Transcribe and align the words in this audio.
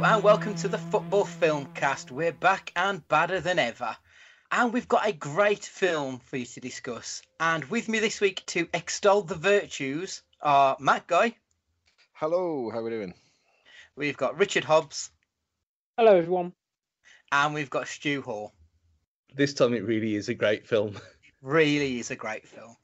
Hello 0.00 0.14
and 0.14 0.24
welcome 0.24 0.54
to 0.54 0.68
the 0.68 0.78
Football 0.78 1.26
Film 1.26 1.68
Cast. 1.74 2.10
We're 2.10 2.32
back 2.32 2.72
and 2.74 3.06
badder 3.08 3.38
than 3.38 3.58
ever. 3.58 3.94
And 4.50 4.72
we've 4.72 4.88
got 4.88 5.06
a 5.06 5.12
great 5.12 5.62
film 5.62 6.20
for 6.20 6.38
you 6.38 6.46
to 6.46 6.60
discuss. 6.60 7.20
And 7.38 7.66
with 7.66 7.86
me 7.86 7.98
this 7.98 8.18
week 8.18 8.42
to 8.46 8.66
extol 8.72 9.20
the 9.20 9.34
virtues 9.34 10.22
are 10.40 10.78
Matt 10.80 11.06
Guy. 11.06 11.36
Hello, 12.14 12.70
how 12.70 12.78
are 12.78 12.82
we 12.82 12.88
doing? 12.88 13.12
We've 13.94 14.16
got 14.16 14.38
Richard 14.38 14.64
Hobbs. 14.64 15.10
Hello, 15.98 16.16
everyone. 16.16 16.54
And 17.30 17.52
we've 17.52 17.68
got 17.68 17.86
Stu 17.86 18.22
Hall. 18.22 18.54
This 19.34 19.52
time 19.52 19.74
it 19.74 19.84
really 19.84 20.14
is 20.14 20.30
a 20.30 20.34
great 20.34 20.66
film. 20.66 20.96
Really 21.42 21.98
is 21.98 22.10
a 22.10 22.16
great 22.16 22.48
film. 22.48 22.74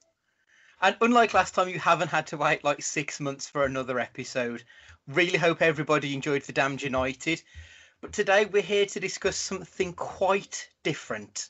And 0.83 0.97
unlike 1.01 1.33
last 1.33 1.55
time, 1.55 1.71
you 1.71 1.79
haven't 1.79 2.09
had 2.09 2.27
to 2.29 2.37
wait 2.37 2.63
like 2.63 2.83
six 2.83 3.21
months 3.21 3.49
for 3.49 3.65
another 3.65 3.99
episode. 3.99 4.63
Really 5.09 5.39
hope 5.39 5.63
everybody 5.63 6.15
enjoyed 6.15 6.43
The 6.43 6.53
Damned 6.53 6.83
United. 6.83 7.41
But 8.01 8.13
today 8.13 8.45
we're 8.45 8.61
here 8.61 8.87
to 8.87 8.99
discuss 8.99 9.37
something 9.37 9.93
quite 9.93 10.69
different. 10.83 11.49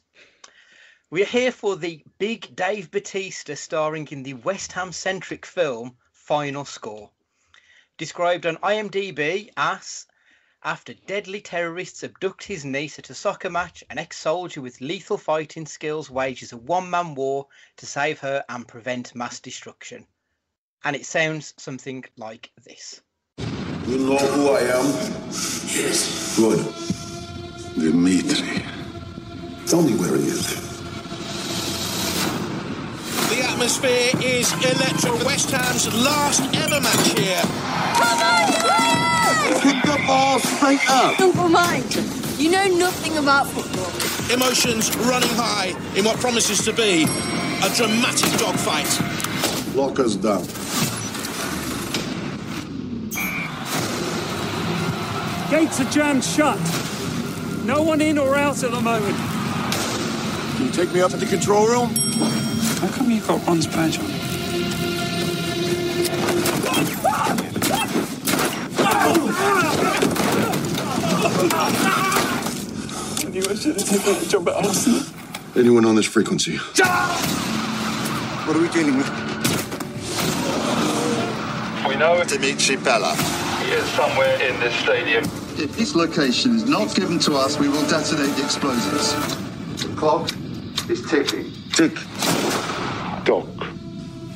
We're 1.08 1.24
here 1.24 1.50
for 1.50 1.74
the 1.74 2.04
big 2.18 2.54
Dave 2.54 2.90
Batista 2.90 3.54
starring 3.54 4.08
in 4.08 4.24
the 4.24 4.34
West 4.34 4.72
Ham 4.72 4.92
centric 4.92 5.46
film 5.46 5.96
Final 6.12 6.66
Score. 6.66 7.10
Described 7.96 8.44
on 8.44 8.58
IMDb 8.58 9.50
as 9.56 10.06
after 10.62 10.92
deadly 10.92 11.40
terrorists 11.40 12.04
abduct 12.04 12.44
his 12.44 12.62
niece 12.62 12.98
at 12.98 13.08
a 13.08 13.14
soccer 13.14 13.48
match, 13.48 13.82
an 13.88 13.96
ex 13.96 14.18
soldier 14.18 14.60
with 14.60 14.82
lethal 14.82 15.16
fighting 15.16 15.64
skills 15.64 16.10
wages 16.10 16.52
a 16.52 16.58
one 16.58 16.90
man 16.90 17.14
war 17.14 17.48
to 17.78 17.86
save 17.86 18.20
her 18.20 18.44
and 18.50 18.68
prevent 18.68 19.14
mass 19.14 19.40
destruction. 19.40 20.06
And 20.84 20.94
it 20.94 21.06
sounds 21.06 21.54
something 21.56 22.04
like 22.18 22.52
this. 22.62 23.00
You 23.86 23.98
know 23.98 24.18
who 24.18 24.48
I 24.48 24.60
am? 24.62 24.86
Yes. 25.70 26.36
Good. 26.36 26.58
Dimitri. 27.78 28.64
Tell 29.64 29.80
me 29.80 29.92
where 29.94 30.16
he 30.16 30.26
is. 30.26 30.56
The 33.30 33.42
atmosphere 33.46 34.10
is 34.20 34.52
electric. 34.54 35.24
West 35.24 35.50
Ham's 35.52 35.86
last 36.02 36.42
ever 36.56 36.80
match 36.80 37.16
here. 37.16 37.40
Come 37.94 38.22
on, 38.26 39.60
Pick 39.62 39.82
the 39.84 40.02
ball 40.04 40.40
straight 40.40 40.90
up. 40.90 41.20
Uncle 41.20 41.48
Mike, 41.48 41.94
you 42.38 42.50
know 42.50 42.66
nothing 42.66 43.18
about 43.18 43.46
football. 43.46 44.34
Emotions 44.34 44.96
running 44.96 45.30
high 45.34 45.68
in 45.96 46.04
what 46.04 46.18
promises 46.18 46.64
to 46.64 46.72
be 46.72 47.04
a 47.62 47.70
dramatic 47.76 48.32
dogfight. 48.40 48.90
Lock 49.76 50.00
us 50.00 50.16
down. 50.16 50.44
Gates 55.50 55.80
are 55.80 55.90
jammed 55.90 56.24
shut. 56.24 56.58
No 57.64 57.82
one 57.82 58.00
in 58.00 58.18
or 58.18 58.34
out 58.36 58.62
at 58.64 58.70
the 58.72 58.80
moment. 58.80 59.16
Can 60.56 60.66
you 60.66 60.72
take 60.72 60.92
me 60.92 61.00
up 61.00 61.10
to 61.12 61.16
the 61.16 61.26
control 61.26 61.66
room? 61.68 61.94
How 62.80 62.88
come 62.88 63.10
you've 63.10 63.26
got 63.26 63.46
Ron's 63.46 63.66
badge 63.66 63.98
on? 64.00 64.06
I 71.96 73.28
knew 73.30 73.42
I 73.48 73.54
should 73.54 73.76
have 73.76 73.88
taken 73.88 74.14
the 74.18 74.26
job 74.28 74.48
at 74.48 74.54
Arsenal. 74.56 75.02
Anyone 75.56 75.84
on 75.86 75.94
this 75.94 76.06
frequency? 76.06 76.56
What 76.56 78.56
are 78.56 78.60
we 78.60 78.68
dealing 78.68 78.96
with? 78.96 79.08
We 81.88 81.96
know 81.96 82.22
Dimitri 82.24 82.76
Bella. 82.76 83.14
he 83.64 83.72
is 83.72 83.84
somewhere 83.90 84.34
in 84.42 84.58
this 84.60 84.74
stadium. 84.76 85.24
If 85.58 85.74
this 85.76 85.94
location 85.94 86.54
is 86.54 86.68
not 86.68 86.94
given 86.94 87.18
to 87.20 87.34
us, 87.34 87.58
we 87.58 87.70
will 87.70 87.86
detonate 87.88 88.36
the 88.36 88.44
explosives. 88.44 89.14
The 89.82 89.94
clock 89.96 90.30
is 90.90 91.00
ticking. 91.08 91.50
Tick. 91.72 91.94
Doc. 93.24 93.46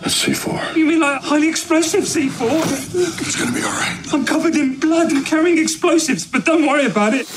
That's 0.01 0.25
C4. 0.25 0.77
You 0.77 0.87
mean 0.87 1.01
like 1.01 1.21
highly 1.21 1.51
explosive 1.51 2.05
C4? 2.05 3.21
It's 3.21 3.37
gonna 3.37 3.53
be 3.53 3.63
all 3.63 3.69
right. 3.69 4.15
I'm 4.15 4.25
covered 4.25 4.57
in 4.57 4.81
blood 4.81 5.13
and 5.13 5.27
carrying 5.27 5.59
explosives, 5.59 6.27
but 6.27 6.47
don't 6.47 6.67
worry 6.67 6.87
about 6.87 7.13
it. 7.13 7.29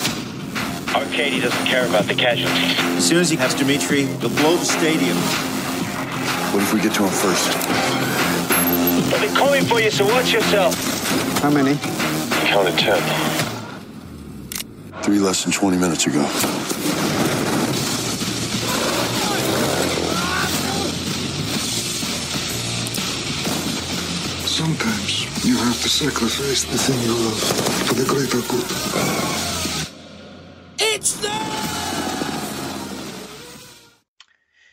Arkady 0.95 1.41
doesn't 1.41 1.65
care 1.65 1.85
about 1.85 2.05
the 2.05 2.15
casualties. 2.15 2.79
As 2.95 3.05
soon 3.05 3.17
as 3.17 3.29
he 3.29 3.35
has 3.35 3.53
Dimitri, 3.53 4.05
he'll 4.05 4.29
blow 4.29 4.55
the 4.55 4.63
stadium. 4.63 5.17
What 6.53 6.63
if 6.63 6.73
we 6.73 6.79
get 6.79 6.93
to 6.95 7.03
him 7.03 7.09
first? 7.09 7.51
But 9.11 9.19
they're 9.19 9.35
coming 9.35 9.65
for 9.65 9.81
you, 9.81 9.91
so 9.91 10.05
watch 10.05 10.31
yourself. 10.31 10.73
How 11.41 11.49
many? 11.49 11.71
I 11.73 12.45
Counted 12.47 12.79
ten. 12.79 13.32
Three 15.03 15.19
less 15.19 15.43
than 15.43 15.51
20 15.51 15.77
minutes 15.77 16.07
ago. 16.07 16.23
Sometimes 24.47 25.45
you 25.45 25.57
have 25.57 25.81
to 25.81 25.89
sacrifice 25.89 26.63
the 26.63 26.77
thing 26.77 27.01
you 27.01 27.13
love 27.13 27.37
for 27.85 27.95
the 27.95 28.05
greater 28.05 28.39
good. 28.47 28.63
It's 30.79 31.17
there! 31.17 31.53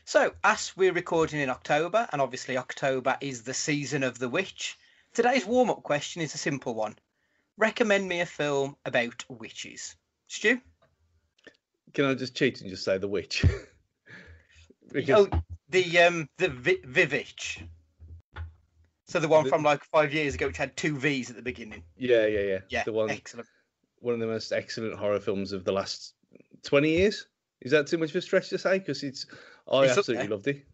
So, 0.04 0.32
as 0.44 0.76
we're 0.76 0.92
recording 0.92 1.40
in 1.40 1.50
October, 1.50 2.08
and 2.12 2.22
obviously 2.22 2.56
October 2.56 3.18
is 3.20 3.42
the 3.42 3.54
season 3.54 4.04
of 4.04 4.20
the 4.20 4.28
witch, 4.28 4.78
today's 5.12 5.44
warm 5.44 5.70
up 5.70 5.82
question 5.82 6.22
is 6.22 6.36
a 6.36 6.38
simple 6.38 6.76
one. 6.76 6.96
Recommend 7.56 8.08
me 8.08 8.20
a 8.20 8.26
film 8.26 8.76
about 8.84 9.24
witches. 9.28 9.96
Stu? 10.30 10.60
Can 11.92 12.04
I 12.04 12.14
just 12.14 12.36
cheat 12.36 12.60
and 12.60 12.70
just 12.70 12.84
say 12.84 12.98
The 12.98 13.08
Witch? 13.08 13.44
because 14.92 15.26
Oh, 15.32 15.42
the 15.68 15.98
um 15.98 16.28
the 16.38 16.48
Vi- 16.48 16.82
Vivitch. 16.86 17.62
So 19.08 19.18
the 19.18 19.26
one 19.26 19.42
The- 19.44 19.50
from 19.50 19.64
like 19.64 19.82
five 19.84 20.14
years 20.14 20.36
ago, 20.36 20.46
which 20.46 20.56
had 20.56 20.76
two 20.76 20.96
V's 20.96 21.30
at 21.30 21.36
the 21.36 21.42
beginning. 21.42 21.82
yeah, 21.96 22.26
yeah, 22.26 22.40
yeah. 22.40 22.58
Yeah, 22.68 22.84
The 22.84 22.92
one 22.92 23.10
excellent. 23.10 23.48
one 23.98 24.14
of 24.14 24.20
the 24.20 24.26
most 24.28 24.52
excellent 24.52 24.94
horror 24.96 25.18
films 25.18 25.50
of 25.52 25.64
the 25.64 25.72
last 25.72 26.14
20 26.62 26.88
years. 26.88 27.26
Is 27.62 27.72
that 27.72 27.88
too 27.88 27.98
much 27.98 28.10
of 28.10 28.16
a 28.16 28.22
stretch 28.22 28.50
to 28.50 28.58
say? 28.58 28.78
Because 28.78 29.02
it's, 29.02 29.26
I 29.70 29.82
It's 29.86 29.98
absolutely 29.98 30.28
loved 30.28 30.46
it. 30.46 30.64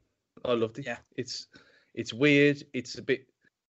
I 0.45 0.53
loved 0.53 0.79
it. 0.79 0.85
Yeah. 0.87 0.99
It's, 1.17 1.47
it's 1.95 2.13
weird. 2.13 2.63
It's 2.75 2.99
a 2.99 3.03
bit. 3.03 3.27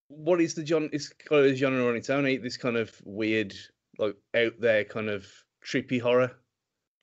What 0.09 0.41
is 0.41 0.53
the 0.53 0.65
genre? 0.65 0.89
It's 0.91 1.09
got 1.09 1.39
a 1.45 1.55
genre 1.55 1.87
on 1.87 1.95
its 1.95 2.09
own. 2.09 2.25
Ain't 2.25 2.43
this 2.43 2.57
kind 2.57 2.75
of 2.75 2.91
weird, 3.05 3.55
like 3.97 4.15
out 4.35 4.53
there 4.59 4.83
kind 4.83 5.09
of 5.09 5.25
trippy 5.67 5.99
horror? 6.01 6.31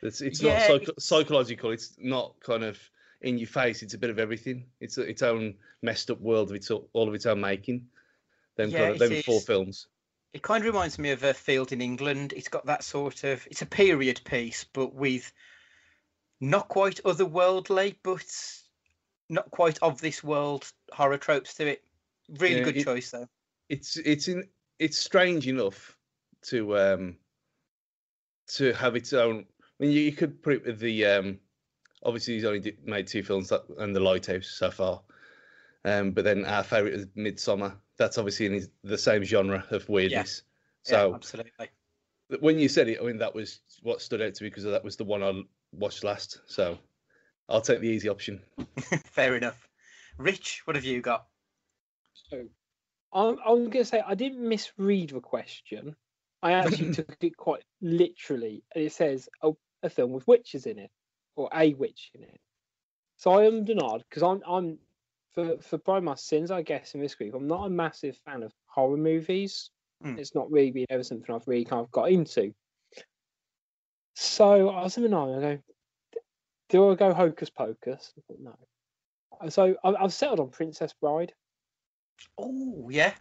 It's 0.03 0.21
it's 0.21 0.41
Yeah, 0.41 0.67
not 0.69 0.83
it's- 0.83 1.05
psychological. 1.05 1.71
It's 1.71 1.95
not 1.99 2.39
kind 2.41 2.65
of 2.65 2.79
in 3.21 3.39
your 3.39 3.47
face. 3.49 3.83
It's 3.83 3.95
a 3.95 3.99
bit 3.99 4.11
of 4.11 4.19
everything. 4.19 4.67
It's 4.81 4.99
its 4.99 5.23
own 5.23 5.55
messed 5.83 6.11
up 6.11 6.21
world 6.21 6.51
of 6.51 6.57
its 6.57 6.71
all 6.71 7.09
of 7.09 7.15
its 7.15 7.27
own 7.27 7.41
making. 7.41 7.89
Them 8.57 8.71
Yeah, 8.71 8.91
kind 8.91 8.93
of, 9.03 9.11
them 9.11 9.23
four 9.23 9.41
films. 9.41 9.87
It 10.33 10.43
kind 10.43 10.63
of 10.65 10.67
reminds 10.73 10.99
me 10.99 11.11
of 11.11 11.23
a 11.23 11.33
field 11.35 11.73
in 11.73 11.81
England. 11.81 12.33
It's 12.37 12.49
got 12.49 12.67
that 12.67 12.83
sort 12.85 13.25
of. 13.25 13.47
It's 13.51 13.63
a 13.63 13.67
period 13.67 14.21
piece, 14.25 14.65
but 14.65 14.95
with 14.95 15.33
not 16.41 16.69
quite 16.69 17.01
otherworldly, 17.05 17.97
but 18.03 18.25
not 19.29 19.51
quite 19.51 19.79
of 19.81 20.01
this 20.01 20.23
world 20.25 20.71
horror 20.93 21.19
tropes 21.19 21.55
to 21.55 21.67
it. 21.67 21.85
Really 22.29 22.59
Yeah, 22.59 22.65
good 22.65 22.77
it- 22.77 22.85
choice 22.85 23.11
though. 23.11 23.29
it's 23.69 23.97
it's 23.97 24.29
in 24.29 24.49
it's 24.79 24.99
strange 24.99 25.47
enough 25.47 25.97
to 26.43 26.77
um 26.77 27.17
to 28.49 28.73
have 28.75 28.97
its 28.97 29.13
own. 29.13 29.45
I 29.61 29.83
mean, 29.83 29.93
you, 29.93 30.01
you 30.03 30.13
could 30.13 30.43
put 30.43 30.55
it 30.55 30.67
with 30.67 30.79
the 30.79 31.05
um 31.07 31.39
obviously 32.03 32.35
he's 32.35 32.45
only 32.45 32.77
made 32.85 33.07
two 33.07 33.23
films 33.23 33.49
that, 33.49 33.63
and 33.79 33.95
the 33.95 34.01
Lighthouse 34.01 34.47
so 34.47 34.71
far, 34.71 35.03
um 35.85 36.13
but 36.13 36.25
then 36.25 36.45
our 36.45 36.63
favorite 36.63 36.95
is 36.95 37.07
Midsommar. 37.17 37.77
That's 37.97 38.19
obviously 38.19 38.47
in 38.47 38.53
his, 38.55 38.69
the 38.83 38.99
same 38.99 39.25
genre 39.25 39.65
of 39.71 39.89
weirdness. 39.89 40.43
yeah, 40.87 40.91
So 40.91 41.15
absolutely. 41.15 41.69
when 42.41 42.59
you 42.59 42.69
said 42.69 42.89
it, 42.89 42.99
I 43.01 43.05
mean 43.05 43.19
that 43.19 43.35
was 43.35 43.61
what 43.83 44.03
stood 44.03 44.23
out 44.23 44.35
to 44.35 44.45
me 44.45 44.51
because 44.51 44.65
that 44.65 44.85
was 44.85 44.97
the 44.97 45.05
one 45.05 45.23
I 45.23 45.43
watched 45.73 46.05
last. 46.05 46.41
So 46.47 46.79
I'll 47.49 47.61
take 47.61 47.81
the 47.81 47.89
easy 47.89 48.09
option. 48.09 48.41
Fair 49.07 49.37
enough. 49.37 49.69
Rich, 50.19 50.63
what 50.65 50.77
have 50.77 50.85
you 50.85 51.01
got? 51.01 51.27
So, 52.31 52.45
I'm, 53.13 53.39
I'm 53.45 53.65
going 53.65 53.71
to 53.71 53.85
say 53.85 54.03
I 54.07 54.15
didn't 54.15 54.49
misread 54.49 55.11
the 55.11 55.21
question. 55.21 55.97
I 56.45 56.53
actually 56.53 56.91
took 56.93 57.17
it 57.21 57.37
quite 57.37 57.65
literally. 57.81 58.63
And 58.75 58.85
it 58.85 58.93
says 58.93 59.29
a, 59.43 59.51
a 59.83 59.91
film 59.91 60.13
with 60.13 60.29
witches 60.29 60.67
in 60.67 60.79
it, 60.79 60.91
or 61.35 61.49
a 61.53 61.75
witch 61.75 62.11
in 62.15 62.23
it. 62.23 62.39
So 63.17 63.33
I 63.33 63.47
am 63.47 63.65
denied 63.65 64.05
because 64.09 64.23
I'm 64.23 64.43
I'm 64.47 64.79
for 65.33 65.59
for 65.59 65.79
probably 65.79 66.03
my 66.03 66.15
sins, 66.15 66.51
I 66.51 66.63
guess, 66.63 66.95
in 66.95 67.01
this 67.01 67.15
group. 67.15 67.35
I'm 67.35 67.49
not 67.49 67.67
a 67.67 67.71
massive 67.71 68.17
fan 68.25 68.43
of 68.43 68.53
horror 68.67 68.97
movies. 68.97 69.71
Mm. 70.05 70.19
It's 70.19 70.35
not 70.35 70.51
really 70.51 70.71
been 70.71 70.87
ever 70.91 71.03
something 71.03 71.35
I've 71.35 71.49
really 71.49 71.65
kind 71.65 71.81
of 71.81 71.91
got 71.91 72.11
into. 72.11 72.55
So 74.15 74.69
I 74.69 74.83
was 74.83 74.97
in 74.97 75.11
the. 75.11 75.17
I 75.17 75.41
go, 75.41 75.59
do 76.69 76.91
I 76.91 76.95
go 76.95 77.15
Hocus 77.15 77.51
Pocus? 77.51 78.13
I 78.17 78.21
thought 78.27 78.41
no. 78.41 79.49
So 79.49 79.77
I- 79.83 80.03
I've 80.05 80.13
settled 80.13 80.41
on 80.41 80.51
Princess 80.51 80.93
Bride. 81.01 81.33
Oh 82.39 82.89
yeah, 82.91 83.15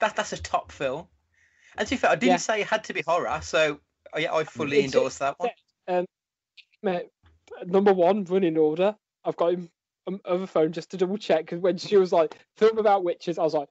that 0.00 0.14
that's 0.16 0.32
a 0.32 0.40
top 0.40 0.70
film. 0.70 1.08
And 1.76 1.86
to 1.88 1.94
be 1.94 1.98
fair, 1.98 2.10
I 2.10 2.14
didn't 2.16 2.32
Yeah. 2.32 2.36
say 2.36 2.60
it 2.60 2.66
had 2.66 2.84
to 2.84 2.92
be 2.94 3.02
horror, 3.06 3.40
so 3.42 3.80
uh, 4.14 4.18
yeah, 4.18 4.34
I 4.34 4.44
fully 4.44 4.78
It's- 4.78 4.94
endorse 4.94 5.18
that 5.18 5.38
one. 5.38 5.50
Um, 5.88 6.06
mate, 6.82 7.08
number 7.64 7.92
one, 7.92 8.24
running 8.24 8.56
order. 8.58 8.96
I've 9.24 9.36
got 9.36 9.54
him 9.54 9.70
um, 10.06 10.20
other 10.24 10.46
phone 10.46 10.72
just 10.72 10.90
to 10.90 10.96
double 10.96 11.16
check 11.16 11.40
because 11.46 11.60
when 11.60 11.78
she 11.78 11.96
was 11.96 12.12
like 12.12 12.36
film 12.56 12.78
about 12.78 13.04
witches, 13.04 13.38
I 13.38 13.42
was 13.42 13.54
like, 13.54 13.68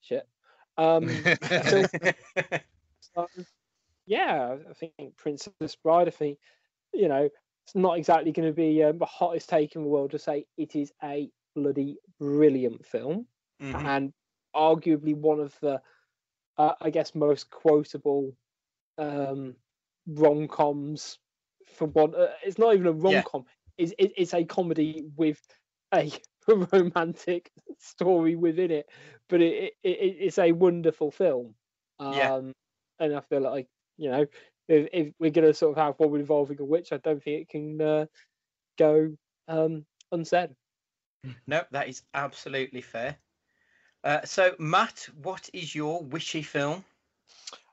shit. 0.00 0.26
Um, 0.76 1.08
so, 1.68 1.84
so, 3.14 3.26
yeah, 4.06 4.56
I 4.68 4.72
think 4.74 5.16
Princess 5.16 5.76
Bride. 5.82 6.08
I 6.08 6.10
think 6.10 6.38
you 6.92 7.08
know 7.08 7.28
it's 7.66 7.74
not 7.74 7.98
exactly 7.98 8.32
going 8.32 8.48
to 8.48 8.52
be 8.54 8.82
um, 8.82 8.98
the 8.98 9.06
hottest 9.06 9.48
take 9.48 9.74
in 9.76 9.82
the 9.82 9.88
world 9.88 10.10
to 10.10 10.18
say 10.18 10.46
it 10.56 10.74
is 10.74 10.92
a 11.02 11.30
bloody 11.54 11.96
brilliant 12.18 12.84
film 12.84 13.26
Mhm. 13.62 13.84
and 13.84 14.12
arguably 14.54 15.14
one 15.14 15.38
of 15.40 15.56
the, 15.60 15.80
uh, 16.56 16.74
I 16.80 16.90
guess, 16.90 17.14
most 17.14 17.50
quotable 17.50 18.36
um, 18.98 19.56
rom 20.06 20.48
coms. 20.48 21.18
For 21.66 21.86
one, 21.86 22.14
uh, 22.14 22.32
it's 22.44 22.58
not 22.58 22.74
even 22.74 22.86
a 22.86 22.92
rom 22.92 23.14
Yeah. 23.14 23.22
com. 23.22 23.44
It's, 23.78 23.92
it, 23.98 24.12
it's 24.16 24.34
a 24.34 24.44
comedy 24.44 25.04
with 25.16 25.40
a 25.92 26.12
romantic 26.72 27.50
story 27.78 28.36
within 28.36 28.70
it, 28.70 28.86
but 29.28 29.40
it, 29.40 29.74
it, 29.82 29.88
it 29.88 30.16
it's 30.20 30.38
a 30.38 30.52
wonderful 30.52 31.10
film. 31.10 31.54
Um, 31.98 32.16
Yeah. 32.16 32.52
and 33.00 33.16
I 33.16 33.20
feel 33.20 33.40
like 33.40 33.68
you 33.96 34.10
know 34.10 34.26
if, 34.68 34.88
if 34.92 35.14
we're 35.18 35.30
going 35.30 35.46
to 35.46 35.54
sort 35.54 35.76
of 35.76 35.84
have 35.84 35.98
one 35.98 36.20
involving 36.20 36.60
a 36.60 36.64
witch, 36.64 36.92
I 36.92 36.98
don't 36.98 37.22
think 37.22 37.42
it 37.42 37.48
can 37.48 37.80
uh, 37.80 38.06
go 38.78 39.16
um, 39.48 39.86
unsaid. 40.12 40.50
No, 41.46 41.64
that 41.70 41.88
is 41.88 42.02
absolutely 42.12 42.82
fair. 42.82 43.16
Uh, 44.04 44.20
so, 44.24 44.54
Matt, 44.58 45.08
what 45.22 45.48
is 45.54 45.74
your 45.74 46.02
witchy 46.02 46.42
film? 46.42 46.84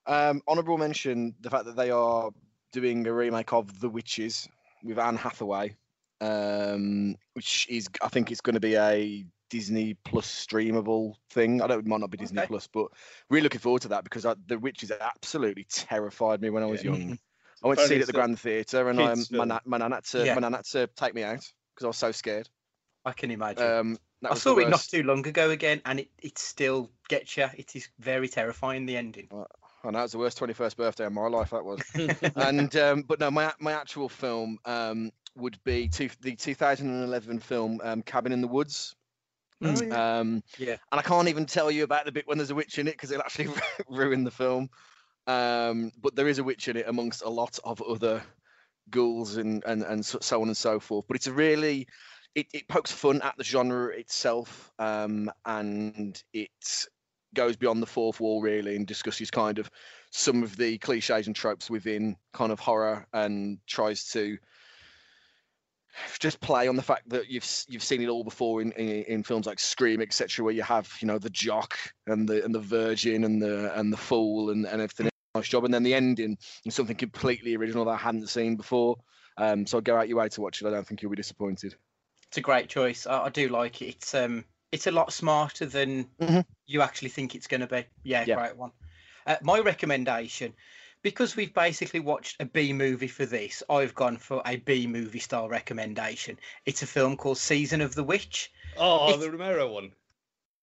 Um, 0.07 0.42
honorable 0.48 0.78
mention 0.78 1.36
the 1.42 1.50
fact 1.50 1.66
that 1.66 1.75
they 1.75 1.92
are 1.92 2.31
doing 2.72 3.06
a 3.06 3.13
remake 3.13 3.51
of 3.51 3.80
The 3.81 3.89
Witches 3.89 4.48
with 4.81 4.98
Anne 4.98 5.18
Hathaway, 5.18 5.75
um, 6.22 7.16
which 7.33 7.68
is 7.69 7.89
I 8.01 8.07
think 8.07 8.31
it's 8.31 8.42
going 8.42 8.54
to 8.56 8.62
be 8.62 8.75
a 8.75 9.25
Disney 9.50 9.95
Plus 10.06 10.25
streamable 10.25 11.16
thing. 11.31 11.62
I 11.62 11.68
don't 11.68 11.80
it 11.80 11.86
might 11.86 12.00
not 12.00 12.10
be 12.10 12.18
Disney 12.18 12.39
Okay. 12.39 12.48
Plus, 12.48 12.68
but 12.68 12.88
really 13.30 13.44
looking 13.44 13.60
forward 13.60 13.81
to 13.84 13.89
that 13.89 14.06
because 14.06 14.25
I, 14.25 14.36
The 14.48 14.57
Witches 14.57 14.92
absolutely 14.92 15.66
terrified 15.69 16.42
me 16.42 16.50
when 16.50 16.63
I 16.63 16.68
was 16.68 16.81
Yeah. 16.84 16.92
young. 16.92 17.18
I 17.63 17.68
went 17.68 17.80
to 17.80 17.88
see 17.88 17.95
it 17.98 18.01
at 18.01 18.07
the 18.07 18.13
Grand 18.13 18.39
Theatre, 18.39 18.89
and 18.89 19.00
um, 19.00 19.16
kids' 19.18 19.31
my, 19.31 19.44
na- 19.45 19.60
my 19.66 19.77
nan 19.77 19.92
had 19.92 20.06
to 20.06 20.25
Yeah. 20.25 20.34
my 20.34 20.42
nan 20.42 20.54
had 20.54 20.66
to 20.68 20.88
take 20.95 21.13
me 21.13 21.22
out 21.24 21.45
because 21.75 21.84
I 21.84 21.88
was 21.88 21.98
so 21.98 22.12
scared. 22.12 22.50
I 23.06 23.12
can 23.12 23.30
imagine. 23.30 23.63
Um, 23.63 23.94
that 23.94 24.01
I 24.23 24.35
saw 24.35 24.57
it 24.57 24.69
not 24.69 24.81
too 24.81 25.03
long 25.03 25.25
ago 25.25 25.50
again, 25.50 25.81
and 25.85 26.00
it, 26.00 26.09
it 26.21 26.38
still 26.38 26.89
gets 27.09 27.38
you. 27.38 27.47
It 27.57 27.75
is 27.75 27.89
very 28.00 28.27
terrifying, 28.27 28.85
the 28.85 28.97
ending. 28.97 29.29
I 29.83 29.89
know 29.89 30.00
it 30.00 30.03
was 30.03 30.12
the 30.12 30.18
worst 30.19 30.39
21st 30.39 30.77
birthday 30.77 31.06
of 31.06 31.13
my 31.13 31.27
life. 31.27 31.50
That 31.50 31.65
was. 31.65 31.81
and 32.35 32.75
um, 32.75 33.01
but 33.03 33.19
no, 33.19 33.31
my 33.31 33.51
my 33.59 33.71
actual 33.71 34.09
film 34.09 34.59
um, 34.65 35.12
would 35.35 35.57
be 35.63 35.88
two, 35.88 36.09
the 36.21 36.35
2011 36.35 37.39
film 37.39 37.79
um, 37.83 38.01
Cabin 38.03 38.31
in 38.31 38.41
the 38.41 38.47
Woods. 38.47 38.95
Oh, 39.63 39.69
Um, 39.91 40.44
Yeah. 40.57 40.77
and 40.91 41.00
I 41.00 41.01
can't 41.01 41.27
even 41.27 41.45
tell 41.45 41.71
you 41.71 41.83
about 41.83 42.06
the 42.06 42.12
bit 42.12 42.27
when 42.27 42.38
there's 42.38 42.50
a 42.51 42.56
witch 42.56 42.79
in 42.79 42.88
it 42.88 42.91
because 42.91 43.12
it'll 43.12 43.24
actually 43.24 43.50
ruin 43.89 44.24
the 44.24 44.31
film. 44.31 44.69
Um, 45.27 45.91
but 46.00 46.15
there 46.15 46.27
is 46.27 46.39
a 46.39 46.44
witch 46.44 46.67
in 46.67 46.77
it 46.77 46.88
amongst 46.88 47.24
a 47.24 47.29
lot 47.29 47.59
of 47.63 47.81
other 47.81 48.24
ghouls 48.89 49.38
and 49.38 49.63
and 49.65 49.83
and 49.83 50.06
so 50.06 50.41
on 50.41 50.47
and 50.47 50.57
so 50.57 50.79
forth. 50.79 51.06
But 51.07 51.17
it's 51.17 51.27
a 51.27 51.33
really 51.33 51.88
it, 52.36 52.48
it 52.54 52.68
pokes 52.68 52.92
fun 52.92 53.22
at 53.22 53.36
the 53.38 53.44
genre 53.44 53.89
itself, 53.89 54.72
um, 54.80 55.31
and 55.45 56.22
it 56.33 56.50
goes 57.33 57.56
beyond 57.56 57.81
the 57.81 57.88
fourth 57.88 58.19
wall 58.19 58.42
really 58.42 58.75
and 58.75 58.86
discusses 58.86 59.31
kind 59.31 59.57
of 59.57 59.69
some 60.12 60.44
of 60.44 60.57
the 60.57 60.78
cliches 60.80 61.28
and 61.28 61.36
tropes 61.36 61.69
within 61.69 62.16
kind 62.33 62.51
of 62.51 62.60
horror 62.60 63.07
and 63.13 63.57
tries 63.68 64.10
to 64.10 64.38
just 66.19 66.39
play 66.39 66.68
on 66.68 66.75
the 66.75 66.81
fact 66.81 67.10
that 67.10 67.30
you've 67.30 67.48
you've 67.68 67.83
seen 67.83 68.01
it 68.01 68.07
all 68.07 68.24
before 68.24 68.62
in, 68.62 68.72
in, 68.74 69.04
in 69.04 69.24
films 69.24 69.45
like 69.45 69.60
Scream, 69.60 70.01
etc., 70.01 70.44
where 70.44 70.54
you 70.54 70.63
have 70.63 70.92
you 71.01 71.07
know 71.07 71.18
the 71.18 71.30
jock 71.30 71.77
and 72.07 72.27
the 72.27 72.44
and 72.44 72.56
the 72.56 72.60
virgin 72.60 73.24
and 73.24 73.42
the 73.42 73.77
and 73.77 73.92
the 73.92 73.98
fool 73.98 74.51
and, 74.51 74.66
and 74.66 74.81
everything. 74.81 75.10
Nice 75.34 75.48
job, 75.48 75.63
and 75.63 75.74
then 75.74 75.84
the 75.84 75.94
ending 75.94 76.38
is 76.66 76.75
something 76.75 76.95
completely 76.95 77.56
original 77.56 77.86
that 77.86 77.92
I 77.92 77.98
hadn't 77.98 78.27
seen 78.27 78.57
before. 78.57 78.98
Um, 79.38 79.66
so 79.66 79.80
go 79.80 79.95
out 79.95 80.10
your 80.10 80.18
way 80.18 80.27
to 80.27 80.42
watch 80.42 80.62
it. 80.62 80.68
I 80.68 80.72
don't 80.72 80.86
think 80.86 81.01
you'll 81.01 81.12
be 81.12 81.16
disappointed. 81.16 81.75
It's 82.31 82.38
a 82.38 82.42
great 82.42 82.69
choice. 82.69 83.06
I, 83.06 83.25
I 83.25 83.30
do 83.30 83.50
like 83.50 83.81
it. 83.81 83.88
It's 83.89 84.16
um, 84.16 84.45
it's 84.72 84.88
a 84.88 84.92
lot 84.92 85.12
smarter 85.12 85.66
than 85.66 86.06
Mhm. 86.22 86.45
you 86.66 86.81
actually 86.81 87.10
think 87.10 87.36
it's 87.36 87.48
going 87.48 87.60
to 87.60 87.68
be. 87.68 87.83
Yeah, 88.04 88.24
Yeah. 88.25 88.36
great 88.36 88.56
one. 88.56 88.72
Uh, 89.28 89.36
my 89.42 89.60
recommendation, 89.60 90.54
because 91.01 91.36
we've 91.36 91.54
basically 91.54 92.00
watched 92.00 92.42
a 92.42 92.45
B 92.45 92.72
movie 92.72 93.10
for 93.10 93.25
this, 93.25 93.63
I've 93.69 93.94
gone 93.94 94.16
for 94.16 94.42
a 94.45 94.56
B 94.56 94.88
movie 94.88 95.19
style 95.19 95.50
recommendation. 95.50 96.39
It's 96.66 96.81
a 96.83 96.88
film 96.88 97.18
called 97.18 97.38
Season 97.38 97.81
of 97.81 97.95
the 97.95 98.04
Witch. 98.06 98.50
Oh, 98.77 99.10
It's- 99.10 99.19
the 99.19 99.30
Romero 99.30 99.68
one. 99.74 99.92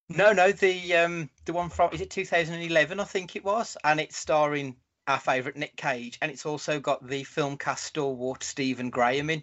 No, 0.08 0.32
no, 0.32 0.52
the 0.52 0.94
um, 0.96 1.28
the 1.44 1.52
one 1.52 1.68
from 1.68 1.92
is 1.92 2.00
it 2.00 2.08
2011? 2.08 2.98
I 2.98 3.04
think 3.04 3.36
it 3.36 3.44
was, 3.44 3.76
and 3.84 4.00
it's 4.00 4.16
starring 4.16 4.76
our 5.06 5.20
favourite 5.20 5.58
Nick 5.58 5.76
Cage, 5.76 6.16
and 6.22 6.30
it's 6.32 6.46
also 6.46 6.80
got 6.80 7.06
the 7.06 7.24
film 7.24 7.58
cast 7.58 7.84
stalwart 7.84 8.42
Stephen 8.42 8.88
Graham 8.88 9.28
in. 9.28 9.42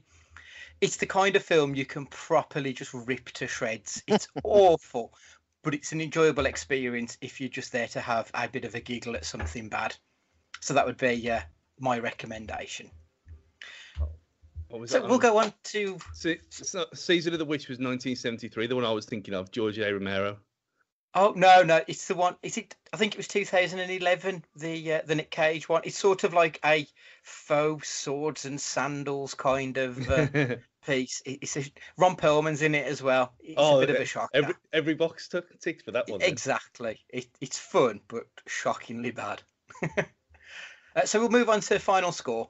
It's 0.81 0.97
the 0.97 1.05
kind 1.05 1.35
of 1.35 1.43
film 1.43 1.73
you 1.75 1.85
can 1.85 2.05
properly 2.07 2.73
just 2.73 2.93
rip 2.93 3.29
to 3.31 3.47
shreds. 3.47 4.03
It's 4.07 4.27
awful, 4.43 5.13
but 5.63 5.73
it's 5.73 5.91
an 5.93 6.01
enjoyable 6.01 6.45
experience 6.45 7.17
if 7.21 7.39
you're 7.39 7.49
just 7.49 7.71
there 7.71 7.87
to 7.89 8.01
have 8.01 8.29
a 8.33 8.47
bit 8.47 8.65
of 8.65 8.75
a 8.75 8.79
giggle 8.81 9.15
at 9.15 9.25
something 9.25 9.69
bad. 9.69 9.95
So 10.59 10.73
that 10.73 10.85
would 10.85 10.97
be 10.97 11.29
uh, 11.31 11.41
my 11.79 11.99
recommendation. 11.99 12.89
What 14.69 14.81
was 14.81 14.91
So 14.91 14.99
that 14.99 15.03
we'll 15.03 15.17
one? 15.17 15.19
go 15.19 15.37
on 15.37 15.53
to 15.65 15.97
Se- 16.13 16.39
so- 16.49 16.87
Season 16.93 17.33
of 17.33 17.39
the 17.39 17.45
Witch 17.45 17.67
was 17.69 17.75
1973. 17.77 18.67
The 18.67 18.75
one 18.75 18.83
I 18.85 18.91
was 18.91 19.05
thinking 19.05 19.33
of, 19.33 19.51
George 19.51 19.77
A. 19.79 19.91
Romero. 19.93 20.37
Oh 21.17 21.31
no, 21.33 21.63
no, 21.63 21.81
it's 21.87 22.07
the 22.07 22.15
one. 22.15 22.35
Is 22.43 22.57
it? 22.57 22.75
I 22.91 22.97
think 22.97 23.13
it 23.13 23.17
was 23.17 23.29
2011. 23.29 24.43
The 24.57 24.93
uh, 24.93 25.01
the 25.05 25.15
Nick 25.15 25.31
Cage 25.31 25.69
one. 25.69 25.81
It's 25.85 25.97
sort 25.97 26.25
of 26.25 26.33
like 26.33 26.59
a 26.65 26.85
faux 27.23 27.87
swords 27.87 28.43
and 28.43 28.59
sandals 28.59 29.33
kind 29.33 29.77
of 29.77 30.09
uh, 30.09 30.57
piece. 30.85 31.21
It- 31.25 31.39
It's 31.41 31.55
a, 31.55 31.63
Ron 31.97 32.17
Perlman's 32.17 32.61
in 32.61 32.75
it 32.75 32.85
as 32.85 33.01
well. 33.01 33.33
It's 33.39 33.55
oh, 33.57 33.77
a 33.77 33.87
bit 33.87 33.95
of 33.95 34.01
a 34.01 34.05
shock. 34.05 34.29
Every 34.33 34.55
every 34.73 34.93
box 34.93 35.29
took 35.29 35.57
ticked 35.61 35.85
for 35.85 35.91
that 35.91 36.09
one. 36.09 36.19
then. 36.19 36.29
Exactly. 36.29 36.99
It, 37.09 37.27
it's 37.39 37.57
fun, 37.57 38.01
but 38.09 38.25
shockingly 38.45 39.11
bad. 39.11 39.41
uh, 40.95 41.05
so 41.05 41.21
we'll 41.21 41.29
move 41.29 41.49
on 41.49 41.61
to 41.61 41.69
the 41.75 41.79
final 41.79 42.11
score. 42.11 42.49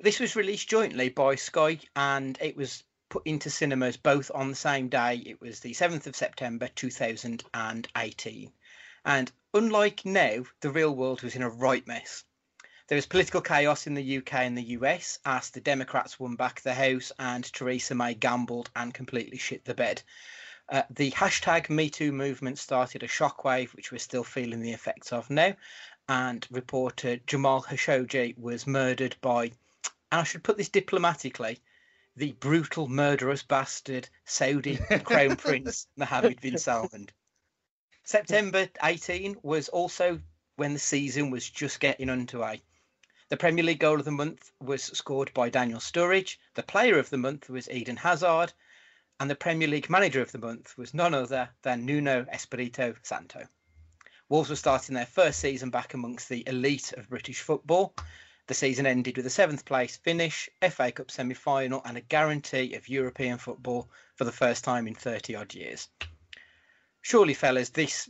This 0.00 0.18
was 0.18 0.34
released 0.36 0.68
jointly 0.68 1.10
by 1.10 1.36
Sky 1.36 1.78
and 1.94 2.36
it 2.40 2.56
was 2.56 2.82
put 3.08 3.26
into 3.26 3.50
cinemas 3.50 3.96
both 3.96 4.30
on 4.34 4.48
the 4.48 4.54
same 4.54 4.88
day. 4.88 5.16
It 5.16 5.40
was 5.40 5.60
the 5.60 5.72
7th 5.72 6.06
of 6.06 6.16
September 6.16 6.68
2018. 6.74 8.52
And 9.04 9.32
unlike 9.54 10.04
now, 10.04 10.44
the 10.60 10.70
real 10.70 10.94
world 10.94 11.22
was 11.22 11.34
in 11.34 11.42
a 11.42 11.48
right 11.48 11.86
mess. 11.86 12.24
There 12.88 12.96
was 12.96 13.06
political 13.06 13.42
chaos 13.42 13.86
in 13.86 13.94
the 13.94 14.18
UK 14.18 14.34
and 14.34 14.56
the 14.56 14.70
US 14.78 15.18
as 15.24 15.50
the 15.50 15.60
Democrats 15.60 16.18
won 16.18 16.36
back 16.36 16.62
the 16.62 16.72
House 16.72 17.12
and 17.18 17.44
Theresa 17.44 17.94
May 17.94 18.14
gambled 18.14 18.70
and 18.74 18.94
completely 18.94 19.36
shit 19.36 19.64
the 19.64 19.74
bed. 19.74 20.02
Uh, 20.70 20.82
the 20.90 21.10
hashtag 21.12 21.66
MeToo 21.68 22.12
movement 22.12 22.58
started 22.58 23.02
a 23.02 23.08
shockwave, 23.08 23.74
which 23.74 23.92
we're 23.92 23.98
still 23.98 24.24
feeling 24.24 24.60
the 24.60 24.72
effects 24.72 25.12
of 25.12 25.28
now. 25.28 25.54
And 26.08 26.46
reporter 26.50 27.18
Jamal 27.26 27.62
Khashoggi 27.62 28.36
was 28.38 28.66
murdered 28.66 29.16
by, 29.20 29.44
and 29.44 30.20
I 30.20 30.24
should 30.24 30.44
put 30.44 30.56
this 30.56 30.70
diplomatically, 30.70 31.60
the 32.18 32.32
brutal, 32.32 32.88
murderous 32.88 33.44
bastard 33.44 34.08
Saudi 34.24 34.76
Crown 34.76 35.36
Prince 35.36 35.86
Mohammed 35.96 36.40
bin 36.40 36.58
Salman. 36.58 37.08
September 38.02 38.68
18 38.82 39.36
was 39.44 39.68
also 39.68 40.20
when 40.56 40.72
the 40.72 40.80
season 40.80 41.30
was 41.30 41.48
just 41.48 41.78
getting 41.78 42.10
underway. 42.10 42.60
The 43.28 43.36
Premier 43.36 43.62
League 43.62 43.78
goal 43.78 44.00
of 44.00 44.04
the 44.04 44.10
month 44.10 44.50
was 44.60 44.82
scored 44.82 45.32
by 45.32 45.48
Daniel 45.48 45.78
Sturridge. 45.78 46.38
The 46.54 46.64
player 46.64 46.98
of 46.98 47.08
the 47.08 47.18
month 47.18 47.48
was 47.48 47.70
Eden 47.70 47.96
Hazard. 47.96 48.52
And 49.20 49.30
the 49.30 49.36
Premier 49.36 49.68
League 49.68 49.88
manager 49.88 50.20
of 50.20 50.32
the 50.32 50.38
month 50.38 50.76
was 50.76 50.94
none 50.94 51.14
other 51.14 51.50
than 51.62 51.86
Nuno 51.86 52.26
Espirito 52.32 52.96
Santo. 53.04 53.46
Wolves 54.28 54.50
were 54.50 54.56
starting 54.56 54.96
their 54.96 55.06
first 55.06 55.38
season 55.38 55.70
back 55.70 55.94
amongst 55.94 56.28
the 56.28 56.42
elite 56.48 56.92
of 56.94 57.08
British 57.10 57.42
football. 57.42 57.94
The 58.48 58.54
season 58.54 58.86
ended 58.86 59.18
with 59.18 59.26
a 59.26 59.30
seventh 59.30 59.66
place 59.66 59.98
finish, 59.98 60.48
FA 60.70 60.90
Cup 60.90 61.10
semi 61.10 61.34
final, 61.34 61.82
and 61.84 61.98
a 61.98 62.00
guarantee 62.00 62.74
of 62.74 62.88
European 62.88 63.36
football 63.36 63.90
for 64.16 64.24
the 64.24 64.32
first 64.32 64.64
time 64.64 64.88
in 64.88 64.94
30 64.94 65.34
odd 65.34 65.54
years. 65.54 65.88
Surely, 67.02 67.34
fellas, 67.34 67.68
this 67.68 68.08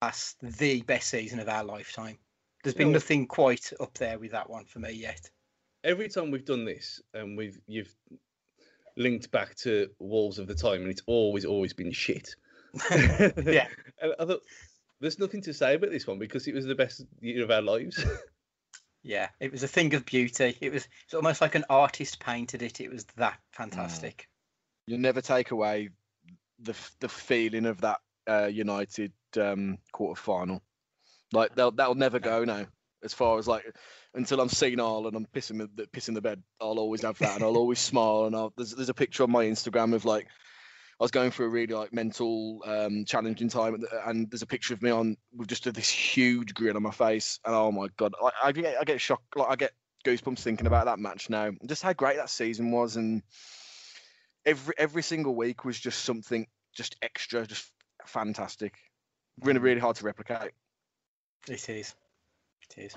is 0.00 0.36
the 0.40 0.82
best 0.82 1.08
season 1.08 1.40
of 1.40 1.48
our 1.48 1.64
lifetime. 1.64 2.18
There's 2.62 2.74
been 2.74 2.88
Yeah. 2.88 2.94
nothing 2.94 3.26
quite 3.26 3.72
up 3.80 3.94
there 3.94 4.18
with 4.20 4.30
that 4.30 4.48
one 4.48 4.64
for 4.64 4.78
me 4.78 4.92
yet. 4.92 5.28
Every 5.82 6.08
time 6.08 6.30
we've 6.30 6.44
done 6.44 6.64
this, 6.64 7.02
and 7.12 7.36
we've 7.36 7.60
you've 7.66 7.94
linked 8.96 9.30
back 9.32 9.56
to 9.56 9.90
Wolves 9.98 10.38
of 10.38 10.46
the 10.46 10.54
time, 10.54 10.82
and 10.82 10.90
it's 10.90 11.02
always 11.06 11.44
always 11.44 11.72
been 11.72 11.92
shit. 11.92 12.36
Yeah. 13.44 13.66
I 14.20 14.24
thought 14.24 14.42
there's 15.00 15.18
nothing 15.18 15.42
to 15.42 15.52
say 15.52 15.74
about 15.74 15.90
this 15.90 16.06
one 16.06 16.20
because 16.20 16.46
it 16.46 16.54
was 16.54 16.64
the 16.66 16.76
best 16.76 17.04
year 17.20 17.42
of 17.42 17.50
our 17.50 17.62
lives. 17.62 18.04
Yeah, 19.08 19.30
it 19.40 19.50
was 19.52 19.62
a 19.62 19.68
thing 19.68 19.94
of 19.94 20.04
beauty. 20.04 20.58
It 20.60 20.70
was 20.70 20.86
it's 21.04 21.14
almost 21.14 21.40
like 21.40 21.54
an 21.54 21.64
artist 21.70 22.20
painted 22.20 22.60
it. 22.60 22.78
It 22.78 22.92
was 22.92 23.06
that 23.16 23.38
fantastic. 23.52 24.28
You'll 24.86 25.00
never 25.00 25.22
take 25.22 25.50
away 25.50 25.88
the 26.58 26.74
the 27.00 27.08
feeling 27.08 27.64
of 27.64 27.80
that 27.80 28.00
uh, 28.28 28.50
United 28.52 29.12
um, 29.40 29.78
quarter 29.92 30.20
final. 30.20 30.60
Like 31.32 31.54
they'll 31.54 31.70
that'll 31.70 31.94
never 31.94 32.18
go 32.18 32.44
now. 32.44 32.66
As 33.02 33.14
far 33.14 33.38
as 33.38 33.48
like 33.48 33.64
until 34.12 34.42
I'm 34.42 34.50
senile 34.50 35.06
and 35.06 35.16
I'm 35.16 35.26
pissing 35.34 35.66
the 35.74 35.84
pissing 35.86 36.12
the 36.12 36.20
bed, 36.20 36.42
I'll 36.60 36.78
always 36.78 37.00
have 37.00 37.16
that 37.20 37.36
and 37.36 37.42
I'll 37.42 37.56
always 37.56 37.78
smile. 37.78 38.26
And 38.26 38.36
I'll, 38.36 38.52
there's 38.58 38.74
there's 38.74 38.90
a 38.90 38.94
picture 38.94 39.22
on 39.22 39.30
my 39.30 39.46
Instagram 39.46 39.94
of 39.94 40.04
like 40.04 40.28
I 41.00 41.04
was 41.04 41.10
going 41.12 41.30
through 41.30 41.46
a 41.46 41.50
really 41.50 41.74
like 41.74 41.92
mental 41.92 42.62
um, 42.66 43.04
challenging 43.04 43.48
time, 43.48 43.84
and, 44.04 44.28
there's 44.30 44.42
a 44.42 44.46
picture 44.46 44.74
of 44.74 44.82
me 44.82 44.90
on 44.90 45.16
with 45.36 45.48
just 45.48 45.72
this 45.72 45.88
huge 45.88 46.54
grin 46.54 46.74
on 46.74 46.82
my 46.82 46.90
face, 46.90 47.38
and 47.44 47.54
oh 47.54 47.70
my 47.70 47.86
god, 47.96 48.14
I, 48.20 48.48
I 48.48 48.52
get 48.52 48.76
I 48.80 48.84
get 48.84 49.00
shocked, 49.00 49.36
like 49.36 49.48
I 49.48 49.56
get 49.56 49.72
goosebumps 50.04 50.40
thinking 50.40 50.66
about 50.66 50.86
that 50.86 50.98
match 50.98 51.30
now, 51.30 51.52
just 51.66 51.82
how 51.82 51.92
great 51.92 52.16
that 52.16 52.30
season 52.30 52.72
was, 52.72 52.96
and 52.96 53.22
every 54.44 54.74
every 54.76 55.02
single 55.02 55.36
week 55.36 55.64
was 55.64 55.78
just 55.78 56.04
something 56.04 56.46
just 56.74 56.96
extra, 57.00 57.46
just 57.46 57.70
fantastic, 58.04 58.74
really 59.40 59.60
really 59.60 59.80
hard 59.80 59.94
to 59.96 60.04
replicate. 60.04 60.50
It 61.48 61.68
is, 61.68 61.94
it 62.62 62.76
is. 62.76 62.96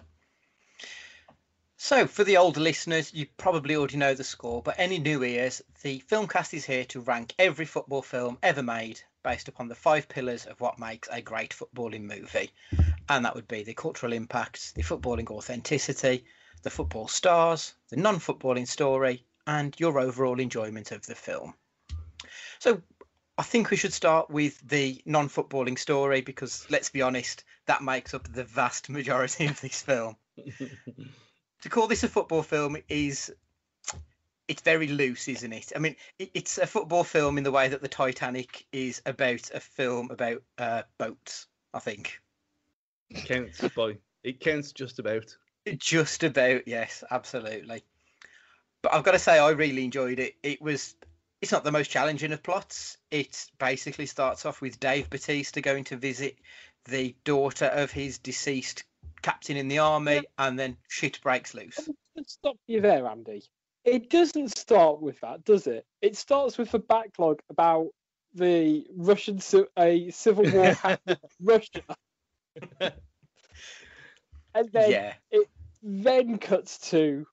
So, 1.83 2.05
for 2.05 2.23
the 2.23 2.37
older 2.37 2.59
listeners, 2.59 3.11
you 3.11 3.25
probably 3.37 3.75
already 3.75 3.97
know 3.97 4.13
the 4.13 4.23
score, 4.23 4.61
but 4.61 4.75
any 4.77 4.99
new 4.99 5.23
ears, 5.23 5.63
the 5.81 5.99
Filmcast 6.01 6.53
is 6.53 6.63
here 6.63 6.85
to 6.85 7.01
rank 7.01 7.33
every 7.39 7.65
football 7.65 8.03
film 8.03 8.37
ever 8.43 8.61
made 8.61 9.01
based 9.23 9.47
upon 9.47 9.67
the 9.67 9.73
five 9.73 10.07
pillars 10.07 10.45
of 10.45 10.61
what 10.61 10.77
makes 10.77 11.09
a 11.11 11.23
great 11.23 11.55
footballing 11.55 12.03
movie. 12.03 12.51
And 13.09 13.25
that 13.25 13.33
would 13.33 13.47
be 13.47 13.63
the 13.63 13.73
cultural 13.73 14.13
impact, 14.13 14.75
the 14.75 14.83
footballing 14.83 15.31
authenticity, 15.31 16.23
the 16.61 16.69
football 16.69 17.07
stars, 17.07 17.73
the 17.89 17.97
non 17.97 18.19
footballing 18.19 18.67
story, 18.67 19.25
and 19.47 19.75
your 19.79 19.99
overall 19.99 20.39
enjoyment 20.39 20.91
of 20.91 21.07
the 21.07 21.15
film. 21.15 21.55
So, 22.59 22.79
I 23.39 23.43
think 23.43 23.71
we 23.71 23.77
should 23.77 23.93
start 23.93 24.29
with 24.29 24.61
the 24.69 25.01
non 25.07 25.29
footballing 25.29 25.79
story 25.79 26.21
because, 26.21 26.63
let's 26.69 26.91
be 26.91 27.01
honest, 27.01 27.43
that 27.65 27.81
makes 27.81 28.13
up 28.13 28.31
the 28.31 28.43
vast 28.43 28.87
majority 28.87 29.47
of 29.47 29.59
this 29.61 29.81
film 29.81 30.15
to 31.61 31.69
call 31.69 31.87
this 31.87 32.03
a 32.03 32.07
football 32.07 32.43
film 32.43 32.77
is 32.89 33.33
it's 34.47 34.61
very 34.63 34.87
loose, 34.87 35.27
isn't 35.27 35.53
it? 35.53 35.71
I 35.75 35.79
mean, 35.79 35.95
it's 36.19 36.57
a 36.57 36.67
football 36.67 37.03
film 37.03 37.37
in 37.37 37.43
the 37.43 37.51
way 37.51 37.69
that 37.69 37.81
the 37.81 37.87
Titanic 37.87 38.65
is 38.71 39.01
about 39.05 39.49
a 39.53 39.59
film 39.59 40.11
about 40.11 40.41
uh, 40.57 40.83
boats. 40.97 41.47
I 41.73 41.79
think 41.79 42.19
it 43.09 43.25
counts, 43.25 43.73
boy. 43.73 43.97
It 44.23 44.39
counts 44.39 44.71
just 44.73 44.99
about. 44.99 45.35
Just 45.77 46.23
about, 46.23 46.67
yes, 46.67 47.03
absolutely. 47.09 47.83
But 48.81 48.93
I've 48.93 49.03
got 49.03 49.11
to 49.11 49.19
say, 49.19 49.39
I 49.39 49.51
really 49.51 49.85
enjoyed 49.85 50.19
it. 50.19 50.35
It 50.43 50.61
was. 50.61 50.95
It's 51.41 51.51
not 51.51 51.63
the 51.63 51.71
most 51.71 51.89
challenging 51.89 52.33
of 52.33 52.43
plots. 52.43 52.97
It 53.09 53.47
basically 53.57 54.05
starts 54.05 54.45
off 54.45 54.61
with 54.61 54.79
Dave 54.79 55.09
Batista 55.09 55.61
going 55.61 55.85
to 55.85 55.97
visit 55.97 56.37
the 56.85 57.15
daughter 57.23 57.65
of 57.65 57.91
his 57.91 58.17
deceased 58.19 58.83
captain 59.21 59.57
in 59.57 59.67
the 59.67 59.79
army, 59.79 60.15
yeah. 60.15 60.21
and 60.37 60.57
then 60.57 60.77
shit 60.89 61.21
breaks 61.21 61.53
loose. 61.53 61.89
Stop 62.25 62.57
you 62.67 62.81
there, 62.81 63.07
Andy. 63.07 63.43
It 63.83 64.09
doesn't 64.09 64.57
start 64.57 65.01
with 65.01 65.19
that, 65.21 65.43
does 65.43 65.67
it? 65.67 65.85
It 66.01 66.15
starts 66.15 66.57
with 66.57 66.73
a 66.73 66.79
backlog 66.79 67.41
about 67.49 67.87
the 68.33 68.85
Russian 68.95 69.39
a 69.77 70.09
civil 70.11 70.49
war 70.51 70.75
Russia, 71.41 71.81
and 72.79 74.71
then 74.71 74.91
yeah. 74.91 75.13
it 75.31 75.47
then 75.81 76.37
cuts 76.37 76.77
to 76.91 77.25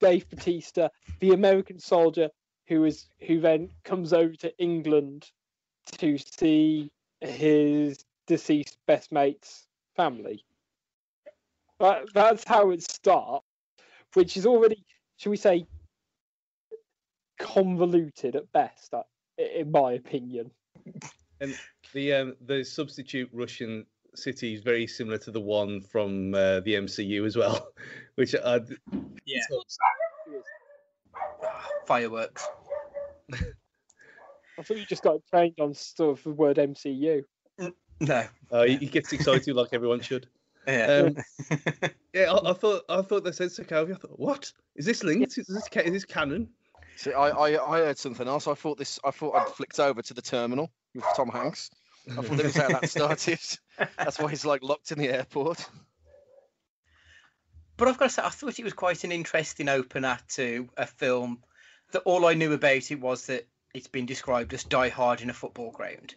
Dave 0.00 0.28
Batista, 0.28 0.88
the 1.20 1.32
American 1.32 1.78
soldier 1.78 2.30
who 2.66 2.84
is 2.84 3.08
who 3.26 3.40
then 3.40 3.70
comes 3.84 4.12
over 4.12 4.34
to 4.36 4.56
England 4.58 5.30
to 5.98 6.18
see 6.18 6.90
his 7.20 8.04
deceased 8.26 8.78
best 8.86 9.12
mate's 9.12 9.66
family. 9.96 10.44
That, 11.80 12.04
that's 12.14 12.44
how 12.46 12.70
it 12.70 12.82
starts, 12.82 13.44
which 14.14 14.36
is 14.36 14.46
already, 14.46 14.84
should 15.16 15.30
we 15.30 15.36
say, 15.36 15.66
convoluted 17.38 18.36
at 18.36 18.50
best, 18.52 18.94
uh, 18.94 19.02
in 19.38 19.70
my 19.70 19.92
opinion. 19.92 20.50
And 21.40 21.56
the 21.92 22.12
um, 22.14 22.36
the 22.46 22.64
substitute 22.64 23.28
Russian 23.32 23.86
city 24.14 24.54
is 24.54 24.62
very 24.62 24.86
similar 24.86 25.18
to 25.18 25.30
the 25.30 25.40
one 25.40 25.80
from 25.80 26.34
uh, 26.34 26.60
the 26.60 26.74
MCU 26.74 27.26
as 27.26 27.36
well, 27.36 27.68
which 28.14 28.34
I 28.34 28.60
yeah 29.26 29.40
fireworks. 31.86 32.46
I 33.32 34.62
thought 34.62 34.76
you 34.76 34.86
just 34.86 35.02
got 35.02 35.20
trained 35.28 35.58
on 35.60 35.74
stuff 35.74 36.22
the 36.22 36.30
word 36.30 36.56
MCU. 36.56 37.24
No, 38.00 38.26
uh, 38.50 38.62
he, 38.64 38.76
he 38.76 38.86
gets 38.86 39.12
excited 39.12 39.54
like 39.54 39.70
everyone 39.72 40.00
should. 40.00 40.28
Yeah. 40.66 41.08
Um, 41.08 41.16
yeah, 42.12 42.32
I, 42.32 42.50
I, 42.50 42.52
thought 42.52 42.82
I 42.88 43.02
thought 43.02 43.24
they 43.24 43.32
said 43.32 43.48
Sokovia. 43.48 43.94
I 43.94 43.98
thought, 43.98 44.18
what 44.18 44.52
is 44.76 44.86
this 44.86 45.02
linked? 45.04 45.38
Is 45.38 45.46
this 45.46 45.68
is 45.68 45.92
this 45.92 46.04
canon? 46.04 46.48
See, 46.96 47.12
I, 47.12 47.28
I 47.28 47.72
I 47.72 47.78
heard 47.80 47.98
something 47.98 48.26
else. 48.26 48.46
I 48.46 48.54
thought 48.54 48.78
this. 48.78 48.98
I 49.04 49.10
thought 49.10 49.34
I'd 49.34 49.48
flicked 49.48 49.80
over 49.80 50.00
to 50.02 50.14
the 50.14 50.22
terminal 50.22 50.70
with 50.94 51.04
Tom 51.16 51.28
Hanks. 51.28 51.70
I 52.10 52.14
thought 52.14 52.36
that 52.36 52.44
was 52.44 52.56
how 52.56 52.68
that 52.68 52.88
started. 52.88 53.40
That's 53.98 54.18
why 54.18 54.30
he's 54.30 54.44
like 54.44 54.62
locked 54.62 54.92
in 54.92 54.98
the 54.98 55.08
airport. 55.08 55.68
But 57.76 57.88
I've 57.88 57.98
got 57.98 58.06
to 58.06 58.10
say, 58.10 58.22
I 58.22 58.28
thought 58.28 58.58
it 58.58 58.64
was 58.64 58.72
quite 58.72 59.02
an 59.02 59.10
interesting 59.10 59.68
opener 59.68 60.18
to 60.34 60.68
a 60.76 60.86
film 60.86 61.42
that 61.92 62.02
all 62.02 62.26
I 62.26 62.34
knew 62.34 62.52
about 62.52 62.90
it 62.90 63.00
was 63.00 63.26
that 63.26 63.48
it's 63.74 63.88
been 63.88 64.06
described 64.06 64.54
as 64.54 64.62
Die 64.62 64.88
Hard 64.90 65.22
in 65.22 65.30
a 65.30 65.34
football 65.34 65.72
ground. 65.72 66.14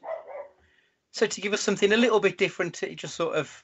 So 1.12 1.25
to 1.25 1.42
give 1.42 1.54
us 1.54 1.62
something 1.62 1.92
a 1.92 1.98
little 1.98 2.20
bit 2.20 2.38
different, 2.38 2.84
it 2.84 2.96
just 2.96 3.16
sort 3.16 3.36
of 3.36 3.63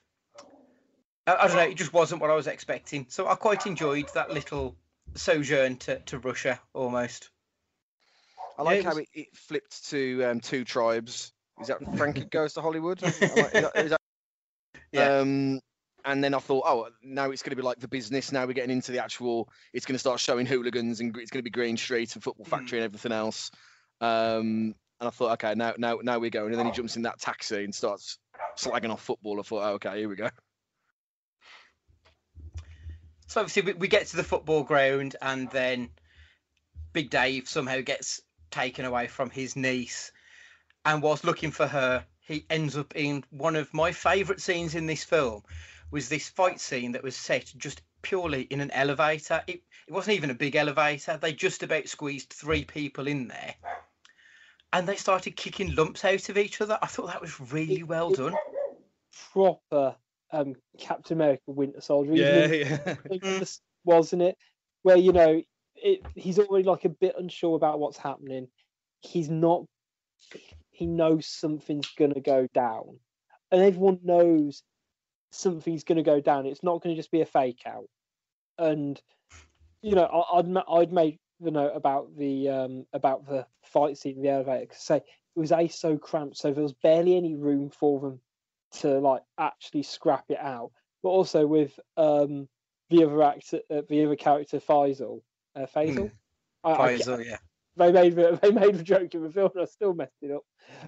I, 1.27 1.35
I, 1.35 1.47
don't 1.47 1.57
know. 1.57 1.63
It 1.63 1.75
just 1.75 1.93
wasn't 1.93 2.21
what 2.21 2.29
I 2.29 2.35
was 2.35 2.47
expecting. 2.47 3.05
So 3.09 3.27
I 3.27 3.35
quite 3.35 3.65
enjoyed 3.65 4.09
that 4.13 4.31
little 4.31 4.75
sojourn 5.15 5.77
to, 5.77 5.99
to 5.99 6.19
Russia 6.19 6.59
almost. 6.73 7.29
I 8.57 8.63
like 8.63 8.83
yeah, 8.83 8.89
how 8.89 8.97
it, 8.97 9.07
it, 9.13 9.27
flipped 9.35 9.89
to 9.89 10.23
um, 10.25 10.39
two 10.39 10.63
tribes. 10.63 11.31
Is 11.61 11.67
that 11.67 11.79
Frankie 11.97 12.25
goes 12.25 12.53
to 12.53 12.61
Hollywood? 12.61 13.01
is 13.01 13.19
that, 13.19 13.71
is 13.75 13.89
that, 13.91 14.01
yeah. 14.91 15.19
Um, 15.19 15.59
and 16.05 16.23
then 16.23 16.33
I 16.33 16.39
thought, 16.39 16.63
oh, 16.67 16.89
now 17.01 17.31
it's 17.31 17.41
going 17.41 17.51
to 17.51 17.55
be 17.55 17.61
like 17.61 17.79
the 17.79 17.87
business. 17.87 18.31
Now 18.31 18.45
we're 18.45 18.53
getting 18.53 18.75
into 18.75 18.91
the 18.91 19.01
actual. 19.01 19.49
It's 19.71 19.85
going 19.85 19.95
to 19.95 19.99
start 19.99 20.19
showing 20.19 20.45
hooligans, 20.45 20.99
and 20.99 21.15
it's 21.17 21.31
going 21.31 21.39
to 21.39 21.43
be 21.43 21.49
Green 21.49 21.77
Street 21.77 22.13
and 22.13 22.23
Football 22.23 22.45
Factory 22.45 22.79
mm. 22.79 22.83
and 22.83 22.85
everything 22.85 23.13
else. 23.13 23.51
Um, 24.01 24.75
and 24.99 25.07
I 25.07 25.09
thought, 25.09 25.31
okay, 25.33 25.55
now, 25.55 25.73
now, 25.77 25.99
now 26.03 26.19
we're 26.19 26.29
going. 26.29 26.51
And 26.51 26.59
then 26.59 26.65
he 26.65 26.71
jumps 26.71 26.97
in 26.97 27.03
that 27.03 27.19
taxi 27.19 27.63
and 27.63 27.73
starts 27.73 28.17
slagging 28.57 28.89
off 28.89 29.01
football. 29.01 29.39
I 29.39 29.43
thought, 29.43 29.63
oh, 29.63 29.73
okay, 29.75 29.99
here 29.99 30.09
we 30.09 30.15
go. 30.15 30.29
So 33.33 33.41
obviously 33.41 33.63
we, 33.63 33.73
we 33.73 33.87
get 33.87 34.05
to 34.05 34.15
the 34.15 34.23
football 34.23 34.61
ground 34.61 35.15
and 35.19 35.49
then 35.49 35.89
Big 36.93 37.09
Dave 37.09 37.49
somehow 37.49 37.81
gets 37.81 38.21
taken 38.51 38.85
away 38.85 39.07
from 39.07 39.31
his 39.31 39.55
niece. 39.55 40.11
And 40.85 41.01
whilst 41.01 41.23
looking 41.23 41.49
for 41.49 41.65
her, 41.65 42.05
he 42.19 42.45
ends 42.51 42.77
up 42.77 42.95
in 42.95 43.23
one 43.31 43.55
of 43.55 43.73
my 43.73 43.91
favourite 43.91 44.39
scenes 44.39 44.75
in 44.75 44.85
this 44.85 45.03
film 45.03 45.41
was 45.89 46.09
this 46.09 46.29
fight 46.29 46.59
scene 46.59 46.91
that 46.91 47.01
was 47.01 47.15
set 47.15 47.51
just 47.57 47.81
purely 48.03 48.43
in 48.43 48.61
an 48.61 48.69
elevator. 48.69 49.43
It, 49.47 49.63
it 49.87 49.91
wasn't 49.91 50.17
even 50.17 50.29
a 50.29 50.35
big 50.35 50.55
elevator. 50.55 51.17
They 51.17 51.33
just 51.33 51.63
about 51.63 51.87
squeezed 51.87 52.29
three 52.31 52.65
people 52.65 53.07
in 53.07 53.29
there. 53.29 53.55
And 54.73 54.87
they 54.87 54.95
started 54.95 55.35
kicking 55.35 55.73
lumps 55.73 56.05
out 56.05 56.29
of 56.29 56.37
each 56.37 56.61
other. 56.61 56.77
I 56.83 56.85
thought 56.85 57.07
that 57.07 57.21
was 57.21 57.51
really 57.51 57.81
well 57.81 58.11
done. 58.11 58.35
Proper 59.31 59.95
um, 60.33 60.55
Captain 60.77 61.15
America 61.15 61.43
Winter 61.47 61.79
Soldier. 61.79 62.13
Yeah, 62.15 62.47
yeah. 62.47 63.43
wasn't 63.85 64.23
it? 64.23 64.37
Where 64.81 64.97
you 64.97 65.13
know 65.13 65.41
it, 65.75 65.99
he's 66.15 66.39
already 66.39 66.65
like 66.65 66.85
a 66.85 66.89
bit 66.89 67.15
unsure 67.17 67.55
about 67.55 67.79
what's 67.79 67.97
happening. 67.97 68.47
He's 69.01 69.29
not. 69.29 69.65
He 70.71 70.87
knows 70.87 71.27
something's 71.27 71.89
gonna 71.97 72.19
go 72.19 72.47
down, 72.53 72.99
and 73.51 73.61
everyone 73.61 73.99
knows 74.03 74.63
something's 75.31 75.83
gonna 75.83 76.03
go 76.03 76.19
down. 76.19 76.47
It's 76.47 76.63
not 76.63 76.81
gonna 76.81 76.95
just 76.95 77.11
be 77.11 77.21
a 77.21 77.25
fake 77.25 77.61
out. 77.65 77.87
And 78.57 78.99
you 79.81 79.95
know, 79.95 80.05
I, 80.05 80.39
I'd 80.39 80.57
I'd 80.69 80.91
made 80.91 81.19
the 81.39 81.51
note 81.51 81.73
about 81.75 82.17
the 82.17 82.49
um 82.49 82.85
about 82.91 83.27
the 83.27 83.45
fight 83.63 83.97
scene 83.97 84.17
in 84.17 84.23
the 84.23 84.29
elevator. 84.29 84.65
Cause 84.65 84.81
say 84.81 84.97
it 84.97 85.39
was 85.39 85.51
a 85.51 85.67
so 85.67 85.97
cramped, 85.97 86.37
so 86.37 86.51
there 86.51 86.63
was 86.63 86.73
barely 86.73 87.15
any 87.15 87.35
room 87.35 87.69
for 87.69 87.99
them 87.99 88.19
to 88.79 88.99
like 88.99 89.21
actually 89.37 89.83
scrap 89.83 90.25
it 90.29 90.39
out. 90.39 90.71
But 91.01 91.09
also 91.09 91.45
with 91.45 91.77
um, 91.97 92.47
the 92.89 93.03
other 93.03 93.23
actor, 93.23 93.59
uh, 93.69 93.81
the 93.89 94.05
other 94.05 94.15
character 94.15 94.59
Faisal, 94.59 95.21
uh, 95.55 95.65
Faisal, 95.75 96.11
mm. 96.65 96.77
Faisal, 96.77 97.19
I, 97.19 97.23
yeah. 97.23 97.37
They 97.75 97.91
made 97.91 98.15
the, 98.15 98.39
they 98.41 98.51
made 98.51 98.75
the 98.75 98.83
joke 98.83 99.13
in 99.15 99.23
the 99.23 99.31
film, 99.31 99.51
and 99.55 99.63
I 99.63 99.65
still 99.65 99.93
messed 99.93 100.13
it 100.21 100.31
up. 100.31 100.43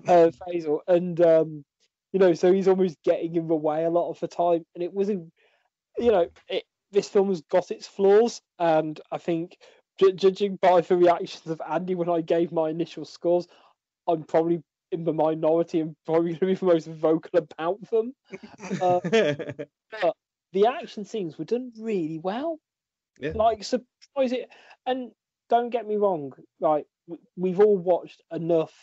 Uh, 0.08 0.32
Faisal, 0.48 0.80
and 0.88 1.20
um, 1.22 1.65
you 2.13 2.20
know, 2.20 2.34
so 2.34 2.54
he's 2.54 2.68
almost 2.68 2.98
getting 3.04 3.36
in 3.36 3.48
the 3.48 3.56
way 3.56 3.84
a 3.84 3.89
lot 3.89 4.10
of 4.10 4.20
the 4.20 4.27
time. 4.27 4.65
And 4.74 4.84
it 4.84 4.94
wasn't, 4.94 5.32
you 5.98 6.12
know, 6.12 6.27
it, 6.48 6.63
this 6.92 7.10
film 7.10 7.30
has 7.30 7.42
got 7.42 7.72
its 7.72 7.88
flaws, 7.88 8.42
and 8.58 9.00
I 9.12 9.18
think 9.18 9.58
ju- 10.00 10.13
judging 10.13 10.58
by 10.62 10.82
the 10.82 10.96
reactions 10.96 11.48
of 11.48 11.62
Andy 11.68 11.96
when 11.96 12.10
I 12.10 12.22
gave 12.22 12.51
my 12.51 12.70
initial 12.70 13.04
scores, 13.04 13.48
I'm 14.08 14.24
probably 14.24 14.63
in 14.96 15.04
the 15.04 15.14
minority 15.14 15.82
and 15.82 15.96
probably 16.06 16.32
going 16.32 16.40
to 16.40 16.46
be 16.48 16.54
the 16.56 16.66
most 16.66 16.88
vocal 16.88 17.38
about 17.38 17.80
them. 17.92 18.14
Uh, 18.82 19.00
but 20.02 20.16
the 20.54 20.66
action 20.68 21.06
scenes 21.06 21.38
were 21.38 21.46
done 21.46 21.72
really 21.80 22.18
well. 22.18 22.60
Yeah. 23.20 23.34
Like 23.36 23.64
surprise 23.64 24.32
it, 24.32 24.50
and 24.86 25.12
don't 25.50 25.70
get 25.70 25.88
me 25.88 25.96
wrong, 25.98 26.34
like 26.60 26.86
we've 27.38 27.60
all 27.60 27.78
watched 27.78 28.22
enough 28.32 28.74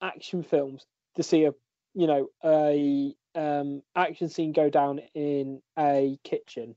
action 0.00 0.42
films 0.42 0.86
to 1.16 1.22
see 1.22 1.44
a 1.44 1.52
you 1.94 2.06
know 2.06 2.28
a 2.44 3.14
um 3.34 3.82
action 3.94 4.28
scene 4.28 4.52
go 4.52 4.70
down 4.70 5.00
in 5.14 5.60
a 5.78 6.18
kitchen 6.24 6.74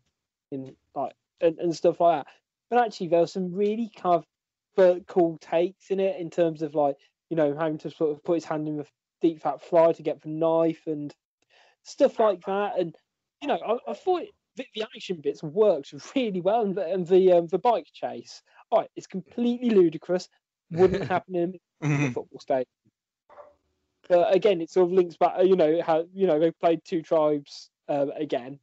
in 0.51 0.75
like 0.95 1.13
and, 1.41 1.57
and 1.59 1.75
stuff 1.75 1.99
like 1.99 2.19
that. 2.19 2.33
But 2.69 2.85
actually, 2.85 3.07
there 3.07 3.21
were 3.21 3.27
some 3.27 3.53
really 3.53 3.91
kind 3.95 4.15
of 4.15 5.05
cool 5.07 5.37
takes 5.39 5.89
in 5.89 5.99
it 5.99 6.19
in 6.19 6.29
terms 6.29 6.61
of 6.61 6.75
like 6.75 6.95
you 7.29 7.35
know 7.35 7.55
having 7.55 7.77
to 7.79 7.91
sort 7.91 8.11
of 8.11 8.23
put 8.23 8.35
his 8.35 8.45
hand 8.45 8.67
in 8.67 8.77
the 8.77 8.85
deep 9.21 9.41
fat 9.41 9.61
fry 9.61 9.91
to 9.91 10.03
get 10.03 10.21
the 10.21 10.29
knife 10.29 10.87
and 10.87 11.13
stuff 11.83 12.19
like 12.19 12.41
that. 12.45 12.79
And 12.79 12.95
you 13.41 13.47
know, 13.47 13.59
I, 13.65 13.91
I 13.91 13.93
thought 13.93 14.23
the, 14.55 14.65
the 14.75 14.83
action 14.83 15.19
bits 15.21 15.43
worked 15.43 15.93
really 16.15 16.41
well, 16.41 16.61
and 16.61 16.75
the 16.75 16.85
and 16.85 17.07
the, 17.07 17.33
um, 17.33 17.47
the 17.47 17.59
bike 17.59 17.87
chase. 17.93 18.41
All 18.71 18.79
right, 18.79 18.89
it's 18.95 19.07
completely 19.07 19.71
ludicrous. 19.71 20.27
Wouldn't 20.71 21.07
happen 21.09 21.35
in 21.35 21.59
a 21.81 22.11
football 22.11 22.39
stadium. 22.39 22.65
But 24.07 24.35
again, 24.35 24.61
it 24.61 24.71
sort 24.71 24.87
of 24.87 24.93
links 24.93 25.17
back. 25.17 25.35
You 25.43 25.55
know 25.55 25.81
how 25.85 26.05
you 26.13 26.27
know 26.27 26.39
they 26.39 26.51
played 26.51 26.81
two 26.83 27.01
tribes 27.01 27.69
um, 27.87 28.11
again, 28.11 28.59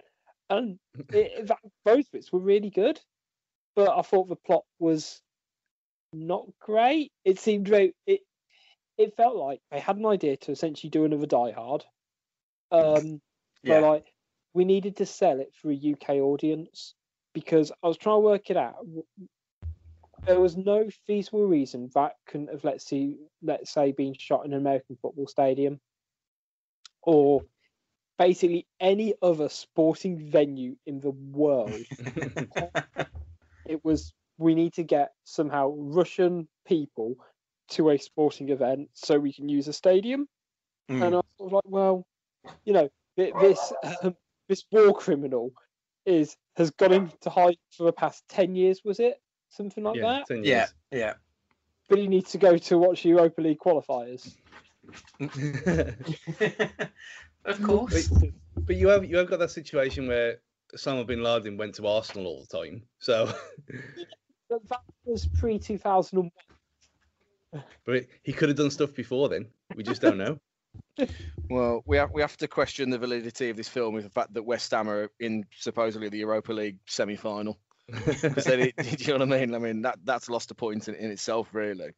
and 0.50 0.78
it, 1.12 1.46
that, 1.48 1.58
both 1.84 2.10
bits 2.12 2.32
were 2.32 2.40
really 2.40 2.70
good. 2.70 3.00
But 3.74 3.96
I 3.96 4.02
thought 4.02 4.28
the 4.28 4.36
plot 4.36 4.64
was 4.78 5.20
not 6.12 6.46
great. 6.60 7.12
It 7.24 7.38
seemed 7.38 7.68
very 7.68 7.94
it. 8.06 8.20
It 8.98 9.16
felt 9.16 9.36
like 9.36 9.60
they 9.70 9.80
had 9.80 9.96
an 9.96 10.06
idea 10.06 10.36
to 10.38 10.52
essentially 10.52 10.90
do 10.90 11.04
another 11.04 11.26
Die 11.26 11.50
Hard. 11.52 11.84
Um, 12.70 13.20
Yeah. 13.62 13.80
but 13.80 13.82
like 13.82 14.12
we 14.54 14.64
needed 14.64 14.96
to 14.96 15.06
sell 15.06 15.40
it 15.40 15.54
for 15.54 15.70
a 15.70 15.74
UK 15.74 16.20
audience 16.20 16.94
because 17.34 17.72
I 17.82 17.88
was 17.88 17.98
trying 17.98 18.16
to 18.16 18.20
work 18.20 18.50
it 18.50 18.56
out. 18.56 18.86
There 20.26 20.40
was 20.40 20.56
no 20.56 20.88
feasible 21.06 21.46
reason 21.46 21.90
that 21.94 22.14
couldn't 22.26 22.50
have 22.50 22.64
let's 22.64 22.84
see 22.86 23.16
let's 23.42 23.70
say 23.70 23.92
been 23.92 24.14
shot 24.14 24.44
in 24.44 24.52
an 24.52 24.58
American 24.58 24.96
football 24.96 25.26
stadium 25.26 25.80
or 27.02 27.42
basically 28.18 28.66
any 28.80 29.14
other 29.22 29.48
sporting 29.48 30.30
venue 30.30 30.76
in 30.86 31.00
the 31.00 31.10
world. 31.10 31.84
it 33.66 33.84
was 33.84 34.12
we 34.38 34.54
need 34.54 34.74
to 34.74 34.82
get 34.82 35.12
somehow 35.24 35.72
Russian 35.76 36.48
people 36.66 37.16
to 37.68 37.90
a 37.90 37.98
sporting 37.98 38.50
event 38.50 38.88
so 38.92 39.18
we 39.18 39.32
can 39.32 39.48
use 39.48 39.68
a 39.68 39.72
stadium. 39.72 40.28
Mm. 40.90 41.04
And 41.04 41.14
I 41.14 41.18
was 41.18 41.24
sort 41.38 41.48
of 41.48 41.52
like, 41.54 41.64
well, 41.66 42.06
you 42.64 42.72
know, 42.72 42.88
this 43.16 43.72
um, 44.02 44.16
this 44.48 44.64
war 44.70 44.94
criminal 44.94 45.52
is 46.04 46.36
has 46.56 46.70
gone 46.70 46.92
into 46.92 47.30
hide 47.30 47.58
for 47.76 47.84
the 47.84 47.92
past 47.92 48.24
ten 48.28 48.54
years, 48.54 48.82
was 48.84 49.00
it 49.00 49.20
something 49.48 49.84
like 49.84 49.96
yeah, 49.96 50.22
that? 50.28 50.44
yeah, 50.44 50.66
yeah. 50.90 51.14
But 51.88 51.98
he 51.98 52.08
needs 52.08 52.32
to 52.32 52.38
go 52.38 52.56
to 52.56 52.78
watch 52.78 53.04
Europa 53.04 53.40
League 53.40 53.58
qualifiers. 53.58 54.34
of 57.44 57.62
course. 57.62 58.08
But, 58.08 58.30
but 58.66 58.76
you 58.76 58.88
have 58.88 59.04
you 59.04 59.16
have 59.16 59.28
got 59.28 59.38
that 59.40 59.50
situation 59.50 60.06
where 60.08 60.38
Osama 60.74 61.06
bin 61.06 61.22
Laden 61.22 61.56
went 61.56 61.74
to 61.76 61.86
Arsenal 61.86 62.26
all 62.26 62.46
the 62.48 62.58
time. 62.58 62.82
So, 62.98 63.26
that 64.50 64.80
was 65.04 65.26
pre 65.26 65.58
two 65.58 65.78
thousand 65.78 66.18
and 66.18 66.30
but 67.84 68.04
he 68.22 68.32
could 68.32 68.48
have 68.48 68.58
done 68.58 68.70
stuff 68.70 68.94
before 68.94 69.28
then. 69.28 69.46
We 69.74 69.82
just 69.82 70.00
don't 70.00 70.18
know. 70.18 70.38
Well, 71.48 71.82
we 71.86 71.96
have 71.96 72.10
we 72.12 72.20
have 72.20 72.36
to 72.38 72.48
question 72.48 72.90
the 72.90 72.98
validity 72.98 73.50
of 73.50 73.56
this 73.56 73.68
film 73.68 73.94
with 73.94 74.04
the 74.04 74.10
fact 74.10 74.34
that 74.34 74.42
West 74.42 74.70
Ham 74.72 74.90
are 74.90 75.10
in 75.20 75.46
supposedly 75.56 76.08
the 76.08 76.18
Europa 76.18 76.52
League 76.52 76.78
semi-final. 76.86 77.56
It, 77.88 78.76
do 78.76 79.04
you 79.04 79.18
know 79.18 79.24
what 79.24 79.34
I 79.34 79.38
mean? 79.40 79.54
I 79.54 79.58
mean 79.58 79.82
that 79.82 79.98
that's 80.04 80.28
lost 80.28 80.50
a 80.50 80.54
point 80.54 80.88
in, 80.88 80.94
in 80.96 81.10
itself, 81.10 81.48
really. 81.52 81.92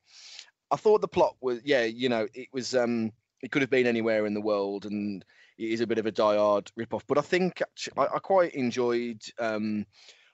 I 0.70 0.76
thought 0.76 1.00
the 1.00 1.08
plot 1.08 1.36
was, 1.40 1.60
yeah, 1.64 1.84
you 1.84 2.08
know, 2.08 2.26
it 2.34 2.48
was, 2.52 2.74
um, 2.74 3.12
it 3.42 3.50
could 3.50 3.62
have 3.62 3.70
been 3.70 3.86
anywhere 3.86 4.26
in 4.26 4.34
the 4.34 4.40
world, 4.40 4.84
and 4.84 5.24
it 5.56 5.70
is 5.70 5.80
a 5.80 5.86
bit 5.86 5.98
of 5.98 6.06
a 6.06 6.12
die-hard 6.12 6.70
rip-off. 6.76 7.06
But 7.06 7.18
I 7.18 7.22
think 7.22 7.62
I, 7.96 8.02
I 8.02 8.18
quite 8.18 8.54
enjoyed, 8.54 9.22
um, 9.38 9.86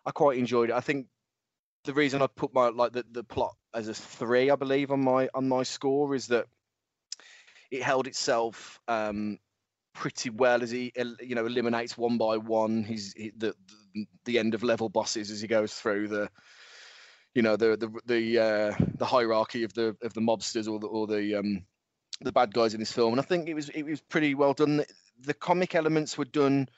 I 0.05 0.11
quite 0.11 0.39
enjoyed 0.39 0.71
it. 0.71 0.75
I 0.75 0.81
think 0.81 1.07
the 1.85 1.93
reason 1.93 2.23
I 2.23 2.27
put 2.27 2.55
my 2.55 2.69
like 2.69 2.93
the, 2.93 3.05
the 3.13 3.25
plot 3.25 3.55
as 3.75 3.89
a 3.89 3.95
three, 3.95 4.51
I 4.51 4.57
believe, 4.57 4.91
on 4.91 5.03
my 5.03 5.29
on 5.35 5.49
my 5.49 5.63
score 5.63 6.15
is 6.15 6.29
that 6.29 6.47
it 7.71 7.83
held 7.83 8.07
itself 8.07 8.81
um, 8.89 9.39
pretty 9.95 10.31
well 10.31 10.63
as 10.63 10.71
he 10.71 10.93
you 11.21 11.35
know 11.35 11.47
eliminates 11.47 11.99
one 11.99 12.19
by 12.19 12.37
one 12.37 12.83
his 12.83 13.15
he, 13.17 13.33
the, 13.37 13.55
the 13.95 14.07
the 14.25 14.39
end 14.39 14.55
of 14.55 14.63
level 14.63 14.89
bosses 14.89 15.31
as 15.31 15.41
he 15.41 15.49
goes 15.49 15.75
through 15.75 16.09
the 16.09 16.29
you 17.35 17.43
know 17.43 17.57
the 17.57 17.77
the 17.77 18.01
the 18.07 18.39
uh, 18.39 18.85
the 18.97 19.07
hierarchy 19.07 19.65
of 19.65 19.75
the 19.75 19.97
of 20.03 20.15
the 20.15 20.21
mobsters 20.21 20.71
or 20.71 20.79
the 20.79 20.87
or 20.87 21.07
the 21.07 21.35
um 21.35 21.65
the 22.21 22.33
bad 22.33 22.55
guys 22.55 22.75
in 22.75 22.81
this 22.81 22.93
film. 22.93 23.13
And 23.13 23.21
I 23.21 23.25
think 23.25 23.49
it 23.49 23.55
was 23.55 23.69
it 23.71 23.83
was 23.83 24.01
pretty 24.01 24.35
well 24.35 24.55
done. 24.55 24.79
The, 24.79 24.87
the 25.21 25.35
comic 25.35 25.75
elements 25.75 26.17
were 26.17 26.25
done 26.25 26.69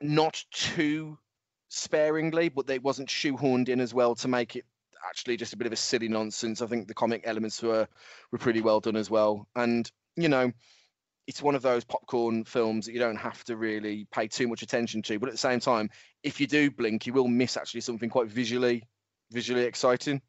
not 0.00 0.42
too 0.50 1.18
sparingly 1.68 2.48
but 2.48 2.66
they 2.66 2.80
wasn't 2.80 3.08
shoehorned 3.08 3.68
in 3.68 3.80
as 3.80 3.94
well 3.94 4.14
to 4.16 4.26
make 4.26 4.56
it 4.56 4.64
actually 5.08 5.36
just 5.36 5.52
a 5.52 5.56
bit 5.56 5.66
of 5.66 5.72
a 5.72 5.76
silly 5.76 6.08
nonsense. 6.08 6.62
I 6.62 6.66
think 6.66 6.88
the 6.88 6.94
comic 6.94 7.22
elements 7.24 7.62
were 7.62 7.88
were 8.32 8.38
pretty 8.38 8.60
well 8.60 8.80
done 8.80 8.96
as 8.96 9.10
well. 9.10 9.48
And 9.56 9.90
you 10.16 10.28
know, 10.28 10.52
it's 11.26 11.42
one 11.42 11.54
of 11.54 11.62
those 11.62 11.84
popcorn 11.84 12.44
films 12.44 12.86
that 12.86 12.92
you 12.92 12.98
don't 12.98 13.16
have 13.16 13.44
to 13.44 13.56
really 13.56 14.06
pay 14.12 14.26
too 14.26 14.48
much 14.48 14.62
attention 14.62 15.02
to. 15.02 15.18
But 15.18 15.28
at 15.28 15.32
the 15.32 15.38
same 15.38 15.60
time, 15.60 15.90
if 16.22 16.40
you 16.40 16.46
do 16.46 16.70
blink, 16.70 17.06
you 17.06 17.12
will 17.12 17.28
miss 17.28 17.56
actually 17.56 17.82
something 17.82 18.10
quite 18.10 18.28
visually 18.28 18.88
visually 19.30 19.64
exciting. 19.64 20.20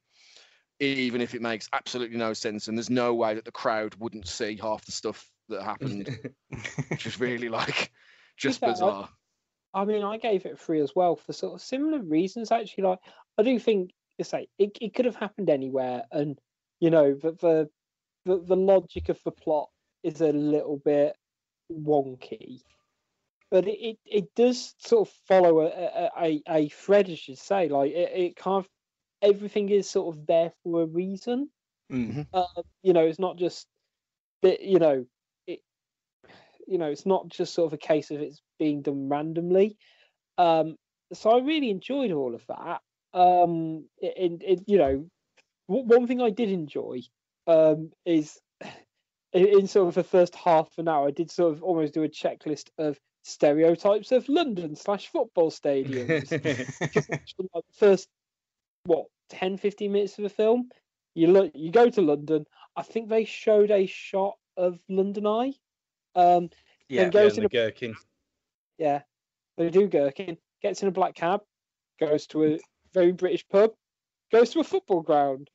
Even 0.79 1.21
if 1.21 1.35
it 1.35 1.41
makes 1.41 1.69
absolutely 1.73 2.17
no 2.17 2.33
sense, 2.33 2.67
and 2.67 2.75
there's 2.75 2.89
no 2.89 3.13
way 3.13 3.35
that 3.35 3.45
the 3.45 3.51
crowd 3.51 3.93
wouldn't 3.99 4.27
see 4.27 4.57
half 4.59 4.83
the 4.85 4.91
stuff 4.91 5.29
that 5.49 5.61
happened, 5.61 6.31
which 6.89 7.05
is 7.05 7.19
really 7.19 7.49
like 7.49 7.91
just 8.35 8.59
fair, 8.59 8.69
I- 8.69 8.71
bizarre. 8.71 9.09
I 9.73 9.85
mean, 9.85 10.03
I 10.03 10.17
gave 10.17 10.45
it 10.45 10.53
a 10.53 10.57
three 10.57 10.81
as 10.81 10.95
well 10.95 11.15
for 11.15 11.33
sort 11.33 11.53
of 11.53 11.61
similar 11.61 11.99
reasons. 12.01 12.51
Actually, 12.51 12.85
like 12.85 12.99
I 13.37 13.43
do 13.43 13.57
think, 13.59 13.91
you 14.17 14.25
say 14.25 14.47
it, 14.57 14.77
it 14.81 14.93
could 14.93 15.05
have 15.05 15.15
happened 15.15 15.49
anywhere, 15.49 16.03
and 16.11 16.39
you 16.79 16.89
know, 16.89 17.15
the, 17.15 17.31
the 17.33 17.69
the 18.25 18.39
the 18.43 18.55
logic 18.55 19.09
of 19.09 19.19
the 19.23 19.31
plot 19.31 19.69
is 20.03 20.21
a 20.21 20.31
little 20.31 20.77
bit 20.77 21.15
wonky, 21.71 22.61
but 23.49 23.67
it 23.67 23.77
it, 23.79 23.99
it 24.05 24.35
does 24.35 24.75
sort 24.79 25.07
of 25.07 25.13
follow 25.27 25.61
a, 25.61 26.11
a 26.17 26.41
a 26.47 26.69
thread, 26.69 27.09
I 27.09 27.15
should 27.15 27.37
say. 27.37 27.69
Like 27.69 27.91
it, 27.91 28.11
it 28.13 28.35
kind 28.35 28.65
of 28.65 28.69
everything 29.21 29.69
is 29.69 29.89
sort 29.89 30.15
of 30.15 30.25
there 30.27 30.51
for 30.63 30.83
a 30.83 30.85
reason. 30.87 31.49
Mhm. 31.91 32.27
Uh, 32.33 32.63
you 32.83 32.93
know, 32.93 33.05
it's 33.05 33.19
not 33.19 33.37
just 33.37 33.67
that. 34.43 34.61
You 34.61 34.79
know, 34.79 35.05
it. 35.47 35.61
You 36.67 36.77
know, 36.77 36.89
it's 36.89 37.05
not 37.05 37.27
just 37.27 37.53
sort 37.53 37.67
of 37.67 37.73
a 37.73 37.77
case 37.77 38.11
of 38.11 38.21
it's 38.21 38.41
being 38.59 38.81
done 38.81 39.09
randomly. 39.09 39.77
Um, 40.37 40.77
so 41.13 41.31
I 41.31 41.39
really 41.39 41.69
enjoyed 41.69 42.11
all 42.11 42.35
of 42.35 42.45
that. 42.47 42.81
Um, 43.13 43.85
in, 44.01 44.39
in 44.41 44.63
you 44.67 44.77
know, 44.77 45.09
w- 45.67 45.87
one 45.87 46.07
thing 46.07 46.21
I 46.21 46.29
did 46.29 46.49
enjoy 46.49 47.01
um, 47.47 47.91
is 48.05 48.39
in, 49.33 49.47
in 49.47 49.67
sort 49.67 49.89
of 49.89 49.95
the 49.95 50.03
first 50.03 50.35
half 50.35 50.69
an 50.77 50.87
hour, 50.87 51.07
I 51.07 51.11
did 51.11 51.31
sort 51.31 51.53
of 51.53 51.63
almost 51.63 51.93
do 51.93 52.03
a 52.03 52.09
checklist 52.09 52.69
of 52.77 52.99
stereotypes 53.23 54.11
of 54.11 54.27
London 54.29 54.75
slash 54.75 55.07
football 55.07 55.51
stadiums. 55.51 56.31
like, 56.95 57.05
the 57.53 57.61
first 57.77 58.07
what 58.85 59.05
10 59.29 59.57
15 59.57 59.91
minutes 59.91 60.17
of 60.17 60.23
the 60.23 60.29
film 60.29 60.69
you 61.13 61.27
look 61.27 61.51
you 61.53 61.71
go 61.71 61.89
to 61.89 62.01
london 62.01 62.45
i 62.75 62.81
think 62.81 63.09
they 63.09 63.25
showed 63.25 63.71
a 63.71 63.85
shot 63.85 64.35
of 64.57 64.79
london 64.89 65.27
eye 65.27 65.53
um 66.15 66.49
Yeah, 66.89 67.09
goes 67.09 67.37
in 67.37 67.43
the 67.43 67.47
a, 67.47 67.49
gherkin. 67.49 67.95
yeah 68.77 69.01
they 69.57 69.69
do 69.69 69.87
gherkin 69.87 70.37
gets 70.61 70.81
in 70.81 70.87
a 70.87 70.91
black 70.91 71.15
cab 71.15 71.41
goes 71.99 72.27
to 72.27 72.43
a 72.45 72.59
very 72.93 73.11
british 73.11 73.45
pub 73.49 73.71
goes 74.31 74.49
to 74.51 74.59
a 74.59 74.63
football 74.63 75.01
ground 75.01 75.49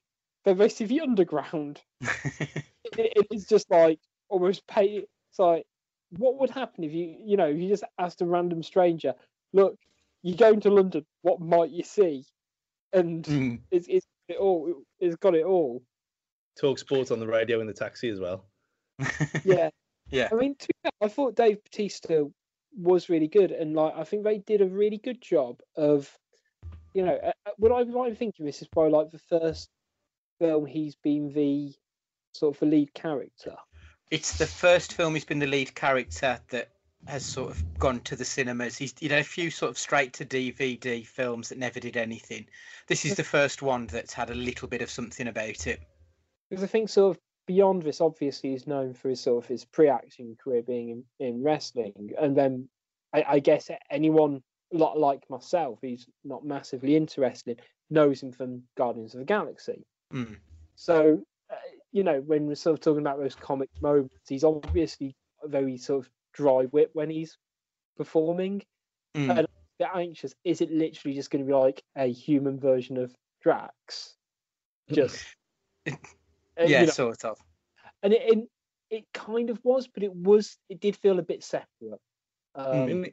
they're 0.44 0.54
basically 0.54 0.86
the 0.98 1.00
underground 1.02 1.80
it, 2.00 2.64
it 2.98 3.26
is 3.30 3.46
just 3.46 3.70
like 3.70 3.98
almost 4.28 4.66
pay 4.66 5.04
it's 5.30 5.38
like 5.38 5.64
what 6.10 6.38
would 6.38 6.50
happen 6.50 6.84
if 6.84 6.92
you 6.92 7.16
you 7.24 7.36
know 7.36 7.46
if 7.48 7.58
you 7.58 7.68
just 7.68 7.84
asked 7.98 8.22
a 8.22 8.26
random 8.26 8.62
stranger 8.62 9.14
look 9.52 9.76
you're 10.22 10.36
going 10.36 10.60
to 10.60 10.70
london 10.70 11.04
what 11.22 11.40
might 11.40 11.70
you 11.70 11.82
see 11.82 12.24
and 12.92 13.24
Mm. 13.24 13.60
it's, 13.70 13.86
it's 13.88 14.06
it 14.28 14.36
all 14.38 14.82
it's 15.00 15.16
got 15.16 15.34
it 15.34 15.44
all 15.44 15.82
Talk 16.58 16.78
sports 16.78 17.10
on 17.10 17.20
the 17.20 17.26
radio 17.26 17.60
in 17.60 17.66
the 17.66 17.74
taxi 17.74 18.08
as 18.08 18.18
well. 18.18 18.46
yeah 19.44 19.68
Yeah. 20.10 20.28
I 20.32 20.36
mean, 20.36 20.54
to 20.54 20.66
be 20.68 20.74
fair, 20.82 20.92
I 21.02 21.08
thought 21.08 21.36
Dave 21.36 21.62
Batista 21.64 22.24
was 22.76 23.08
really 23.08 23.28
good, 23.28 23.50
and 23.52 23.74
like 23.74 23.94
I 23.94 24.04
think 24.04 24.24
they 24.24 24.38
did 24.38 24.62
a 24.62 24.66
really 24.66 24.98
good 24.98 25.20
job 25.20 25.60
of, 25.76 26.10
you 26.96 27.04
know, 27.04 27.18
uh, 27.22 27.32
uh, 27.44 27.50
what 27.58 27.72
I'm, 27.72 28.16
thinking 28.16 28.46
this 28.46 28.62
is 28.62 28.68
probably 28.68 28.92
like 28.92 29.10
the 29.10 29.18
first 29.18 29.68
film 30.40 30.64
he's 30.64 30.94
been 30.94 31.30
the 31.30 31.74
sort 32.32 32.56
of 32.56 32.60
the 32.60 32.66
lead 32.66 32.94
character. 32.94 33.54
It's 34.10 34.38
the 34.38 34.46
first 34.46 34.94
film 34.94 35.12
he's 35.12 35.26
been 35.26 35.38
the 35.38 35.46
lead 35.46 35.74
character 35.74 36.40
that 36.48 36.70
has 37.06 37.22
sort 37.22 37.50
of 37.50 37.78
gone 37.78 38.00
to 38.00 38.16
the 38.16 38.24
cinemas. 38.24 38.78
He's 38.78 38.94
you 39.00 39.10
know 39.10 39.18
a 39.18 39.24
few 39.24 39.50
sort 39.50 39.70
of 39.70 39.76
straight 39.76 40.14
to 40.14 40.24
DVD 40.24 41.06
films 41.06 41.50
that 41.50 41.58
never 41.58 41.80
did 41.80 41.98
anything. 41.98 42.46
This 42.86 43.04
is 43.04 43.14
the 43.14 43.24
first 43.24 43.60
one 43.60 43.88
that's 43.88 44.14
had 44.14 44.30
a 44.30 44.34
little 44.34 44.66
bit 44.66 44.80
of 44.80 44.88
something 44.88 45.28
about 45.28 45.66
it. 45.66 45.82
Because 46.48 46.64
I 46.64 46.66
think 46.66 46.88
sort 46.88 47.14
of 47.14 47.22
beyond 47.46 47.82
this, 47.82 48.00
obviously, 48.00 48.52
he's 48.52 48.66
known 48.66 48.94
for 48.94 49.10
his 49.10 49.20
sort 49.20 49.44
of 49.44 49.48
his 49.48 49.66
pre-action 49.66 50.38
career 50.42 50.62
being 50.62 51.04
in, 51.20 51.26
in 51.26 51.42
wrestling, 51.42 52.12
and 52.18 52.34
then 52.34 52.70
I, 53.12 53.24
I 53.28 53.38
guess 53.40 53.70
anyone 53.90 54.42
lot 54.72 54.98
like 54.98 55.22
myself 55.30 55.78
he's 55.82 56.06
not 56.24 56.44
massively 56.44 56.96
interested, 56.96 57.62
knows 57.90 58.22
him 58.22 58.32
from 58.32 58.62
Guardians 58.76 59.14
of 59.14 59.20
the 59.20 59.24
Galaxy. 59.24 59.84
Mm. 60.12 60.36
So, 60.74 61.22
uh, 61.50 61.56
you 61.92 62.02
know, 62.04 62.20
when 62.20 62.46
we're 62.46 62.54
sort 62.54 62.74
of 62.74 62.80
talking 62.80 63.00
about 63.00 63.18
those 63.18 63.34
comic 63.34 63.70
moments, 63.80 64.28
he's 64.28 64.44
obviously 64.44 65.14
a 65.42 65.48
very 65.48 65.78
sort 65.78 66.04
of 66.04 66.10
dry 66.32 66.66
wit 66.72 66.90
when 66.92 67.10
he's 67.10 67.36
performing. 67.96 68.62
Mm. 69.16 69.30
And 69.30 69.38
I'm 69.38 69.44
a 69.44 69.48
bit 69.78 69.88
anxious. 69.94 70.34
Is 70.44 70.60
it 70.60 70.70
literally 70.70 71.14
just 71.14 71.30
going 71.30 71.44
to 71.44 71.48
be 71.48 71.54
like 71.54 71.82
a 71.96 72.06
human 72.06 72.58
version 72.58 72.96
of 72.96 73.14
Drax? 73.42 74.14
Just 74.92 75.24
uh, 75.88 75.92
you 76.60 76.66
yeah, 76.66 76.84
know, 76.84 76.90
sort 76.90 77.24
of. 77.24 77.38
and 78.02 78.12
it, 78.12 78.22
it 78.24 78.48
it 78.88 79.04
kind 79.12 79.50
of 79.50 79.58
was, 79.64 79.88
but 79.88 80.02
it 80.02 80.14
was 80.14 80.58
it 80.68 80.80
did 80.80 80.96
feel 80.96 81.18
a 81.18 81.22
bit 81.22 81.42
separate. 81.42 82.00
Um, 82.54 82.86
mean, 82.86 83.12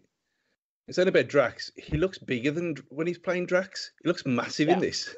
it's 0.88 0.98
only 0.98 1.10
about 1.10 1.28
Drax. 1.28 1.72
He 1.76 1.98
looks 1.98 2.18
bigger 2.18 2.52
than 2.52 2.76
when 2.90 3.08
he's 3.08 3.18
playing 3.18 3.46
Drax. 3.46 3.92
He 4.02 4.08
looks 4.08 4.26
massive 4.26 4.70
in 4.70 4.80
this. 4.80 5.16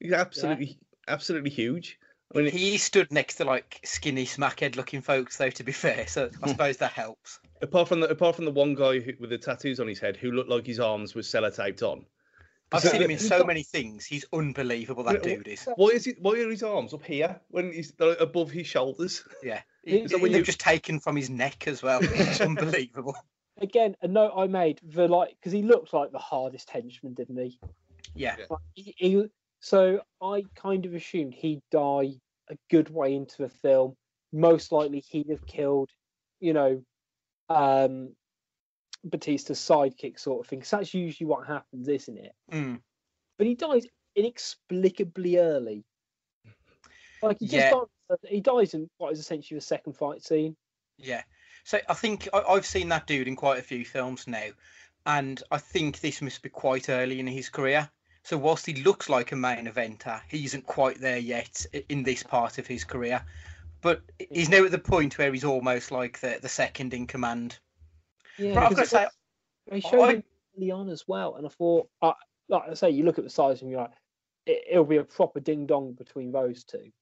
He's 0.00 0.12
absolutely, 0.12 0.78
absolutely 1.08 1.50
huge. 1.50 1.98
I 2.34 2.38
mean, 2.38 2.50
He 2.50 2.78
stood 2.78 3.12
next 3.12 3.36
to 3.36 3.44
like 3.44 3.80
skinny 3.84 4.24
smackhead 4.24 4.76
looking 4.76 5.02
folks 5.02 5.36
though 5.36 5.50
to 5.50 5.64
be 5.64 5.72
fair, 5.72 6.06
so 6.06 6.24
I 6.24 6.46
hmm. 6.46 6.48
suppose 6.48 6.76
that 6.78 6.92
helps. 6.92 7.38
apart 7.60 7.88
from 7.88 8.00
the 8.00 8.08
apart 8.08 8.36
from 8.36 8.46
the 8.46 8.50
one 8.50 8.74
guy 8.74 9.00
who, 9.00 9.12
with 9.20 9.30
the 9.30 9.38
tattoos 9.38 9.80
on 9.80 9.88
his 9.88 9.98
head 9.98 10.16
who 10.16 10.32
looked 10.32 10.50
like 10.50 10.66
his 10.66 10.80
arms 10.80 11.14
were 11.14 11.22
sellotaped 11.22 11.82
on. 11.82 12.06
I've 12.74 12.82
seen 12.82 13.02
him 13.02 13.10
in 13.10 13.18
so 13.18 13.44
many 13.44 13.62
things. 13.62 14.06
He's 14.06 14.24
unbelievable 14.32 15.04
that 15.04 15.22
dude 15.22 15.46
is. 15.46 15.68
Why 15.76 15.88
is 15.88 16.06
it? 16.06 16.16
Why 16.20 16.40
are 16.40 16.48
his 16.48 16.62
arms 16.62 16.94
up 16.94 17.04
here 17.04 17.38
when 17.50 17.70
he's 17.70 17.92
they're 17.92 18.14
above 18.14 18.50
his 18.50 18.66
shoulders? 18.66 19.24
Yeah. 19.42 19.60
He, 19.84 19.98
when 19.98 20.30
they've 20.30 20.36
you- 20.36 20.42
just 20.44 20.60
taken 20.60 21.00
from 21.00 21.16
his 21.16 21.28
neck 21.28 21.66
as 21.66 21.82
well. 21.82 21.98
It's 22.02 22.40
unbelievable. 22.40 23.16
Again, 23.58 23.96
a 24.02 24.08
note 24.08 24.32
I 24.36 24.46
made 24.46 24.80
the 24.82 25.08
like 25.08 25.36
because 25.38 25.52
he 25.52 25.62
looked 25.62 25.92
like 25.92 26.10
the 26.12 26.18
hardest 26.18 26.70
henchman, 26.70 27.14
didn't 27.14 27.36
he? 27.38 27.58
Yeah. 28.14 28.36
Like, 28.50 28.60
he, 28.74 28.94
he- 28.96 29.26
so 29.60 30.02
I 30.20 30.42
kind 30.56 30.84
of 30.86 30.94
assumed 30.94 31.34
he'd 31.34 31.62
die 31.70 32.14
a 32.50 32.56
good 32.68 32.90
way 32.90 33.14
into 33.14 33.42
the 33.42 33.48
film. 33.48 33.94
Most 34.32 34.72
likely, 34.72 35.00
he'd 35.10 35.28
have 35.30 35.46
killed, 35.46 35.90
you 36.40 36.52
know, 36.52 36.82
um, 37.48 38.16
Batista's 39.06 39.58
sidekick 39.60 40.18
sort 40.18 40.44
of 40.44 40.48
thing. 40.48 40.60
'cause 40.60 40.70
that's 40.70 40.94
usually 40.94 41.26
what 41.26 41.46
happens, 41.46 41.86
isn't 41.88 42.18
it? 42.18 42.32
Mm. 42.50 42.82
But 43.38 43.46
he 43.46 43.54
dies 43.54 43.86
inexplicably 44.16 45.38
early. 45.38 45.84
Like 47.22 47.38
he 47.38 47.46
just 47.46 47.66
Yeah. 47.66 47.70
dies, 48.10 48.18
he 48.28 48.40
dies 48.40 48.74
in 48.74 48.88
what 48.98 49.12
is 49.12 49.20
essentially 49.20 49.56
the 49.58 49.64
second 49.64 49.92
fight 49.92 50.22
scene. 50.22 50.56
Yeah. 50.98 51.22
So 51.64 51.78
I 51.88 51.94
think 51.94 52.28
I, 52.32 52.40
I've 52.40 52.66
seen 52.66 52.88
that 52.90 53.06
dude 53.06 53.28
in 53.28 53.36
quite 53.36 53.58
a 53.58 53.62
few 53.62 53.84
films 53.84 54.26
now, 54.26 54.48
and 55.06 55.42
I 55.50 55.58
think 55.58 56.00
this 56.00 56.22
must 56.22 56.42
be 56.42 56.48
quite 56.48 56.88
early 56.88 57.20
in 57.20 57.26
his 57.26 57.48
career. 57.48 57.88
So 58.24 58.38
whilst 58.38 58.66
he 58.66 58.82
looks 58.82 59.08
like 59.08 59.32
a 59.32 59.36
main 59.36 59.66
eventer, 59.66 60.20
he 60.28 60.44
isn't 60.44 60.66
quite 60.66 61.00
there 61.00 61.18
yet 61.18 61.66
in 61.88 62.04
this 62.04 62.22
part 62.22 62.58
of 62.58 62.66
his 62.66 62.84
career. 62.84 63.24
But 63.80 64.02
he's 64.30 64.48
now 64.48 64.64
at 64.64 64.70
the 64.70 64.78
point 64.78 65.18
where 65.18 65.32
he's 65.32 65.44
almost 65.44 65.90
like 65.90 66.20
the, 66.20 66.38
the 66.40 66.48
second 66.48 66.94
in 66.94 67.08
command. 67.08 67.58
Yeah, 68.38 68.54
But 68.54 68.64
I've 68.64 68.76
got 68.76 68.82
to 68.82 68.88
say, 68.88 69.06
they 69.68 69.80
showed 69.80 70.02
I- 70.02 70.12
him 70.14 70.24
early 70.56 70.70
on 70.70 70.88
as 70.88 71.08
well, 71.08 71.34
and 71.34 71.46
I 71.46 71.48
thought, 71.50 71.88
uh, 72.00 72.12
like 72.48 72.62
I 72.70 72.74
say, 72.74 72.90
you 72.90 73.04
look 73.04 73.18
at 73.18 73.24
the 73.24 73.30
size 73.30 73.60
and 73.60 73.70
you're 73.70 73.80
like, 73.80 73.90
it, 74.46 74.64
it'll 74.70 74.84
be 74.84 74.98
a 74.98 75.04
proper 75.04 75.40
ding 75.40 75.66
dong 75.66 75.94
between 75.94 76.30
those 76.30 76.62
two, 76.62 76.92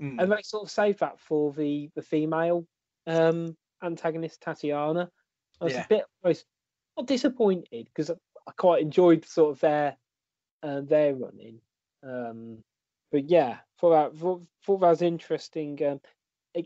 mm, 0.00 0.16
and 0.18 0.32
they 0.32 0.40
sort 0.42 0.62
of 0.64 0.70
saved 0.70 1.00
that 1.00 1.20
for 1.20 1.52
the 1.52 1.90
the 1.94 2.02
female 2.02 2.66
um 3.06 3.56
antagonist 3.82 4.40
Tatiana. 4.40 5.10
I 5.60 5.64
was 5.64 5.74
Yeah. 5.74 5.84
a 5.84 5.88
bit 5.88 6.04
almost 6.22 6.44
not 6.96 7.06
disappointed 7.06 7.86
because 7.86 8.10
I, 8.10 8.14
I 8.46 8.52
quite 8.56 8.82
enjoyed 8.82 9.24
sort 9.24 9.52
of 9.52 9.60
their 9.60 9.96
uh, 10.62 10.80
their 10.82 11.14
running. 11.14 11.60
Um, 12.02 12.58
but 13.10 13.28
yeah, 13.28 13.58
thought 13.80 13.90
that 14.12 14.18
thought, 14.18 14.42
thought 14.64 14.80
that 14.80 14.88
was 14.90 15.02
interesting. 15.02 15.78
Um, 15.84 16.00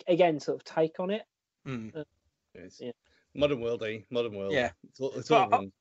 again, 0.08 0.40
sort 0.40 0.56
of 0.58 0.64
take 0.64 0.98
on 1.00 1.10
it. 1.10 1.22
mm. 1.66 2.04
It's 2.54 2.80
Yeah. 2.80 2.92
Modern 3.34 3.60
world, 3.60 3.82
eh? 3.82 4.00
Modern 4.10 4.34
world. 4.34 4.52
Yeah. 4.52 4.70
It's 4.88 5.00
all, 5.00 5.12
it's 5.14 5.30
all 5.30 5.44
I- 5.44 5.48
wrong. 5.48 5.72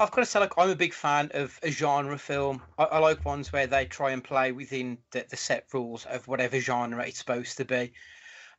I've 0.00 0.10
got 0.10 0.22
to 0.22 0.26
say, 0.26 0.40
like, 0.40 0.54
I'm 0.58 0.70
a 0.70 0.74
big 0.74 0.92
fan 0.92 1.30
of 1.34 1.56
a 1.62 1.70
genre 1.70 2.18
film. 2.18 2.60
I, 2.78 2.84
I 2.84 2.98
like 2.98 3.24
ones 3.24 3.52
where 3.52 3.68
they 3.68 3.84
try 3.86 4.10
and 4.10 4.24
play 4.24 4.50
within 4.50 4.98
the, 5.12 5.24
the 5.30 5.36
set 5.36 5.66
rules 5.72 6.04
of 6.06 6.26
whatever 6.26 6.58
genre 6.58 7.06
it's 7.06 7.18
supposed 7.18 7.56
to 7.58 7.64
be. 7.64 7.92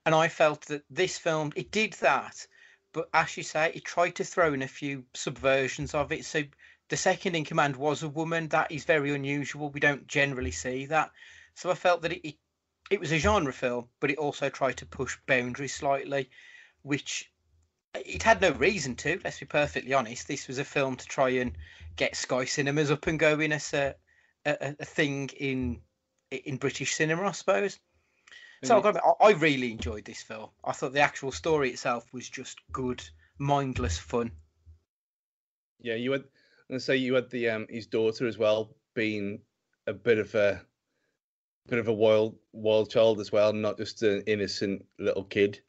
And 0.06 0.14
I 0.14 0.28
felt 0.28 0.62
that 0.68 0.84
this 0.90 1.18
film, 1.18 1.52
it 1.56 1.72
did 1.72 1.94
that, 1.94 2.46
but 2.94 3.10
as 3.14 3.36
you 3.38 3.44
say, 3.44 3.72
it 3.74 3.84
tried 3.84 4.16
to 4.16 4.24
throw 4.24 4.54
in 4.54 4.62
a 4.62 4.68
few 4.68 5.06
subversions 5.14 5.96
of 5.96 6.12
it. 6.12 6.26
So 6.26 6.44
the 6.90 6.98
second 6.98 7.36
in 7.36 7.44
command 7.44 7.76
was 7.76 8.04
a 8.04 8.10
woman. 8.10 8.48
That 8.50 8.72
is 8.72 8.86
very 8.86 9.14
unusual. 9.14 9.70
We 9.70 9.80
don't 9.80 10.08
generally 10.08 10.52
see 10.52 10.86
that. 10.86 11.12
So 11.56 11.72
I 11.72 11.74
felt 11.74 12.04
that 12.04 12.14
it, 12.14 12.28
it, 12.28 12.36
it 12.92 13.00
was 13.00 13.12
a 13.12 13.18
genre 13.18 13.52
film, 13.52 13.90
but 14.00 14.12
it 14.12 14.18
also 14.18 14.50
tried 14.50 14.78
to 14.78 14.86
push 14.86 15.18
boundaries 15.26 15.74
slightly, 15.74 16.30
which 16.84 17.32
it 17.96 18.22
had 18.22 18.42
no 18.42 18.52
reason 18.52 18.96
to. 18.98 19.20
Let's 19.24 19.40
be 19.40 19.46
perfectly 19.46 19.94
honest. 19.94 20.28
This 20.28 20.48
was 20.48 20.60
a 20.60 20.66
film 20.66 20.96
to 20.98 21.06
try 21.06 21.30
and 21.30 21.58
get 21.96 22.16
Sky 22.16 22.46
Cinemas 22.46 22.92
up 22.92 23.08
and 23.08 23.20
going 23.20 23.52
as 23.52 23.74
a 23.74 23.96
a, 24.46 24.76
a 24.80 24.86
thing 24.86 25.30
in 25.38 25.82
in 26.30 26.58
British 26.58 26.94
cinema, 26.94 27.28
I 27.28 27.32
suppose. 27.32 27.80
So 28.64 28.78
I've 28.78 28.84
got 28.84 28.94
to 28.94 29.02
I 29.24 29.32
really 29.32 29.72
enjoyed 29.72 30.06
this 30.06 30.22
film. 30.22 30.50
I 30.64 30.72
thought 30.72 30.94
the 30.94 31.00
actual 31.02 31.32
story 31.32 31.70
itself 31.70 32.12
was 32.14 32.28
just 32.30 32.60
good, 32.72 33.04
mindless 33.38 33.98
fun. 33.98 34.32
Yeah, 35.82 35.96
you 35.96 36.12
had. 36.12 36.22
I'm 36.22 36.74
gonna 36.74 36.80
say 36.80 36.98
you 36.98 37.14
had 37.14 37.30
the 37.30 37.50
um 37.50 37.68
his 37.70 37.86
daughter 37.86 38.26
as 38.28 38.38
well 38.38 38.76
being 38.96 39.42
a 39.86 39.94
bit 39.94 40.18
of 40.18 40.34
a 40.34 40.62
bit 41.68 41.80
of 41.80 41.88
a 41.88 41.94
wild 41.94 42.36
wild 42.54 42.90
child 42.90 43.20
as 43.20 43.32
well, 43.32 43.54
not 43.54 43.78
just 43.78 44.02
an 44.04 44.24
innocent 44.26 44.86
little 44.98 45.24
kid. 45.24 45.60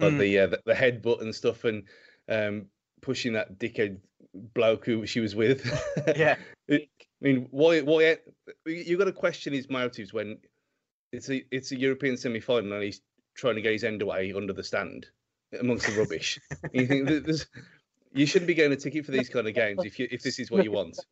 Like 0.00 0.12
Mm. 0.12 0.18
the, 0.18 0.38
uh, 0.38 0.46
the 0.46 0.62
the 0.64 0.74
headbutt 0.74 1.20
and 1.20 1.34
stuff, 1.34 1.64
and 1.64 1.84
um 2.28 2.66
pushing 3.00 3.32
that 3.34 3.58
dickhead 3.58 3.98
bloke 4.32 4.84
who 4.86 5.06
she 5.06 5.20
was 5.20 5.34
with. 5.34 5.64
Yeah. 6.16 6.36
I 6.70 6.86
mean, 7.20 7.48
why 7.50 7.80
why 7.80 8.18
you 8.64 8.96
got 8.96 9.04
to 9.04 9.12
question 9.12 9.52
his 9.52 9.68
motives 9.68 10.12
when 10.12 10.38
it's 11.12 11.30
a 11.30 11.44
it's 11.50 11.72
a 11.72 11.76
European 11.78 12.16
semi 12.16 12.40
final 12.40 12.72
and 12.72 12.82
he's 12.82 13.00
trying 13.34 13.54
to 13.54 13.60
get 13.62 13.72
his 13.72 13.84
end 13.84 14.02
away 14.02 14.32
under 14.32 14.52
the 14.52 14.64
stand 14.64 15.06
amongst 15.58 15.86
the 15.86 15.98
rubbish. 15.98 16.38
you 16.72 16.86
think 16.86 17.06
there's 17.06 17.46
you 18.12 18.26
shouldn't 18.26 18.46
be 18.48 18.54
getting 18.54 18.72
a 18.72 18.76
ticket 18.76 19.04
for 19.04 19.12
these 19.12 19.28
kind 19.28 19.46
of 19.46 19.54
games 19.54 19.84
if 19.84 19.98
you 19.98 20.08
if 20.10 20.22
this 20.22 20.38
is 20.38 20.50
what 20.50 20.64
you 20.64 20.72
want. 20.72 20.98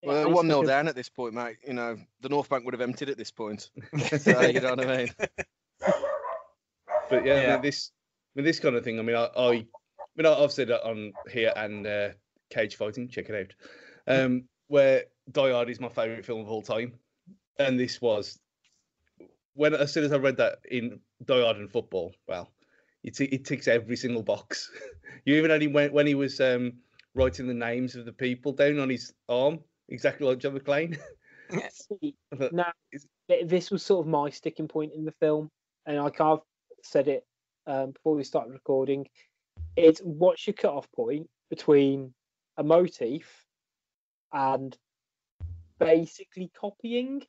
Well, 0.00 0.28
it's 0.28 0.32
one 0.36 0.46
0 0.46 0.58
like 0.60 0.64
a- 0.64 0.68
down 0.68 0.86
at 0.86 0.94
this 0.94 1.08
point, 1.08 1.34
mate. 1.34 1.56
You 1.66 1.72
know, 1.72 1.98
the 2.20 2.28
North 2.28 2.48
Bank 2.48 2.64
would 2.64 2.72
have 2.72 2.80
emptied 2.80 3.08
at 3.08 3.16
this 3.16 3.32
point. 3.32 3.68
So, 4.18 4.42
you 4.42 4.60
know 4.60 4.70
what 4.76 4.86
I 4.88 4.96
mean? 4.96 5.08
But 7.10 7.24
yeah, 7.26 7.34
I 7.34 7.42
Yeah. 7.42 7.52
mean, 7.54 7.62
this 7.62 7.90
I 7.90 8.38
mean, 8.38 8.44
this 8.44 8.60
kind 8.60 8.76
of 8.76 8.84
thing. 8.84 9.00
I 9.00 9.02
mean, 9.02 9.16
I, 9.16 9.24
I, 9.24 9.48
I 9.50 9.66
mean, 10.14 10.26
I've 10.26 10.52
said 10.52 10.68
that 10.68 10.86
on 10.88 11.12
here 11.28 11.52
and 11.56 11.84
uh, 11.84 12.10
Cage 12.50 12.76
Fighting. 12.76 13.08
Check 13.08 13.28
it 13.28 13.56
out. 14.06 14.14
Um, 14.16 14.44
where 14.68 15.06
Die 15.32 15.50
Hard 15.50 15.68
is 15.68 15.80
my 15.80 15.88
favorite 15.88 16.24
film 16.24 16.42
of 16.42 16.48
all 16.48 16.62
time, 16.62 16.92
and 17.58 17.78
this 17.78 18.00
was 18.00 18.38
when 19.58 19.74
as 19.74 19.92
soon 19.92 20.04
as 20.04 20.12
I 20.12 20.18
read 20.18 20.36
that 20.36 20.60
in 20.70 21.00
Die 21.24 21.42
Hard 21.42 21.56
and 21.56 21.70
football. 21.70 22.14
Well, 22.28 22.48
it 23.02 23.16
t- 23.16 23.24
it 23.24 23.44
ticks 23.44 23.66
every 23.66 23.96
single 23.96 24.22
box. 24.22 24.70
you 25.24 25.34
even 25.34 25.50
had 25.50 25.62
him 25.62 25.72
when 25.72 25.92
when 25.92 26.06
he 26.06 26.14
was 26.14 26.40
um 26.40 26.74
writing 27.14 27.48
the 27.48 27.54
names 27.54 27.96
of 27.96 28.04
the 28.04 28.12
people 28.12 28.52
down 28.52 28.78
on 28.78 28.88
his 28.88 29.12
arm, 29.28 29.58
exactly 29.88 30.26
like 30.26 30.38
John 30.38 30.56
McClane. 30.56 30.96
See, 31.70 32.14
But 32.30 32.52
now 32.52 32.72
this 33.44 33.70
was 33.70 33.82
sort 33.82 34.06
of 34.06 34.10
my 34.10 34.30
sticking 34.30 34.68
point 34.68 34.92
in 34.94 35.04
the 35.04 35.12
film, 35.12 35.50
and 35.86 35.98
I 35.98 36.10
kind 36.10 36.32
of 36.32 36.42
said 36.84 37.08
it 37.08 37.26
um, 37.66 37.90
before 37.90 38.14
we 38.14 38.22
started 38.22 38.52
recording. 38.52 39.08
It's 39.76 40.00
what's 40.00 40.46
your 40.46 40.54
cut-off 40.54 40.86
point 40.92 41.28
between 41.50 42.14
a 42.56 42.62
motif 42.62 43.44
and 44.32 44.76
basically 45.80 46.52
copying, 46.60 47.22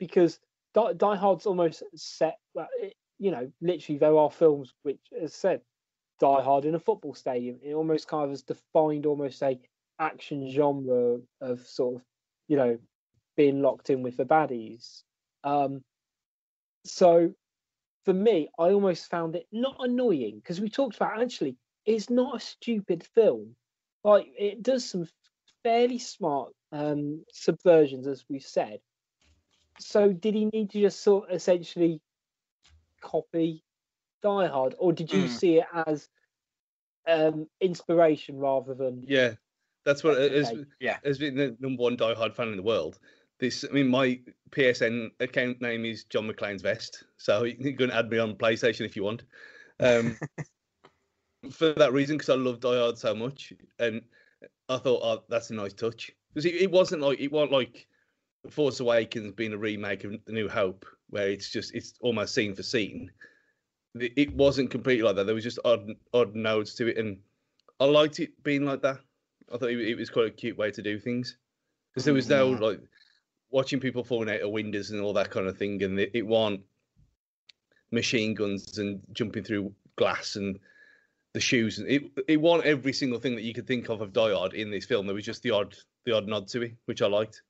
because 0.00 0.40
Die, 0.76 0.92
Die 0.92 1.16
Hard's 1.16 1.46
almost 1.46 1.82
set. 1.96 2.38
well, 2.54 2.68
it- 2.80 2.94
You 3.18 3.30
know, 3.30 3.50
literally, 3.62 3.98
there 3.98 4.18
are 4.18 4.30
films 4.30 4.74
which, 4.82 5.00
as 5.18 5.32
said, 5.34 5.62
Die 6.20 6.42
Hard 6.42 6.66
in 6.66 6.74
a 6.74 6.78
football 6.78 7.14
stadium. 7.14 7.58
It 7.62 7.72
almost 7.72 8.08
kind 8.08 8.24
of 8.24 8.30
has 8.30 8.42
defined 8.42 9.06
almost 9.06 9.42
a 9.42 9.58
action 9.98 10.50
genre 10.50 11.20
of 11.40 11.66
sort 11.66 11.96
of, 11.96 12.02
you 12.48 12.58
know, 12.58 12.78
being 13.36 13.62
locked 13.62 13.88
in 13.88 14.02
with 14.02 14.18
the 14.18 14.26
baddies. 14.26 15.02
Um, 15.44 15.82
so 16.84 17.34
for 18.04 18.12
me, 18.14 18.48
I 18.58 18.72
almost 18.72 19.08
found 19.10 19.34
it 19.36 19.46
not 19.50 19.76
annoying 19.78 20.36
because 20.36 20.60
we 20.60 20.68
talked 20.68 20.96
about 20.96 21.20
actually 21.22 21.56
it's 21.86 22.10
not 22.10 22.36
a 22.36 22.40
stupid 22.40 23.02
film. 23.14 23.56
Like 24.04 24.26
it 24.38 24.62
does 24.62 24.84
some 24.88 25.08
fairly 25.62 25.98
smart 25.98 26.52
um, 26.72 27.24
subversions, 27.32 28.06
as 28.06 28.24
we've 28.28 28.42
said. 28.42 28.80
So 29.78 30.12
did 30.12 30.34
he 30.34 30.46
need 30.46 30.70
to 30.70 30.80
just 30.80 31.00
sort 31.00 31.28
of 31.28 31.36
essentially 31.36 32.00
copy 33.00 33.62
Die 34.22 34.46
Hard, 34.46 34.74
or 34.78 34.92
did 34.92 35.12
you 35.12 35.24
Mm. 35.24 35.28
see 35.28 35.58
it 35.58 35.66
as 35.86 36.08
um, 37.06 37.48
inspiration 37.60 38.38
rather 38.38 38.74
than 38.74 39.04
Yeah, 39.06 39.34
that's 39.84 40.02
what 40.02 40.18
as 40.18 40.52
Yeah. 40.80 40.98
as 41.04 41.18
being 41.18 41.36
the 41.36 41.56
number 41.60 41.82
one 41.82 41.96
Die 41.96 42.14
Hard 42.14 42.34
fan 42.34 42.48
in 42.48 42.56
the 42.56 42.62
world. 42.62 42.98
This, 43.38 43.64
I 43.68 43.72
mean, 43.72 43.88
my 43.88 44.20
PSN 44.50 45.10
account 45.20 45.60
name 45.60 45.84
is 45.84 46.04
John 46.04 46.26
McClane's 46.26 46.62
Vest, 46.62 47.04
so 47.18 47.44
you 47.44 47.76
can 47.76 47.90
add 47.90 48.10
me 48.10 48.18
on 48.18 48.34
PlayStation 48.36 48.86
if 48.86 48.96
you 48.96 49.04
want. 49.04 49.24
Um, 49.78 50.16
for 51.50 51.74
that 51.74 51.92
reason, 51.92 52.16
because 52.16 52.30
I 52.30 52.34
love 52.34 52.60
Die 52.60 52.78
Hard 52.78 52.98
so 52.98 53.14
much, 53.14 53.52
and 53.78 54.02
I 54.68 54.78
thought, 54.78 55.00
oh, 55.02 55.24
that's 55.28 55.50
a 55.50 55.54
nice 55.54 55.74
touch. 55.74 56.10
Because 56.30 56.46
it, 56.46 56.54
it 56.54 56.70
wasn't 56.70 57.02
like 57.02 57.20
it 57.20 57.30
wasn't 57.30 57.52
like 57.52 57.86
Force 58.50 58.80
Awakens 58.80 59.32
being 59.32 59.52
a 59.52 59.58
remake 59.58 60.04
of 60.04 60.12
The 60.24 60.32
New 60.32 60.48
Hope, 60.48 60.86
where 61.10 61.28
it's 61.28 61.50
just 61.50 61.74
it's 61.74 61.94
almost 62.00 62.34
scene 62.34 62.54
for 62.54 62.62
scene. 62.62 63.10
It, 63.98 64.34
wasn't 64.34 64.70
completely 64.70 65.04
like 65.04 65.16
that. 65.16 65.24
There 65.24 65.34
was 65.34 65.44
just 65.44 65.58
odd 65.64 65.88
odd 66.12 66.34
nodes 66.34 66.74
to 66.76 66.88
it, 66.88 66.98
and 66.98 67.18
I 67.80 67.86
liked 67.86 68.20
it 68.20 68.42
being 68.42 68.64
like 68.64 68.82
that. 68.82 68.98
I 69.52 69.58
thought 69.58 69.70
it, 69.70 69.96
was 69.96 70.10
quite 70.10 70.26
a 70.26 70.30
cute 70.30 70.58
way 70.58 70.70
to 70.72 70.82
do 70.82 70.98
things 70.98 71.36
because 71.92 72.04
there 72.04 72.12
was 72.12 72.28
no 72.28 72.52
mm-hmm. 72.52 72.62
like 72.62 72.80
watching 73.50 73.80
people 73.80 74.04
falling 74.04 74.28
out 74.28 74.42
of 74.42 74.50
windows 74.50 74.90
and 74.90 75.00
all 75.00 75.14
that 75.14 75.30
kind 75.30 75.46
of 75.46 75.56
thing, 75.56 75.82
and 75.82 75.98
it, 75.98 76.10
it 76.14 76.26
wasn't 76.26 76.62
machine 77.90 78.34
guns 78.34 78.76
and 78.78 79.00
jumping 79.12 79.44
through 79.44 79.72
glass 79.96 80.36
and 80.36 80.58
the 81.32 81.40
shoes. 81.40 81.78
It 81.78 82.02
it 82.28 82.40
wasn't 82.40 82.66
every 82.66 82.92
single 82.92 83.20
thing 83.20 83.36
that 83.36 83.44
you 83.44 83.54
could 83.54 83.66
think 83.66 83.88
of 83.88 84.00
of 84.00 84.12
Die 84.12 84.32
Hard 84.32 84.54
in 84.54 84.70
this 84.70 84.86
film. 84.86 85.06
There 85.06 85.14
was 85.14 85.24
just 85.24 85.42
the 85.42 85.52
odd 85.52 85.76
the 86.04 86.12
odd 86.12 86.26
nod 86.26 86.48
to 86.48 86.62
it, 86.62 86.74
which 86.86 87.02
I 87.02 87.06
liked. 87.06 87.42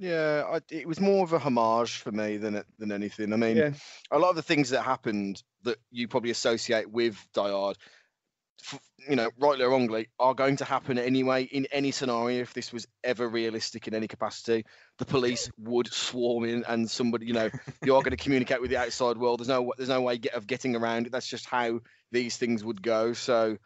Yeah, 0.00 0.44
I, 0.50 0.60
it 0.70 0.88
was 0.88 0.98
more 0.98 1.22
of 1.24 1.34
a 1.34 1.38
homage 1.38 1.98
for 1.98 2.10
me 2.10 2.38
than 2.38 2.62
than 2.78 2.90
anything. 2.90 3.34
I 3.34 3.36
mean, 3.36 3.58
Yeah. 3.58 3.72
a 4.10 4.18
lot 4.18 4.30
of 4.30 4.36
the 4.36 4.42
things 4.42 4.70
that 4.70 4.82
happened 4.82 5.42
that 5.64 5.76
you 5.90 6.08
probably 6.08 6.30
associate 6.30 6.90
with 6.90 7.16
f- 7.36 8.80
you 9.08 9.16
know, 9.16 9.30
rightly 9.38 9.64
or 9.64 9.70
wrongly, 9.70 10.08
are 10.18 10.34
going 10.34 10.56
to 10.56 10.64
happen 10.64 10.98
anyway 10.98 11.44
in 11.44 11.66
any 11.70 11.90
scenario. 11.90 12.40
If 12.40 12.54
this 12.54 12.72
was 12.72 12.86
ever 13.04 13.28
realistic 13.28 13.88
in 13.88 13.94
any 13.94 14.08
capacity, 14.08 14.64
the 14.98 15.04
police 15.04 15.50
would 15.58 15.92
swarm 15.92 16.44
in, 16.44 16.64
and 16.66 16.90
somebody, 16.90 17.26
you 17.26 17.34
know, 17.34 17.50
you 17.84 17.94
are 17.94 18.02
going 18.02 18.16
to 18.16 18.22
communicate 18.22 18.62
with 18.62 18.70
the 18.70 18.78
outside 18.78 19.18
world. 19.18 19.40
There's 19.40 19.48
no 19.48 19.72
there's 19.76 19.90
no 19.90 20.00
way 20.00 20.16
get, 20.16 20.32
of 20.32 20.46
getting 20.46 20.76
around 20.76 21.06
it. 21.06 21.12
That's 21.12 21.28
just 21.28 21.44
how 21.44 21.80
these 22.10 22.38
things 22.38 22.64
would 22.64 22.82
go. 22.82 23.12
So, 23.12 23.58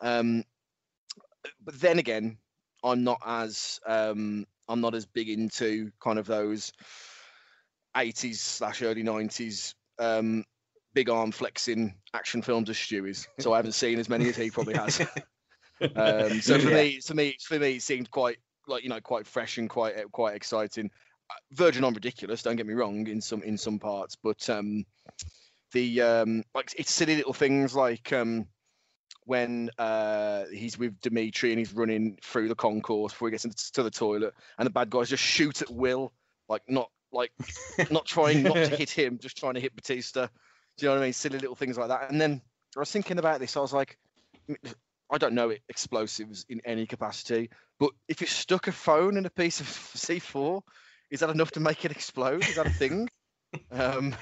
um, 0.00 0.44
but 1.62 1.78
then 1.78 1.98
again, 1.98 2.38
I'm 2.82 3.04
not 3.04 3.20
as 3.24 3.78
um, 3.86 4.46
I'm 4.68 4.80
not 4.80 4.94
as 4.94 5.06
big 5.06 5.28
into 5.28 5.90
kind 6.00 6.18
of 6.18 6.26
those 6.26 6.72
80s 7.96 8.36
slash 8.36 8.82
early 8.82 9.02
90s 9.02 9.74
um, 9.98 10.44
big 10.94 11.08
arm 11.08 11.32
flexing 11.32 11.94
action 12.14 12.42
films 12.42 12.70
as 12.70 12.78
Stu 12.78 13.06
is. 13.06 13.26
So 13.38 13.52
I 13.52 13.56
haven't 13.56 13.72
seen 13.72 13.98
as 13.98 14.08
many 14.08 14.28
as 14.28 14.36
he 14.36 14.50
probably 14.50 14.74
has. 14.74 15.00
um, 15.96 16.40
so 16.40 16.58
for 16.58 16.68
Yeah. 16.70 16.74
me, 16.74 17.00
to 17.00 17.14
me, 17.14 17.36
for 17.40 17.58
me, 17.58 17.76
it 17.76 17.82
seemed 17.82 18.10
quite 18.10 18.38
like 18.68 18.82
you 18.84 18.88
know 18.88 19.00
quite 19.00 19.26
fresh 19.26 19.58
and 19.58 19.68
quite 19.68 19.94
quite 20.12 20.36
exciting. 20.36 20.90
Uh, 21.30 21.34
Virgin 21.52 21.84
on 21.84 21.94
ridiculous. 21.94 22.42
Don't 22.42 22.56
get 22.56 22.66
me 22.66 22.74
wrong 22.74 23.06
in 23.06 23.20
some 23.20 23.42
in 23.42 23.58
some 23.58 23.78
parts, 23.78 24.16
but 24.22 24.48
um, 24.48 24.84
the 25.72 26.00
um, 26.00 26.44
like 26.54 26.72
it's 26.78 26.92
silly 26.92 27.16
little 27.16 27.32
things 27.32 27.74
like 27.74 28.12
um, 28.12 28.46
when 29.24 29.70
uh, 29.78 30.44
he's 30.52 30.78
with 30.78 31.00
Dimitri 31.00 31.50
and 31.50 31.58
he's 31.58 31.72
running 31.72 32.18
through 32.22 32.48
the 32.48 32.54
concourse 32.54 33.12
before 33.12 33.28
he 33.28 33.32
gets 33.32 33.44
into 33.44 33.72
to 33.72 33.82
the 33.82 33.90
toilet, 33.90 34.34
and 34.58 34.66
the 34.66 34.70
bad 34.70 34.90
guys 34.90 35.08
just 35.08 35.22
shoot 35.22 35.62
at 35.62 35.70
will, 35.70 36.12
like 36.48 36.62
not 36.68 36.90
like 37.12 37.32
not 37.90 38.06
trying 38.06 38.42
not 38.42 38.54
to 38.54 38.68
hit 38.68 38.90
him, 38.90 39.18
just 39.20 39.36
trying 39.36 39.54
to 39.54 39.60
hit 39.60 39.74
Batista. 39.74 40.28
Do 40.76 40.86
you 40.86 40.88
know 40.88 40.96
what 40.96 41.02
I 41.02 41.06
mean? 41.06 41.12
Silly 41.12 41.38
little 41.38 41.56
things 41.56 41.76
like 41.76 41.88
that. 41.88 42.10
And 42.10 42.20
then 42.20 42.40
I 42.76 42.80
was 42.80 42.90
thinking 42.90 43.18
about 43.18 43.40
this. 43.40 43.56
I 43.56 43.60
was 43.60 43.72
like, 43.72 43.98
I 45.10 45.18
don't 45.18 45.34
know 45.34 45.52
explosives 45.68 46.46
in 46.48 46.60
any 46.64 46.86
capacity, 46.86 47.50
but 47.78 47.90
if 48.08 48.20
you 48.20 48.26
stuck 48.26 48.66
a 48.68 48.72
phone 48.72 49.16
in 49.16 49.26
a 49.26 49.30
piece 49.30 49.60
of 49.60 49.66
C4, 49.66 50.62
is 51.10 51.20
that 51.20 51.30
enough 51.30 51.50
to 51.52 51.60
make 51.60 51.84
it 51.84 51.90
explode? 51.90 52.48
Is 52.48 52.56
that 52.56 52.66
a 52.66 52.70
thing? 52.70 53.08
um, 53.70 54.14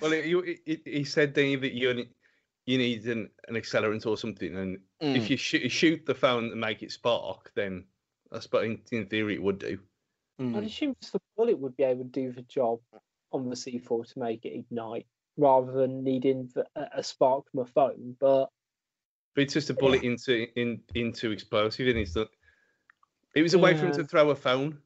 Well, 0.00 0.12
it, 0.12 0.24
you, 0.24 0.56
it, 0.66 0.80
he 0.84 1.04
said 1.04 1.34
then 1.34 1.60
that 1.60 1.72
you 1.72 2.06
you 2.66 2.78
need 2.78 3.06
an, 3.06 3.30
an 3.48 3.54
accelerant 3.56 4.06
or 4.06 4.16
something, 4.16 4.56
and 4.56 4.78
if 5.00 5.24
Mm. 5.24 5.30
you 5.30 5.36
shoot, 5.36 5.68
shoot 5.70 6.06
the 6.06 6.14
phone 6.14 6.52
and 6.52 6.60
make 6.60 6.82
it 6.82 6.92
spark, 6.92 7.52
then 7.54 7.84
I 8.32 8.38
suppose 8.40 8.64
in, 8.66 8.82
in 8.92 9.06
theory 9.06 9.34
it 9.34 9.42
would 9.42 9.58
do. 9.58 9.78
I'd 10.38 10.64
assume 10.64 10.96
just 11.00 11.12
the 11.12 11.20
bullet 11.36 11.58
would 11.58 11.76
be 11.76 11.84
able 11.84 12.04
to 12.04 12.10
do 12.10 12.32
the 12.32 12.42
job 12.42 12.80
on 13.32 13.48
the 13.48 13.56
C4 13.56 14.12
to 14.12 14.18
make 14.18 14.44
it 14.44 14.54
ignite 14.54 15.06
rather 15.36 15.72
than 15.72 16.02
needing 16.04 16.50
the, 16.54 16.66
a, 16.76 16.98
a 16.98 17.02
spark 17.02 17.50
from 17.50 17.60
a 17.60 17.66
phone. 17.66 18.16
But 18.18 18.50
But 19.34 19.42
it's 19.42 19.54
just 19.54 19.70
a 19.70 19.74
bullet 19.74 20.02
into 20.02 20.48
in 20.58 20.82
into 20.94 21.30
explosive, 21.30 21.88
and 21.88 21.98
it's 21.98 22.16
not. 22.16 22.28
It 23.34 23.42
was 23.42 23.54
a 23.54 23.58
way 23.58 23.74
for 23.74 23.86
him 23.86 23.92
to 23.92 24.04
throw 24.04 24.30
a 24.30 24.34
phone. 24.34 24.82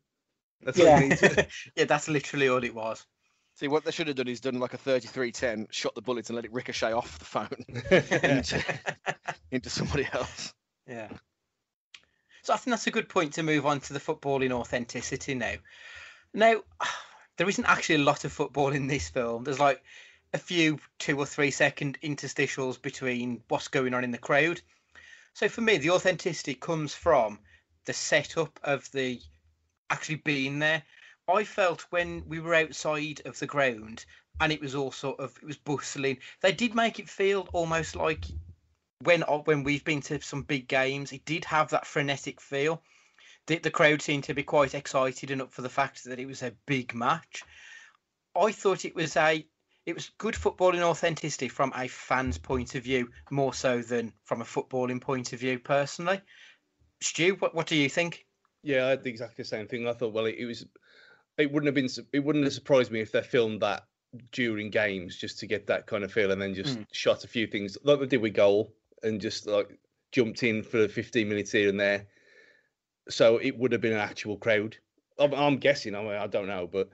That's 0.62 0.78
Yeah. 0.78 1.00
all 1.00 1.30
yeah, 1.76 1.84
that's 1.84 2.08
literally 2.08 2.48
all 2.48 2.62
it 2.62 2.74
was. 2.74 3.06
See, 3.54 3.68
what 3.68 3.84
they 3.84 3.90
should 3.90 4.08
have 4.08 4.16
done 4.16 4.28
is 4.28 4.40
done 4.40 4.58
like 4.58 4.74
a 4.74 4.78
3310, 4.78 5.68
shot 5.70 5.94
the 5.94 6.02
bullets 6.02 6.28
and 6.28 6.36
let 6.36 6.44
it 6.44 6.52
ricochet 6.52 6.92
off 6.92 7.18
the 7.18 7.24
phone 7.24 7.64
into, 8.30 8.64
into 9.50 9.70
somebody 9.70 10.06
else. 10.12 10.52
Yeah. 10.86 11.08
So 12.42 12.52
I 12.52 12.56
think 12.56 12.72
that's 12.72 12.86
a 12.86 12.90
good 12.90 13.08
point 13.08 13.34
to 13.34 13.42
move 13.42 13.64
on 13.64 13.80
to 13.80 13.92
the 13.92 14.00
footballing 14.00 14.52
authenticity 14.52 15.34
now. 15.34 15.54
Now, 16.34 16.62
there 17.36 17.48
isn't 17.48 17.64
actually 17.64 17.96
a 17.96 18.06
lot 18.06 18.24
of 18.24 18.32
football 18.32 18.72
in 18.72 18.86
this 18.86 19.08
film. 19.08 19.44
There's 19.44 19.60
like 19.60 19.82
a 20.34 20.38
few 20.38 20.78
two 20.98 21.18
or 21.18 21.26
three 21.26 21.50
second 21.50 21.98
interstitials 22.02 22.80
between 22.80 23.42
what's 23.48 23.68
going 23.68 23.94
on 23.94 24.04
in 24.04 24.10
the 24.10 24.18
crowd. 24.18 24.60
So 25.32 25.48
for 25.48 25.60
me, 25.60 25.78
the 25.78 25.90
authenticity 25.90 26.54
comes 26.54 26.94
from 26.94 27.38
the 27.86 27.92
setup 27.92 28.58
of 28.62 28.90
the 28.92 29.20
actually 29.90 30.16
being 30.16 30.58
there. 30.58 30.82
I 31.28 31.44
felt 31.44 31.86
when 31.90 32.28
we 32.28 32.40
were 32.40 32.54
outside 32.54 33.22
of 33.24 33.38
the 33.38 33.46
ground 33.46 34.04
and 34.40 34.52
it 34.52 34.60
was 34.60 34.74
all 34.74 34.92
sort 34.92 35.20
of 35.20 35.36
it 35.38 35.46
was 35.46 35.56
bustling. 35.56 36.18
They 36.40 36.52
did 36.52 36.74
make 36.74 36.98
it 36.98 37.08
feel 37.08 37.48
almost 37.52 37.96
like 37.96 38.24
when 39.00 39.22
when 39.22 39.62
we've 39.62 39.84
been 39.84 40.00
to 40.02 40.20
some 40.20 40.42
big 40.42 40.68
games, 40.68 41.12
it 41.12 41.24
did 41.24 41.44
have 41.44 41.70
that 41.70 41.86
frenetic 41.86 42.40
feel. 42.40 42.82
The, 43.46 43.58
the 43.58 43.70
crowd 43.70 44.00
seemed 44.00 44.24
to 44.24 44.34
be 44.34 44.42
quite 44.42 44.74
excited 44.74 45.30
and 45.30 45.42
up 45.42 45.52
for 45.52 45.62
the 45.62 45.68
fact 45.68 46.04
that 46.04 46.18
it 46.18 46.26
was 46.26 46.42
a 46.42 46.56
big 46.66 46.94
match. 46.94 47.42
I 48.34 48.52
thought 48.52 48.84
it 48.84 48.94
was 48.94 49.16
a 49.16 49.46
it 49.86 49.94
was 49.94 50.10
good 50.16 50.34
footballing 50.34 50.80
authenticity 50.80 51.48
from 51.48 51.72
a 51.76 51.88
fan's 51.88 52.38
point 52.38 52.74
of 52.74 52.82
view, 52.82 53.10
more 53.30 53.52
so 53.52 53.82
than 53.82 54.12
from 54.24 54.40
a 54.40 54.44
footballing 54.44 55.00
point 55.00 55.32
of 55.32 55.40
view. 55.40 55.58
Personally, 55.58 56.20
Stu, 57.00 57.36
what 57.36 57.54
what 57.54 57.66
do 57.66 57.76
you 57.76 57.88
think? 57.88 58.26
Yeah, 58.62 58.86
I 58.86 58.90
had 58.90 59.06
exactly 59.06 59.42
the 59.42 59.48
same 59.48 59.68
thing. 59.68 59.86
I 59.86 59.92
thought, 59.92 60.14
well, 60.14 60.24
it, 60.24 60.36
it 60.38 60.46
was, 60.46 60.64
it 61.38 61.50
wouldn't 61.52 61.66
have 61.66 61.74
been, 61.74 62.06
it 62.12 62.20
wouldn't 62.20 62.44
have 62.44 62.54
surprised 62.54 62.90
me 62.90 63.00
if 63.00 63.12
they 63.12 63.22
filmed 63.22 63.60
that 63.62 63.84
during 64.32 64.70
games 64.70 65.16
just 65.16 65.38
to 65.40 65.46
get 65.46 65.66
that 65.66 65.86
kind 65.86 66.04
of 66.04 66.12
feel, 66.12 66.30
and 66.30 66.40
then 66.40 66.54
just 66.54 66.78
Mm. 66.78 66.86
shot 66.92 67.24
a 67.24 67.28
few 67.28 67.46
things 67.46 67.76
like 67.82 67.98
they 68.00 68.06
did 68.06 68.20
with 68.20 68.34
goal, 68.34 68.72
and 69.02 69.20
just 69.20 69.46
like 69.46 69.78
jumped 70.12 70.42
in 70.42 70.62
for 70.62 70.86
15 70.88 71.28
minutes 71.28 71.52
here 71.52 71.68
and 71.68 71.80
there. 71.80 72.06
So 73.08 73.38
it 73.38 73.56
would 73.58 73.72
have 73.72 73.80
been 73.80 73.92
an 73.92 73.98
actual 73.98 74.36
crowd. 74.38 74.76
I'm, 75.18 75.34
I'm 75.34 75.56
guessing. 75.58 75.94
I 75.94 76.02
mean, 76.02 76.12
I 76.12 76.26
don't 76.26 76.46
know, 76.46 76.66
but 76.66 76.88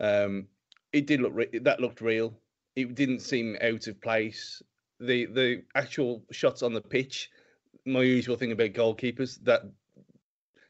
um, 0.00 0.48
it 0.92 1.06
did 1.06 1.20
look 1.20 1.32
re- 1.34 1.58
that 1.60 1.80
looked 1.80 2.00
real. 2.00 2.34
It 2.74 2.94
didn't 2.94 3.20
seem 3.20 3.56
out 3.60 3.86
of 3.86 4.00
place. 4.00 4.62
The 5.00 5.26
the 5.26 5.64
actual 5.74 6.24
shots 6.30 6.62
on 6.62 6.72
the 6.72 6.80
pitch, 6.80 7.30
my 7.84 8.02
usual 8.02 8.36
thing 8.36 8.52
about 8.52 8.72
goalkeepers 8.72 9.42
that 9.44 9.62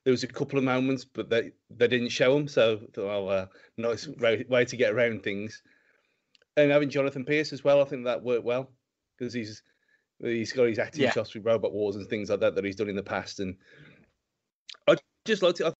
there 0.04 0.10
was 0.12 0.24
a 0.24 0.28
couple 0.28 0.58
of 0.58 0.64
moments, 0.64 1.04
but 1.04 1.30
they 1.30 1.52
they 1.70 1.88
didn't 1.88 2.08
show 2.08 2.34
them. 2.34 2.48
So 2.48 2.80
I 2.82 2.86
thought, 2.92 3.04
oh, 3.16 3.28
uh, 3.28 3.46
nice 3.76 4.08
way, 4.08 4.44
way 4.48 4.64
to 4.64 4.76
get 4.76 4.92
around 4.92 5.22
things. 5.22 5.62
And 6.56 6.70
having 6.70 6.90
Jonathan 6.90 7.24
Pearce 7.24 7.52
as 7.52 7.64
well, 7.64 7.80
I 7.80 7.84
think 7.84 8.04
that 8.04 8.22
worked 8.22 8.44
well 8.44 8.70
because 9.18 9.32
he's 9.32 9.62
he's 10.20 10.52
got 10.52 10.64
his 10.68 10.78
acting 10.78 11.02
Yeah. 11.04 11.10
shots 11.12 11.34
with 11.34 11.44
Robot 11.46 11.72
Wars 11.72 11.96
and 11.96 12.08
things 12.08 12.30
like 12.30 12.40
that 12.40 12.54
that 12.54 12.64
he's 12.64 12.76
done 12.76 12.88
in 12.88 12.96
the 12.96 13.02
past. 13.02 13.40
And 13.40 13.56
I 14.88 14.96
just 15.24 15.42
liked 15.42 15.60
it. 15.60 15.64
I 15.64 15.68
thought 15.68 15.76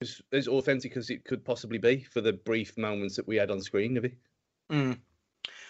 it 0.00 0.04
was 0.04 0.22
as 0.32 0.48
authentic 0.48 0.96
as 0.96 1.10
it 1.10 1.24
could 1.24 1.44
possibly 1.44 1.78
be 1.78 2.02
for 2.04 2.20
the 2.20 2.32
brief 2.32 2.78
moments 2.78 3.16
that 3.16 3.26
we 3.28 3.36
had 3.36 3.50
on 3.50 3.60
screen. 3.60 3.94
Maybe. 3.94 4.16
Mm. 4.72 4.98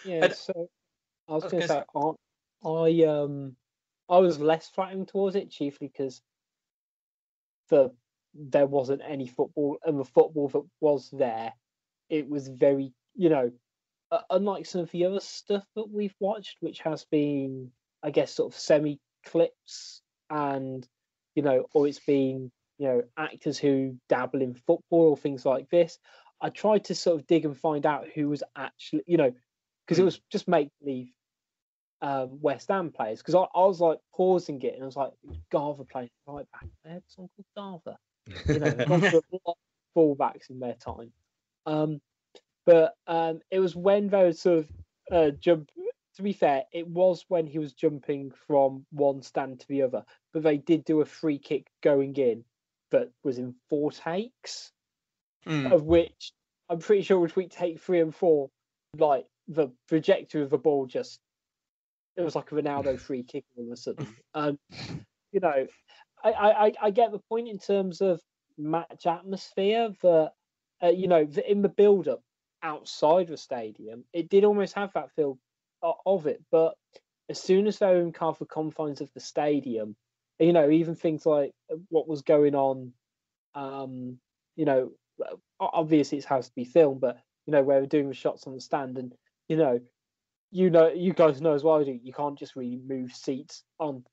yeah, 0.05 0.25
And- 0.25 0.33
so 0.33 0.69
I 1.27 1.33
was 1.33 1.43
was 1.43 1.51
going 1.51 1.61
to 1.61 1.67
say, 1.67 1.83
I, 1.95 2.69
I 2.69 3.05
um, 3.07 3.55
I 4.09 4.17
was 4.17 4.39
less 4.39 4.69
flattering 4.69 5.05
towards 5.05 5.35
it, 5.35 5.49
chiefly 5.49 5.87
because 5.87 6.21
the 7.71 7.91
there 8.33 8.67
wasn't 8.67 9.01
any 9.07 9.27
football, 9.27 9.77
and 9.83 9.99
the 9.99 10.05
football 10.05 10.47
that 10.49 10.63
was 10.79 11.09
there, 11.11 11.53
it 12.09 12.29
was 12.29 12.47
very, 12.47 12.93
you 13.15 13.29
know, 13.29 13.51
uh, 14.11 14.21
unlike 14.29 14.65
some 14.65 14.81
of 14.81 14.91
the 14.91 15.05
other 15.05 15.19
stuff 15.19 15.65
that 15.75 15.89
we've 15.91 16.15
watched, 16.19 16.57
which 16.59 16.79
has 16.79 17.05
been, 17.05 17.71
I 18.03 18.11
guess, 18.11 18.33
sort 18.33 18.53
of 18.53 18.59
semi 18.59 18.99
clips 19.25 20.01
and, 20.29 20.87
you 21.35 21.41
know, 21.41 21.65
or 21.73 21.87
it's 21.87 21.99
been, 21.99 22.51
you 22.77 22.87
know, 22.87 23.03
actors 23.17 23.57
who 23.57 23.97
dabble 24.07 24.41
in 24.41 24.53
football 24.53 25.09
or 25.09 25.17
things 25.17 25.45
like 25.45 25.69
this. 25.69 25.97
I 26.41 26.49
tried 26.49 26.85
to 26.85 26.95
sort 26.95 27.19
of 27.19 27.27
dig 27.27 27.45
and 27.45 27.57
find 27.57 27.85
out 27.85 28.07
who 28.13 28.29
was 28.29 28.43
actually, 28.55 29.03
you 29.07 29.17
know, 29.17 29.33
because 29.85 29.99
it 29.99 30.03
was 30.05 30.21
just 30.31 30.47
make 30.47 30.69
believe 30.81 31.11
um, 32.01 32.39
West 32.41 32.69
Ham 32.69 32.91
players. 32.91 33.19
Because 33.19 33.35
I, 33.35 33.43
I 33.57 33.65
was 33.65 33.79
like 33.79 33.99
pausing 34.13 34.61
it 34.61 34.73
and 34.75 34.83
I 34.83 34.85
was 34.85 34.95
like, 34.95 35.11
Garver 35.51 35.83
playing 35.83 36.09
right 36.27 36.45
back. 36.51 36.65
They 36.83 36.91
had 36.91 37.03
someone 37.07 37.29
called 37.55 37.83
Garver. 37.85 37.97
You 38.47 38.59
know, 38.59 38.71
through 39.09 39.21
a 39.33 39.39
lot 39.45 39.57
of 39.57 39.57
fullbacks 39.95 40.49
in 40.49 40.59
their 40.59 40.75
time. 40.75 41.11
Um, 41.65 42.01
but 42.65 42.93
um, 43.07 43.41
it 43.49 43.59
was 43.59 43.75
when 43.75 44.09
they 44.09 44.23
were 44.23 44.33
sort 44.33 44.59
of 44.59 44.69
uh, 45.11 45.31
jump. 45.31 45.69
To 46.17 46.23
be 46.23 46.33
fair, 46.33 46.63
it 46.73 46.87
was 46.87 47.23
when 47.29 47.47
he 47.47 47.57
was 47.57 47.73
jumping 47.73 48.31
from 48.47 48.85
one 48.91 49.21
stand 49.21 49.61
to 49.61 49.67
the 49.67 49.83
other. 49.83 50.03
But 50.33 50.43
they 50.43 50.57
did 50.57 50.83
do 50.83 50.99
a 51.01 51.05
free 51.05 51.39
kick 51.39 51.67
going 51.81 52.15
in 52.17 52.43
that 52.91 53.09
was 53.23 53.37
in 53.37 53.55
four 53.69 53.91
takes, 53.91 54.71
Mm. 55.47 55.71
of 55.71 55.83
which 55.83 56.33
I'm 56.69 56.77
pretty 56.79 57.01
sure 57.01 57.25
between 57.25 57.49
take 57.49 57.79
three 57.81 57.99
and 57.99 58.13
four, 58.13 58.51
like 58.97 59.25
the 59.47 59.69
trajectory 59.89 60.43
of 60.43 60.51
the 60.51 60.57
ball 60.59 60.85
just 60.85 61.19
it 62.15 62.21
was 62.21 62.35
like 62.35 62.51
a 62.51 62.55
Ronaldo 62.55 62.99
free 63.07 63.23
kick 63.23 63.45
all 63.55 63.65
of 63.65 63.71
a 63.71 63.75
sudden. 63.77 64.07
Um, 64.33 64.59
you 65.31 65.39
know, 65.39 65.67
I, 66.23 66.31
I, 66.31 66.73
I- 66.81 66.91
get 66.91 67.11
the 67.11 67.19
point 67.29 67.47
in 67.47 67.59
terms 67.59 68.01
of 68.01 68.21
match 68.57 69.05
atmosphere 69.05 69.89
that 70.01 70.31
uh, 70.83 70.87
you 70.89 71.07
know 71.07 71.27
in 71.47 71.61
the 71.61 71.69
build 71.69 72.07
up 72.07 72.21
outside 72.63 73.27
the 73.27 73.37
stadium, 73.37 74.03
it 74.13 74.29
did 74.29 74.43
almost 74.43 74.73
have 74.75 74.93
that 74.93 75.11
feel 75.15 75.39
of 76.05 76.27
it. 76.27 76.43
But 76.51 76.75
as 77.29 77.41
soon 77.41 77.67
as 77.67 77.79
they 77.79 77.87
were 77.87 78.01
in 78.01 78.11
kind 78.11 78.29
of 78.29 78.39
the 78.39 78.45
confines 78.45 79.01
of 79.01 79.11
the 79.13 79.19
stadium, 79.19 79.95
you 80.39 80.53
know, 80.53 80.69
even 80.69 80.95
things 80.95 81.25
like 81.25 81.51
uh, 81.71 81.77
what 81.89 82.07
was 82.07 82.21
going 82.21 82.55
on, 82.55 82.93
um, 83.55 84.19
you 84.55 84.65
know, 84.65 84.91
obviously 85.59 86.17
it 86.17 86.25
has 86.25 86.47
to 86.47 86.55
be 86.55 86.65
filmed, 86.65 87.01
but 87.01 87.17
you 87.45 87.51
know, 87.51 87.63
where 87.63 87.79
we're 87.79 87.87
doing 87.87 88.09
the 88.09 88.13
shots 88.13 88.47
on 88.47 88.53
the 88.53 88.61
stand, 88.61 88.97
and 88.97 89.13
you 89.47 89.57
know, 89.57 89.79
you 90.51 90.69
know, 90.69 90.89
you 90.89 91.13
guys 91.13 91.41
know 91.41 91.53
as 91.53 91.63
well, 91.63 91.83
do 91.83 91.99
you 92.03 92.13
can't 92.13 92.37
just 92.37 92.55
really 92.55 92.77
move 92.77 93.13
seats 93.13 93.63
on, 93.79 94.03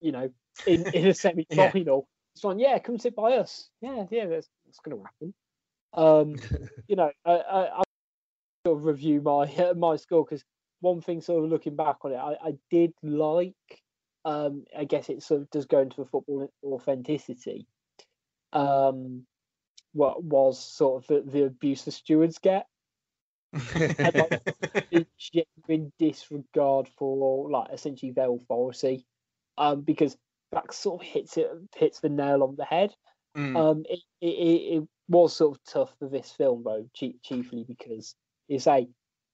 you 0.00 0.12
know, 0.12 0.30
in 0.66 0.86
in 0.94 1.06
a 1.06 1.14
semi 1.14 1.46
final. 1.54 2.08
It's 2.34 2.42
fine, 2.42 2.58
yeah, 2.58 2.78
come 2.78 2.98
sit 2.98 3.14
by 3.14 3.34
us. 3.34 3.68
Yeah, 3.80 4.06
yeah, 4.10 4.26
that's, 4.26 4.48
that's 4.66 4.80
going 4.80 4.98
to 4.98 5.04
happen. 5.04 5.34
Um, 5.92 6.36
you 6.88 6.96
know, 6.96 7.10
I, 7.24 7.32
I, 7.32 7.80
I 7.80 7.82
sort 8.66 8.78
of 8.78 8.84
review 8.86 9.20
my 9.20 9.46
my 9.76 9.96
score 9.96 10.24
because 10.24 10.42
one 10.80 11.00
thing, 11.00 11.20
sort 11.20 11.44
of 11.44 11.50
looking 11.50 11.76
back 11.76 11.96
on 12.02 12.12
it, 12.12 12.16
I, 12.16 12.36
I 12.42 12.54
did 12.70 12.92
like. 13.02 13.54
Um, 14.26 14.64
I 14.76 14.84
guess 14.84 15.10
it 15.10 15.22
sort 15.22 15.42
of 15.42 15.50
does 15.50 15.66
go 15.66 15.80
into 15.80 15.96
the 15.96 16.06
football 16.06 16.50
authenticity. 16.64 17.66
Um, 18.54 19.26
what 19.92 20.24
was 20.24 20.58
sort 20.58 21.02
of 21.02 21.06
the, 21.08 21.30
the 21.30 21.44
abuse 21.44 21.84
the 21.84 21.90
stewards 21.90 22.38
get, 22.38 22.66
and 23.74 24.14
like 24.14 24.44
the 24.90 25.06
genuine 25.18 25.92
disregard 25.98 26.88
for 26.96 27.50
like 27.50 27.72
essentially 27.72 28.12
their 28.12 28.30
authority, 28.30 29.04
um, 29.58 29.82
because 29.82 30.16
that 30.52 30.72
sort 30.72 31.02
of 31.02 31.06
hits 31.06 31.36
it 31.36 31.50
hits 31.76 32.00
the 32.00 32.08
nail 32.08 32.42
on 32.42 32.56
the 32.56 32.64
head. 32.64 32.94
Mm. 33.36 33.56
Um, 33.56 33.84
it, 33.88 34.00
it, 34.20 34.26
it, 34.26 34.88
was 35.06 35.36
sort 35.36 35.54
of 35.54 35.64
tough 35.70 35.92
for 35.98 36.08
this 36.08 36.32
film 36.32 36.62
though, 36.64 36.88
chief, 36.94 37.16
chiefly 37.22 37.62
because 37.68 38.14
you 38.48 38.58
say 38.58 38.88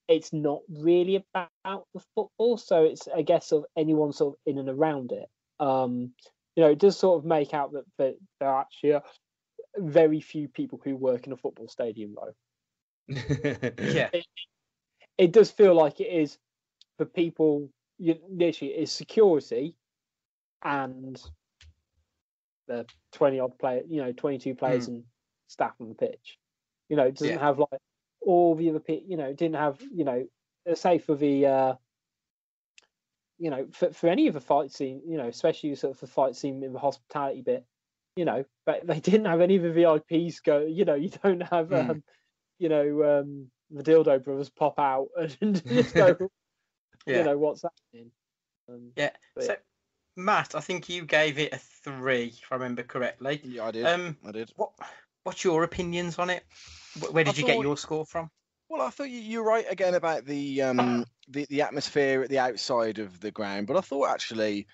it's 0.09 0.33
not 0.33 0.63
really 0.69 1.25
about 1.33 1.85
the 1.95 2.01
football, 2.17 2.57
so 2.57 2.83
it's 2.83 3.07
I 3.15 3.23
guess 3.23 3.47
sort 3.47 3.65
of 3.65 3.71
anyone 3.81 4.13
sort 4.13 4.35
of 4.35 4.39
in 4.47 4.59
and 4.59 4.69
around 4.69 5.13
it. 5.13 5.29
Um, 5.65 6.13
you 6.57 6.65
know, 6.65 6.71
it 6.71 6.81
does 6.81 6.99
sort 6.99 7.19
of 7.19 7.25
make 7.25 7.55
out 7.55 7.73
that, 7.73 7.85
that 7.99 8.17
there 8.41 8.49
are 8.49 8.63
actually 8.63 8.95
are 8.95 9.03
very 9.77 10.21
few 10.21 10.49
people 10.49 10.81
who 10.83 10.97
work 10.97 11.27
in 11.27 11.33
a 11.33 11.37
football 11.37 11.69
stadium 11.69 12.15
though. 12.17 12.35
Yeah. 13.11 14.09
It, 14.13 14.27
it 15.19 15.33
does 15.33 15.51
feel 15.51 15.75
like 15.75 16.01
it 16.01 16.09
is 16.09 16.39
for 16.99 17.05
people. 17.05 17.69
You 17.99 18.19
literally 18.31 18.75
it 18.75 18.83
is 18.83 18.93
security 18.93 19.77
and 20.63 21.21
the 22.69 22.87
twenty 23.13 23.41
odd 23.41 23.59
player, 23.59 23.83
you 23.89 24.03
know, 24.03 24.13
twenty 24.13 24.39
two 24.39 24.55
players 24.55 24.89
and 24.89 25.05
staff 25.49 25.75
on 25.81 25.89
the 25.89 25.95
pitch. 25.95 26.39
You 26.89 26.97
know, 26.97 27.05
it 27.05 27.17
doesn't 27.17 27.29
Yeah. 27.29 27.39
have 27.41 27.59
like 27.59 27.81
all 28.23 28.55
the 28.55 28.71
other 28.71 28.83
You 28.89 29.17
know, 29.17 29.33
didn't 29.33 29.57
have 29.57 29.81
you 29.93 30.05
know, 30.05 30.27
uh, 30.71 30.75
say 30.75 30.99
for 30.99 31.15
the. 31.15 31.47
uh 31.47 31.75
you 33.39 33.49
know, 33.49 33.67
for, 33.73 33.91
for 33.93 34.09
any 34.09 34.27
of 34.29 34.35
the 34.35 34.41
fight 34.41 34.71
scene, 34.71 35.01
you 35.07 35.17
know, 35.17 35.27
especially 35.27 35.75
sort 35.75 35.95
of 35.95 36.01
the 36.01 36.07
fight 36.07 36.37
scene 36.37 36.63
in 36.63 36.75
the 36.75 36.79
hospitality 36.79 37.41
bit, 37.41 37.65
you 38.15 38.27
know, 38.27 38.45
but 38.67 38.87
they 38.87 39.01
didn't 39.01 39.25
have 39.25 39.41
any 39.41 39.57
of 39.57 39.63
the 39.63 39.71
VIPs 39.71 40.43
go. 40.43 40.61
You 40.61 40.85
know, 40.85 40.95
you 40.95 41.09
don't 41.09 41.41
have, 41.45 41.71
Mm. 41.71 42.03
You 42.61 42.69
know, 42.69 43.21
um, 43.21 43.51
the 43.71 43.83
dildo 43.83 44.23
brothers 44.23 44.51
pop 44.51 44.79
out 44.79 45.09
and 45.41 45.67
just 45.67 45.95
go, 45.95 46.17
Yeah. 47.07 47.19
you 47.19 47.25
know, 47.25 47.39
what's 47.39 47.63
happening. 47.63 48.13
Um, 48.69 48.93
Yeah. 48.95 49.11
but 49.35 49.45
So, 49.45 49.57
Matt, 50.17 50.55
I 50.55 50.61
think 50.61 50.89
you 50.89 51.05
gave 51.05 51.39
it 51.39 51.55
a 51.55 51.59
three, 51.59 52.27
if 52.27 52.53
I 52.53 52.57
remember 52.57 52.83
correctly. 52.83 53.41
Yeah, 53.43 53.65
I 53.65 53.71
did. 53.73 53.87
Um, 53.87 54.17
I 54.25 54.33
did. 54.33 54.53
What 54.57 54.71
What's 55.25 55.43
your 55.45 55.65
opinions 55.65 56.19
on 56.19 56.31
it? 56.31 56.45
Wh- 56.95 57.13
Where 57.15 57.25
I 57.25 57.29
did 57.29 57.39
you 57.39 57.45
get 57.45 57.59
your 57.59 57.77
score 57.77 58.07
from? 58.07 58.31
Well, 58.69 58.83
I 58.83 58.91
thought 58.91 59.11
you, 59.11 59.19
you're 59.21 59.45
right 59.45 59.67
again 59.69 59.95
about 59.95 60.25
the 60.25 60.63
um 60.63 61.05
the, 61.29 61.47
the 61.49 61.63
atmosphere 61.63 62.23
at 62.23 62.29
the 62.29 62.39
outside 62.39 62.99
of 62.99 63.21
the 63.21 63.31
ground, 63.31 63.67
but 63.67 63.77
I 63.77 63.81
thought 63.81 64.11
actually, 64.11 64.67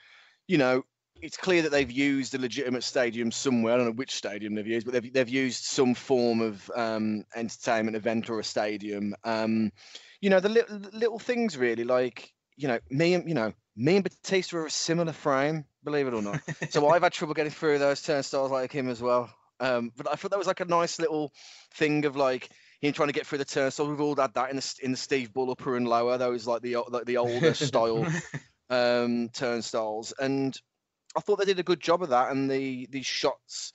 you 0.48 0.58
know, 0.58 0.84
it's 1.22 1.36
clear 1.36 1.62
that 1.62 1.72
they've 1.72 1.90
used 1.90 2.34
a 2.34 2.38
legitimate 2.38 2.84
stadium 2.84 3.30
somewhere. 3.30 3.74
I 3.74 3.76
don't 3.76 3.86
know 3.86 3.92
which 3.92 4.14
stadium 4.14 4.54
they've 4.54 4.66
used, 4.66 4.86
but 4.86 4.92
they've 4.92 5.12
they've 5.12 5.28
used 5.28 5.64
some 5.64 5.94
form 5.94 6.40
of 6.40 6.70
um 6.74 7.24
entertainment 7.34 7.96
event 7.96 8.30
or 8.30 8.38
a 8.38 8.44
stadium. 8.44 9.14
Um, 9.24 9.72
you 10.20 10.30
know, 10.30 10.40
the 10.40 10.48
little 10.48 10.80
little 10.92 11.18
things 11.18 11.56
really, 11.56 11.84
like 11.84 12.32
you 12.56 12.68
know, 12.68 12.78
me 12.90 13.14
and 13.14 13.28
you 13.28 13.34
know, 13.34 13.52
me 13.76 13.96
and 13.96 14.04
Batista 14.04 14.58
are 14.58 14.66
a 14.66 14.70
similar 14.70 15.12
frame, 15.12 15.64
believe 15.84 16.06
it 16.06 16.14
or 16.14 16.22
not. 16.22 16.40
so 16.70 16.88
I've 16.88 17.02
had 17.02 17.12
trouble 17.12 17.34
getting 17.34 17.52
through 17.52 17.78
those 17.78 18.02
turnstiles 18.02 18.50
like 18.50 18.72
him 18.72 18.88
as 18.88 19.00
well. 19.00 19.30
Um, 19.60 19.92
but 19.96 20.10
I 20.10 20.16
thought 20.16 20.30
that 20.32 20.38
was 20.38 20.46
like 20.46 20.60
a 20.60 20.66
nice 20.66 20.98
little 20.98 21.32
thing 21.74 22.04
of 22.04 22.16
like 22.16 22.50
him 22.80 22.92
trying 22.92 23.08
to 23.08 23.14
get 23.14 23.26
through 23.26 23.38
the 23.38 23.44
turnstiles. 23.44 23.88
We've 23.88 24.00
all 24.00 24.16
had 24.16 24.34
that 24.34 24.50
in 24.50 24.56
the 24.56 24.74
in 24.82 24.90
the 24.92 24.96
Steve 24.96 25.32
Bull 25.32 25.50
upper 25.50 25.76
and 25.76 25.88
lower. 25.88 26.18
Those 26.18 26.46
like 26.46 26.62
the 26.62 26.76
like 26.88 27.06
the 27.06 27.18
older 27.18 27.54
style 27.54 28.06
um, 28.70 29.28
turnstiles, 29.30 30.12
and 30.18 30.58
I 31.16 31.20
thought 31.20 31.38
they 31.38 31.44
did 31.44 31.58
a 31.58 31.64
good 31.64 31.80
job 31.80 32.02
of 32.02 32.10
that. 32.10 32.30
And 32.30 32.50
the 32.50 32.86
these 32.90 33.06
shots 33.06 33.72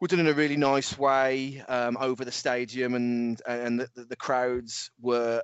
were 0.00 0.08
done 0.08 0.20
in 0.20 0.28
a 0.28 0.32
really 0.32 0.56
nice 0.56 0.96
way 0.98 1.60
um, 1.68 1.96
over 2.00 2.24
the 2.24 2.32
stadium, 2.32 2.94
and 2.94 3.40
and 3.46 3.80
the, 3.80 3.88
the, 3.94 4.04
the 4.04 4.16
crowds 4.16 4.90
were 5.00 5.42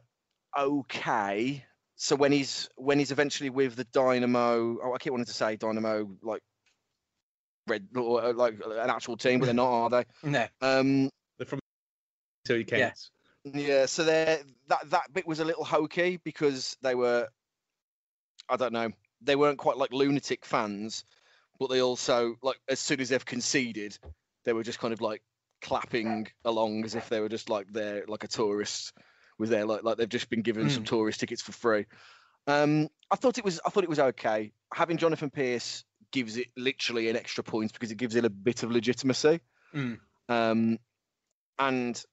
okay. 0.56 1.64
So 1.96 2.16
when 2.16 2.32
he's 2.32 2.68
when 2.76 2.98
he's 2.98 3.12
eventually 3.12 3.50
with 3.50 3.76
the 3.76 3.84
Dynamo, 3.84 4.78
oh, 4.82 4.92
I 4.94 4.98
keep 4.98 5.12
wanting 5.12 5.26
to 5.26 5.32
say 5.32 5.56
Dynamo 5.56 6.16
like 6.22 6.42
red 7.66 7.88
or 7.96 8.22
uh, 8.24 8.32
like 8.32 8.54
an 8.64 8.90
actual 8.90 9.16
team, 9.16 9.40
but 9.40 9.46
they're 9.46 9.54
not, 9.54 9.70
are 9.70 9.90
they? 9.90 10.04
No. 10.22 10.46
Um, 10.60 11.10
They're 11.38 11.46
from 11.46 11.60
so 12.46 12.56
he 12.56 12.66
Yeah. 12.68 12.88
counts. 12.88 13.10
yeah, 13.44 13.86
so 13.86 14.04
there 14.04 14.42
that 14.68 14.90
that 14.90 15.12
bit 15.12 15.26
was 15.26 15.40
a 15.40 15.44
little 15.44 15.64
hokey 15.64 16.18
because 16.24 16.76
they 16.82 16.94
were 16.94 17.28
I 18.48 18.56
don't 18.56 18.72
know, 18.72 18.90
they 19.24 19.36
weren't 19.36 19.58
quite 19.58 19.76
like 19.76 19.92
lunatic 19.92 20.44
fans, 20.44 21.04
but 21.58 21.70
they 21.70 21.80
also 21.80 22.36
like 22.42 22.58
as 22.68 22.80
soon 22.80 23.00
as 23.00 23.08
they've 23.08 23.24
conceded, 23.24 23.98
they 24.44 24.52
were 24.52 24.62
just 24.62 24.78
kind 24.78 24.92
of 24.92 25.00
like 25.00 25.22
clapping 25.62 26.28
along 26.44 26.84
as 26.84 26.94
if 26.94 27.08
they 27.08 27.20
were 27.20 27.28
just 27.28 27.48
like 27.48 27.66
there 27.72 28.04
like 28.06 28.24
a 28.24 28.28
tourist 28.28 28.92
was 29.38 29.50
there 29.50 29.64
like 29.64 29.82
like 29.82 29.96
they've 29.96 30.08
just 30.08 30.28
been 30.28 30.42
given 30.42 30.68
some 30.68 30.84
tourist 30.84 31.20
tickets 31.20 31.42
for 31.42 31.52
free. 31.52 31.86
Um 32.46 32.88
I 33.10 33.16
thought 33.16 33.38
it 33.38 33.44
was 33.44 33.60
I 33.66 33.70
thought 33.70 33.84
it 33.84 33.90
was 33.90 33.98
okay. 33.98 34.52
Having 34.72 34.98
Jonathan 34.98 35.30
Pearce 35.30 35.84
gives 36.12 36.36
it 36.36 36.48
literally 36.56 37.08
an 37.08 37.16
extra 37.16 37.42
point 37.42 37.72
because 37.72 37.90
it 37.90 37.96
gives 37.96 38.14
it 38.14 38.24
a 38.24 38.30
bit 38.30 38.62
of 38.62 38.70
legitimacy. 38.70 39.40
Mm. 39.74 39.98
Um 40.28 40.78
and 41.58 42.04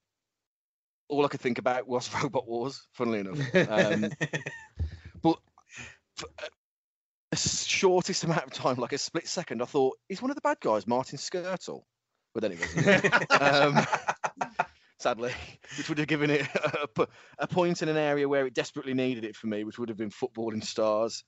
all 1.11 1.25
I 1.25 1.27
could 1.27 1.41
think 1.41 1.59
about 1.59 1.87
was 1.87 2.09
Robot 2.23 2.47
Wars, 2.47 2.87
funnily 2.93 3.19
enough. 3.19 3.39
Um, 3.69 4.09
but 5.21 5.37
a 7.31 7.37
shortest 7.37 8.23
amount 8.23 8.43
of 8.43 8.51
time, 8.51 8.75
like 8.77 8.93
a 8.93 8.97
split 8.97 9.27
second, 9.27 9.61
I 9.61 9.65
thought, 9.65 9.97
he's 10.09 10.21
one 10.21 10.31
of 10.31 10.35
the 10.35 10.41
bad 10.41 10.57
guys, 10.59 10.85
Martin 10.85 11.17
Skrtel. 11.17 11.83
But 12.33 12.43
wasn't. 12.43 13.31
um, 13.41 13.85
sadly, 14.99 15.33
which 15.77 15.89
would 15.89 15.97
have 15.97 16.07
given 16.07 16.29
it 16.29 16.47
a, 16.55 17.07
a 17.39 17.47
point 17.47 17.81
in 17.81 17.89
an 17.89 17.97
area 17.97 18.27
where 18.27 18.45
it 18.45 18.53
desperately 18.53 18.93
needed 18.93 19.25
it 19.25 19.35
for 19.35 19.47
me, 19.47 19.63
which 19.63 19.79
would 19.79 19.89
have 19.89 19.97
been 19.97 20.11
footballing 20.11 20.63
stars. 20.63 21.23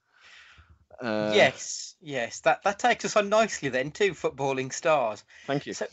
Uh, 1.01 1.32
yes, 1.34 1.95
yes. 2.01 2.39
That 2.41 2.64
that 2.64 2.80
takes 2.80 3.04
us 3.04 3.18
on 3.18 3.28
nicely 3.28 3.70
then 3.70 3.91
to 3.91 4.12
footballing 4.12 4.72
stars. 4.72 5.24
Thank 5.47 5.66
you. 5.66 5.74
So 5.74 5.88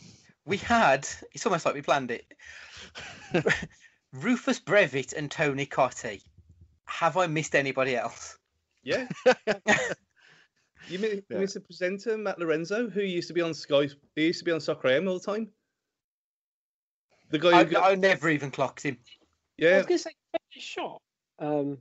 we 0.45 0.57
had. 0.57 1.07
It's 1.33 1.45
almost 1.45 1.65
like 1.65 1.75
we 1.75 1.81
planned 1.81 2.11
it. 2.11 2.25
Rufus 4.13 4.59
Brevett 4.59 5.13
and 5.13 5.29
Tony 5.29 5.65
Cottee. 5.65 6.21
Have 6.85 7.17
I 7.17 7.27
missed 7.27 7.55
anybody 7.55 7.95
else? 7.95 8.37
Yeah. 8.83 9.07
you 10.87 10.99
mi- 10.99 11.21
Yeah. 11.29 11.39
miss 11.39 11.53
the 11.53 11.61
presenter 11.61 12.17
Matt 12.17 12.39
Lorenzo, 12.39 12.89
who 12.89 13.01
used 13.01 13.27
to 13.27 13.33
be 13.33 13.41
on 13.41 13.53
Sky. 13.53 13.89
He 14.15 14.27
used 14.27 14.39
to 14.39 14.45
be 14.45 14.51
on 14.51 14.59
Soccer 14.59 14.89
AM 14.89 15.07
all 15.07 15.19
the 15.19 15.25
time. 15.25 15.49
The 17.29 17.39
guy 17.39 17.51
who 17.51 17.55
I, 17.55 17.63
got, 17.63 17.91
I 17.91 17.95
never 17.95 18.29
even 18.29 18.51
clocked 18.51 18.83
him. 18.83 18.97
I 18.99 19.15
yeah, 19.57 19.77
was 19.77 19.85
going 19.85 19.97
to 19.97 20.03
say 20.03 20.11
got 20.33 20.41
shot. 20.49 21.01
Um, 21.39 21.77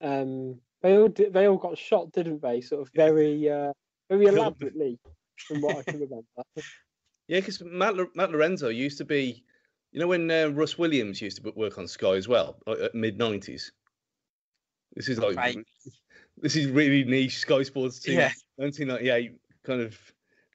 um, 0.00 0.60
they 0.82 0.96
all 0.96 1.08
did, 1.08 1.32
they 1.32 1.46
all 1.46 1.58
got 1.58 1.76
shot, 1.76 2.12
didn't 2.12 2.42
they? 2.42 2.60
Sort 2.60 2.82
of 2.82 2.90
very 2.94 3.50
uh, 3.50 3.72
very 4.08 4.26
elaborately, 4.26 4.98
from 5.36 5.60
what 5.60 5.78
I 5.78 5.82
can 5.82 6.00
remember. 6.00 6.24
yeah, 7.28 7.40
because 7.40 7.62
Matt 7.62 7.96
Lo- 7.96 8.10
Matt 8.14 8.30
Lorenzo 8.30 8.68
used 8.68 8.98
to 8.98 9.04
be, 9.04 9.44
you 9.92 10.00
know, 10.00 10.06
when 10.06 10.30
uh, 10.30 10.48
Russ 10.48 10.78
Williams 10.78 11.20
used 11.20 11.42
to 11.42 11.52
work 11.56 11.78
on 11.78 11.88
Sky 11.88 12.14
as 12.14 12.28
well, 12.28 12.58
like 12.66 12.94
mid 12.94 13.18
nineties. 13.18 13.72
This 14.96 15.08
is 15.08 15.18
like 15.18 15.36
Right. 15.36 15.56
this 16.38 16.56
is 16.56 16.66
really 16.68 17.04
niche 17.04 17.38
Sky 17.38 17.62
Sports 17.62 18.00
team, 18.00 18.18
Yeah. 18.18 18.32
1998 18.56 19.38
kind 19.62 19.82
of 19.82 19.96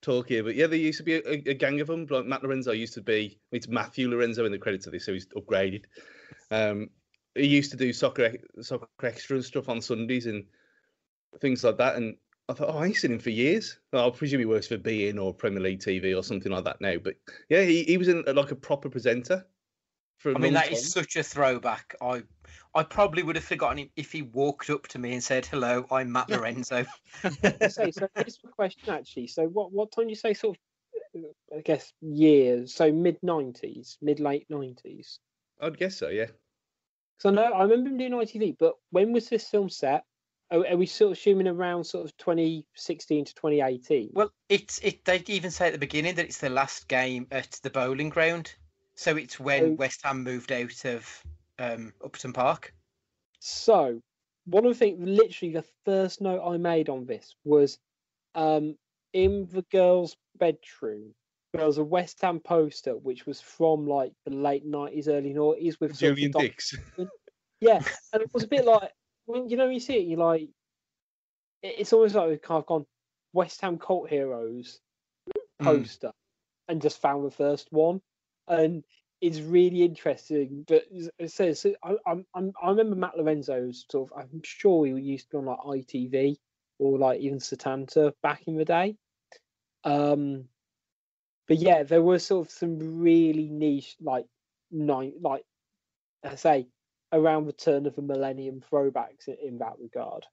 talk 0.01 0.29
here. 0.29 0.43
But 0.43 0.55
yeah, 0.55 0.67
there 0.67 0.79
used 0.79 0.97
to 0.97 1.03
be 1.03 1.15
a, 1.15 1.21
a 1.29 1.53
gang 1.53 1.79
of 1.79 1.87
them. 1.87 2.07
Like 2.09 2.25
Matt 2.25 2.43
Lorenzo 2.43 2.71
used 2.71 2.95
to 2.95 3.01
be, 3.01 3.39
it's 3.51 3.67
Matthew 3.67 4.09
Lorenzo 4.09 4.45
in 4.45 4.51
the 4.51 4.57
credits 4.57 4.87
of 4.87 4.93
this, 4.93 5.05
so 5.05 5.13
he's 5.13 5.27
upgraded. 5.27 5.85
Um, 6.49 6.89
he 7.35 7.47
used 7.47 7.71
to 7.71 7.77
do 7.77 7.93
soccer 7.93 8.33
soccer 8.61 8.87
extra 9.03 9.37
and 9.37 9.45
stuff 9.45 9.69
on 9.69 9.79
Sundays 9.79 10.25
and 10.25 10.43
things 11.39 11.63
like 11.63 11.77
that. 11.77 11.95
And 11.95 12.17
I 12.49 12.53
thought, 12.53 12.69
oh, 12.73 12.79
I 12.79 12.87
ain't 12.87 12.97
seen 12.97 13.13
him 13.13 13.19
for 13.19 13.29
years. 13.29 13.79
Well, 13.93 14.07
I 14.07 14.09
presume 14.09 14.39
he 14.39 14.45
works 14.45 14.67
for 14.67 14.77
beIN 14.77 15.21
or 15.21 15.33
Premier 15.33 15.61
League 15.61 15.79
TV 15.79 16.17
or 16.17 16.23
something 16.23 16.51
like 16.51 16.65
that 16.65 16.81
now. 16.81 16.97
But 16.97 17.15
yeah, 17.49 17.61
he, 17.61 17.83
he 17.83 17.97
was 17.97 18.09
in 18.09 18.23
like 18.27 18.51
a 18.51 18.55
proper 18.55 18.89
presenter. 18.89 19.45
I 20.25 20.37
mean, 20.37 20.53
that 20.53 20.71
is 20.71 20.81
time. 20.81 21.03
such 21.03 21.15
a 21.15 21.23
throwback. 21.23 21.95
I 22.01 22.23
I 22.74 22.84
probably 22.84 23.24
would 23.24 23.36
have 23.36 23.45
forgotten 23.45 23.80
him 23.80 23.89
if 23.95 24.11
he 24.11 24.22
walked 24.22 24.69
up 24.69 24.88
to 24.89 24.99
me 24.99 25.13
and 25.13 25.24
said, 25.24 25.45
"Hello, 25.45 25.86
I'm 25.91 26.11
Matt 26.11 26.30
Lorenzo." 26.30 26.86
I 27.24 27.67
say, 27.67 27.91
so 27.91 28.07
here's 28.15 28.38
the 28.38 28.47
question 28.49 28.89
actually. 28.89 29.28
So 29.28 29.45
what 29.47 29.72
what 29.72 29.91
time 29.91 30.05
do 30.05 30.09
you 30.09 30.15
say 30.15 30.34
sort 30.34 30.57
of 30.57 31.24
I 31.55 31.61
guess 31.61 31.91
years? 32.01 32.74
So 32.74 32.91
mid 32.91 33.17
nineties, 33.22 33.97
mid 34.01 34.19
late 34.19 34.45
nineties. 34.49 35.19
I'd 35.59 35.78
guess 35.78 35.97
so. 35.97 36.07
Yeah. 36.07 36.28
So 37.19 37.30
I 37.30 37.34
know 37.34 37.43
I 37.43 37.63
remember 37.63 37.89
him 37.89 37.97
doing 37.97 38.11
ITV, 38.13 38.57
but 38.57 38.76
when 38.91 39.11
was 39.11 39.28
this 39.30 39.47
film 39.49 39.69
set? 39.69 40.05
Are, 40.49 40.65
are 40.67 40.78
we 40.78 40.86
sort 40.86 41.11
of 41.11 41.17
assuming 41.17 41.47
around 41.47 41.86
sort 41.86 42.05
of 42.05 42.17
2016 42.17 43.26
to 43.26 43.34
2018? 43.36 44.09
Well, 44.13 44.32
it's 44.49 44.80
it. 44.80 45.05
They 45.05 45.24
even 45.28 45.51
say 45.51 45.67
at 45.67 45.74
the 45.74 45.80
beginning 45.80 46.15
that 46.15 46.26
it's 46.26 46.39
the 46.39 46.49
last 46.49 46.88
game 46.88 47.28
at 47.32 47.51
the 47.63 47.69
Boleyn 47.69 48.09
Ground, 48.09 48.53
so 48.95 49.17
it's 49.17 49.39
when 49.39 49.63
Oh. 49.63 49.72
West 49.72 50.01
Ham 50.03 50.24
moved 50.24 50.51
out 50.51 50.86
of 50.86 51.24
um, 51.62 51.93
Upton 52.03 52.34
Park. 52.34 52.74
So, 53.39 54.01
one 54.45 54.66
of 54.66 54.72
the 54.74 54.80
things, 54.80 54.99
literally, 55.07 55.53
the 55.53 55.66
first 55.86 56.22
note 56.22 56.45
I 56.45 56.57
made 56.57 56.89
on 56.89 57.05
this 57.05 57.36
was 57.43 57.78
um, 58.36 58.76
in 59.14 59.47
the 59.51 59.64
girls' 59.72 60.16
bedroom, 60.38 61.14
there 61.53 61.66
was 61.66 61.78
a 61.78 61.84
West 61.84 62.22
Ham 62.22 62.39
poster 62.39 62.95
which 62.95 63.26
was 63.26 63.41
from 63.41 63.86
like 63.86 64.14
the 64.26 64.32
late 64.32 64.66
90s, 64.66 65.07
early 65.07 65.34
90s 65.34 65.80
with 65.80 65.95
sort 65.95 66.12
of 66.12 66.18
Julian 66.18 66.32
Dicks. 66.32 66.78
Yeah, 67.59 67.84
and 68.12 68.24
it 68.24 68.34
was 68.34 68.43
a 68.43 68.47
bit 68.47 68.66
like, 68.66 68.91
when 69.26 69.47
you 69.47 69.55
know, 69.55 69.70
you 69.70 69.80
see 69.80 69.97
it, 69.97 70.07
you're 70.07 70.18
like, 70.18 70.49
it's 71.62 71.93
almost 71.93 72.16
like 72.16 72.28
we've 72.28 72.41
kind 72.41 72.57
of 72.57 72.66
gone 72.66 72.88
West 73.34 73.62
Ham 73.62 73.78
cult 73.78 74.09
heroes 74.09 74.80
Mm. 75.62 75.66
poster 75.66 76.12
and 76.68 76.82
just 76.82 76.99
found 76.99 77.26
the 77.26 77.32
first 77.32 77.72
one. 77.72 78.01
And 78.47 78.84
it's 79.22 79.39
really 79.39 79.84
interesting. 79.84 80.65
But 80.67 80.86
it 81.19 81.32
says, 81.32 81.65
I, 81.84 81.95
I'm, 82.07 82.26
I'm, 82.36 82.51
I 82.61 82.69
remember 82.69 82.95
Matt 82.95 83.17
Lorenzo's 83.17 83.86
sort 83.89 84.11
of, 84.11 84.17
I'm 84.17 84.41
sure 84.43 84.86
he 84.86 84.93
used 84.93 85.30
to 85.30 85.32
be 85.32 85.38
on 85.38 85.45
like 85.45 85.86
ITV 85.86 86.38
or 86.80 86.97
like 86.97 87.22
even 87.22 87.38
Setanta 87.38 88.13
back 88.24 88.41
in 88.47 88.57
the 88.57 88.65
day. 88.65 88.95
Um, 89.84 90.45
but 91.47 91.57
yeah, 91.57 91.84
there 91.84 92.01
were 92.01 92.19
sort 92.19 92.47
of 92.47 92.51
some 92.51 92.99
really 92.99 93.49
niche, 93.49 93.95
like, 94.01 94.26
nine, 94.72 95.13
like, 95.22 95.43
I 96.24 96.36
say, 96.36 96.67
around 97.11 97.45
the 97.45 97.53
turn 97.53 97.86
of 97.86 97.95
the 97.95 98.01
millennium 98.01 98.63
throwbacks 98.72 99.28
in, 99.28 99.38
in 99.43 99.57
that 99.59 99.74
regard. 99.80 100.26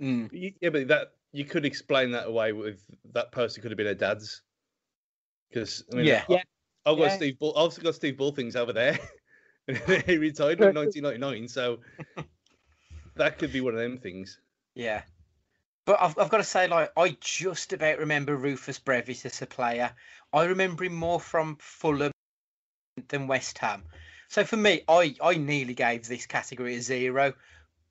Mm. 0.00 0.54
Yeah, 0.60 0.70
but 0.70 0.88
that 0.88 1.12
you 1.32 1.44
could 1.44 1.64
explain 1.64 2.10
that 2.10 2.26
away 2.26 2.52
with 2.52 2.82
that 3.12 3.32
person 3.32 3.62
could 3.62 3.70
have 3.70 3.78
been 3.78 3.86
her 3.86 3.94
dad's. 3.94 4.42
Because 5.48 5.84
I 5.92 5.96
mean, 5.96 6.06
Yeah. 6.06 6.24
Yeah. 6.28 6.42
I've 6.86 6.96
got 6.96 7.04
Yeah. 7.04 7.16
Steve. 7.16 7.38
Bull, 7.38 7.58
I've 7.58 7.82
got 7.82 7.94
Steve 7.96 8.16
Bullthings 8.16 8.56
over 8.56 8.72
there. 8.72 8.98
he 10.06 10.16
retired 10.16 10.60
in 10.60 10.74
1999, 10.74 11.48
so 11.48 11.80
that 13.16 13.38
could 13.38 13.52
be 13.52 13.60
one 13.60 13.74
of 13.74 13.80
them 13.80 13.98
things. 13.98 14.38
Yeah. 14.74 15.02
But 15.84 16.00
I've, 16.00 16.18
I've 16.18 16.28
got 16.28 16.38
to 16.38 16.44
say, 16.44 16.68
like, 16.68 16.92
I 16.96 17.16
just 17.20 17.72
about 17.72 17.98
remember 17.98 18.36
Rufus 18.36 18.78
Brevett 18.78 19.24
as 19.24 19.42
a 19.42 19.46
player. 19.46 19.90
I 20.32 20.44
remember 20.44 20.84
him 20.84 20.94
more 20.94 21.20
from 21.20 21.56
Fulham 21.60 22.12
than 23.08 23.26
West 23.26 23.58
Ham. 23.58 23.84
So 24.28 24.44
for 24.44 24.56
me, 24.56 24.82
I, 24.88 25.14
I 25.22 25.34
nearly 25.34 25.74
gave 25.74 26.06
this 26.06 26.26
category 26.26 26.76
a 26.76 26.80
zero. 26.80 27.34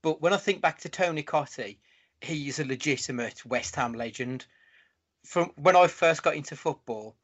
But 0.01 0.21
when 0.21 0.33
I 0.33 0.37
think 0.37 0.61
back 0.61 0.79
to 0.81 0.89
Tony 0.89 1.23
Cottee, 1.23 1.77
he's 2.21 2.59
a 2.59 2.65
legitimate 2.65 3.45
West 3.45 3.75
Ham 3.75 3.93
legend. 3.93 4.45
From 5.25 5.51
when 5.55 5.75
I 5.75 5.87
first 5.87 6.21
got 6.21 6.35
into 6.35 6.55
football, 6.55 7.15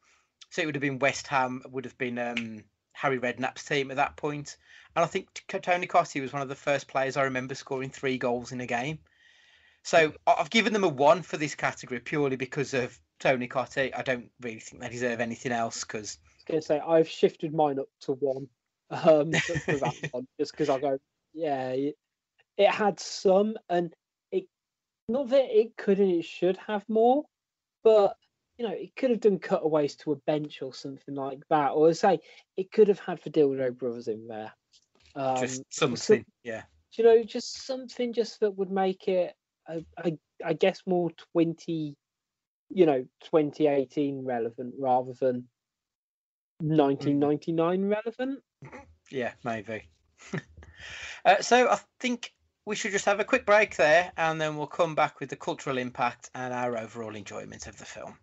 so 0.52 0.60
it 0.60 0.66
would 0.66 0.74
have 0.74 0.82
been 0.82 0.98
West 0.98 1.26
Ham, 1.28 1.62
would 1.70 1.86
have 1.86 1.96
been 1.96 2.18
um, 2.18 2.62
Harry 2.92 3.18
Redknapp's 3.18 3.64
team 3.64 3.90
at 3.90 3.96
that 3.96 4.16
point. 4.16 4.58
And 4.94 5.02
I 5.02 5.06
think 5.06 5.42
Tony 5.48 5.86
Cottee 5.86 6.20
was 6.20 6.34
one 6.34 6.42
of 6.42 6.50
the 6.50 6.54
first 6.54 6.88
players 6.88 7.16
I 7.16 7.22
remember 7.22 7.54
scoring 7.54 7.88
three 7.88 8.18
goals 8.18 8.52
in 8.52 8.60
a 8.60 8.66
game. 8.66 8.98
So 9.82 10.12
I've 10.26 10.50
given 10.50 10.74
them 10.74 10.84
a 10.84 10.88
one 10.88 11.22
for 11.22 11.38
this 11.38 11.54
category 11.54 12.00
purely 12.00 12.36
because 12.36 12.74
of 12.74 13.00
Tony 13.18 13.48
Cottee. 13.48 13.96
I 13.96 14.02
don't 14.02 14.28
really 14.42 14.60
think 14.60 14.82
they 14.82 14.90
deserve 14.90 15.20
anything 15.20 15.52
else 15.52 15.84
because 15.84 16.18
I 16.22 16.28
was 16.36 16.44
going 16.44 16.60
to 16.60 16.66
say, 16.66 16.80
I've 16.80 17.08
shifted 17.08 17.54
mine 17.54 17.78
up 17.78 17.88
to 18.02 18.12
one 18.12 18.46
um, 18.90 19.32
for, 19.32 19.76
that 19.78 19.94
one, 20.10 20.28
just 20.38 20.52
because 20.52 20.68
I 20.68 20.78
go, 20.78 20.98
yeah, 21.32 21.70
it, 21.70 21.96
it 22.58 22.68
had 22.68 23.00
some, 23.00 23.56
and 23.70 23.94
it 24.30 24.44
not 25.08 25.30
that 25.30 25.46
it 25.58 25.78
could 25.78 25.98
and 25.98 26.12
it 26.12 26.26
should 26.26 26.58
have 26.58 26.86
more, 26.90 27.24
but 27.82 28.18
you 28.58 28.66
know, 28.66 28.74
it 28.74 28.94
could 28.96 29.10
have 29.10 29.20
done 29.20 29.38
cutaways 29.38 29.96
to 29.96 30.12
a 30.12 30.16
bench 30.16 30.62
or 30.62 30.74
something 30.74 31.14
like 31.14 31.40
that, 31.50 31.70
or 31.70 31.88
I 31.88 31.92
say 31.92 32.20
it 32.56 32.70
could 32.70 32.88
have 32.88 33.00
had 33.00 33.20
the 33.24 33.30
Dildo 33.30 33.76
Brothers 33.76 34.08
in 34.08 34.28
there. 34.28 34.52
Um, 35.14 35.36
just 35.36 35.64
some- 35.70 35.96
something. 35.96 36.24
Yeah. 36.42 36.62
you 36.94 37.04
know, 37.04 37.22
just 37.22 37.66
something 37.66 38.12
just 38.12 38.40
that 38.40 38.56
would 38.56 38.70
make 38.70 39.08
it, 39.08 39.34
I, 39.66 39.84
I, 39.96 40.18
I 40.44 40.52
guess, 40.52 40.82
more 40.86 41.10
twenty, 41.32 41.96
you 42.70 42.86
know, 42.86 43.06
twenty 43.24 43.66
eighteen 43.66 44.24
relevant 44.24 44.74
rather 44.78 45.12
than 45.14 45.48
nineteen 46.60 47.18
ninety 47.18 47.52
nine 47.52 47.84
relevant. 47.88 48.40
Yeah, 49.10 49.32
maybe. 49.44 49.88
uh, 51.24 51.40
so 51.40 51.68
I 51.68 51.78
think 52.00 52.32
we 52.64 52.76
should 52.76 52.92
just 52.92 53.06
have 53.06 53.20
a 53.20 53.24
quick 53.24 53.44
break 53.44 53.76
there 53.76 54.12
and 54.16 54.40
then 54.40 54.56
we'll 54.56 54.66
come 54.66 54.94
back 54.94 55.20
with 55.20 55.30
the 55.30 55.36
cultural 55.36 55.78
impact 55.78 56.30
and 56.34 56.54
our 56.54 56.78
overall 56.78 57.16
enjoyment 57.16 57.66
of 57.66 57.76
the 57.76 57.84
film. 57.84 58.16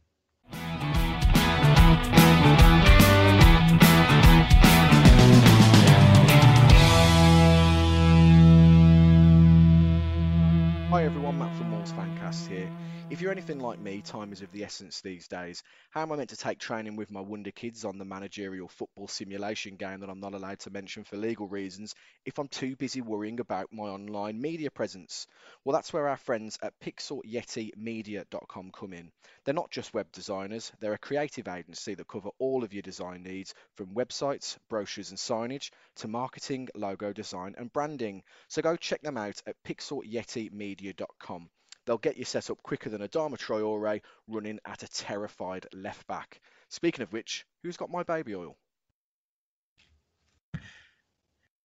Hi 10.99 11.05
everyone, 11.05 11.39
Matt 11.39 11.55
from 11.55 11.69
Moore's 11.69 11.93
Fancast 11.93 12.47
here. 12.49 12.69
If 13.11 13.21
you're 13.21 13.31
anything 13.31 13.59
like 13.59 13.79
me, 13.79 14.03
time 14.03 14.31
is 14.31 14.43
of 14.43 14.51
the 14.51 14.63
essence 14.63 15.01
these 15.01 15.27
days. 15.27 15.63
How 15.89 16.03
am 16.03 16.11
I 16.11 16.15
meant 16.17 16.29
to 16.29 16.37
take 16.37 16.59
training 16.59 16.95
with 16.95 17.09
my 17.09 17.21
Wonder 17.21 17.49
Kids 17.49 17.83
on 17.83 17.97
the 17.97 18.05
managerial 18.05 18.67
football 18.67 19.07
simulation 19.07 19.77
game 19.77 20.01
that 20.01 20.11
I'm 20.11 20.19
not 20.19 20.35
allowed 20.35 20.59
to 20.59 20.69
mention 20.69 21.03
for 21.03 21.17
legal 21.17 21.47
reasons 21.47 21.95
if 22.23 22.37
I'm 22.37 22.47
too 22.47 22.75
busy 22.75 23.01
worrying 23.01 23.39
about 23.39 23.73
my 23.73 23.85
online 23.85 24.39
media 24.39 24.69
presence? 24.69 25.25
Well, 25.65 25.73
that's 25.73 25.91
where 25.91 26.07
our 26.07 26.17
friends 26.17 26.59
at 26.61 26.79
pixelyetimedia.com 26.81 28.71
come 28.73 28.93
in. 28.93 29.11
They're 29.43 29.55
not 29.55 29.71
just 29.71 29.95
web 29.95 30.11
designers, 30.11 30.71
they're 30.79 30.93
a 30.93 30.99
creative 30.99 31.47
agency 31.47 31.95
that 31.95 32.07
cover 32.07 32.29
all 32.37 32.63
of 32.63 32.73
your 32.73 32.83
design 32.83 33.23
needs 33.23 33.55
from 33.73 33.95
websites, 33.95 34.55
brochures 34.69 35.09
and 35.09 35.17
signage 35.17 35.71
to 35.95 36.07
marketing, 36.07 36.69
logo 36.75 37.11
design 37.11 37.55
and 37.57 37.73
branding. 37.73 38.21
So 38.49 38.61
go 38.61 38.75
check 38.75 39.01
them 39.01 39.17
out 39.17 39.41
at 39.47 39.55
pixelyetimedia.com. 39.63 41.49
They'll 41.89 41.97
get 41.97 42.17
you 42.17 42.23
set 42.23 42.51
up 42.51 42.61
quicker 42.61 42.91
than 42.91 43.01
Adama 43.01 43.35
Traore 43.35 43.99
running 44.27 44.59
at 44.63 44.83
a 44.83 44.87
terrified 44.87 45.65
left 45.73 46.05
back. 46.05 46.39
Speaking 46.67 47.01
of 47.01 47.11
which, 47.11 47.47
who's 47.63 47.77
got 47.77 47.89
my 47.89 48.03
baby 48.03 48.35
oil? 48.35 48.55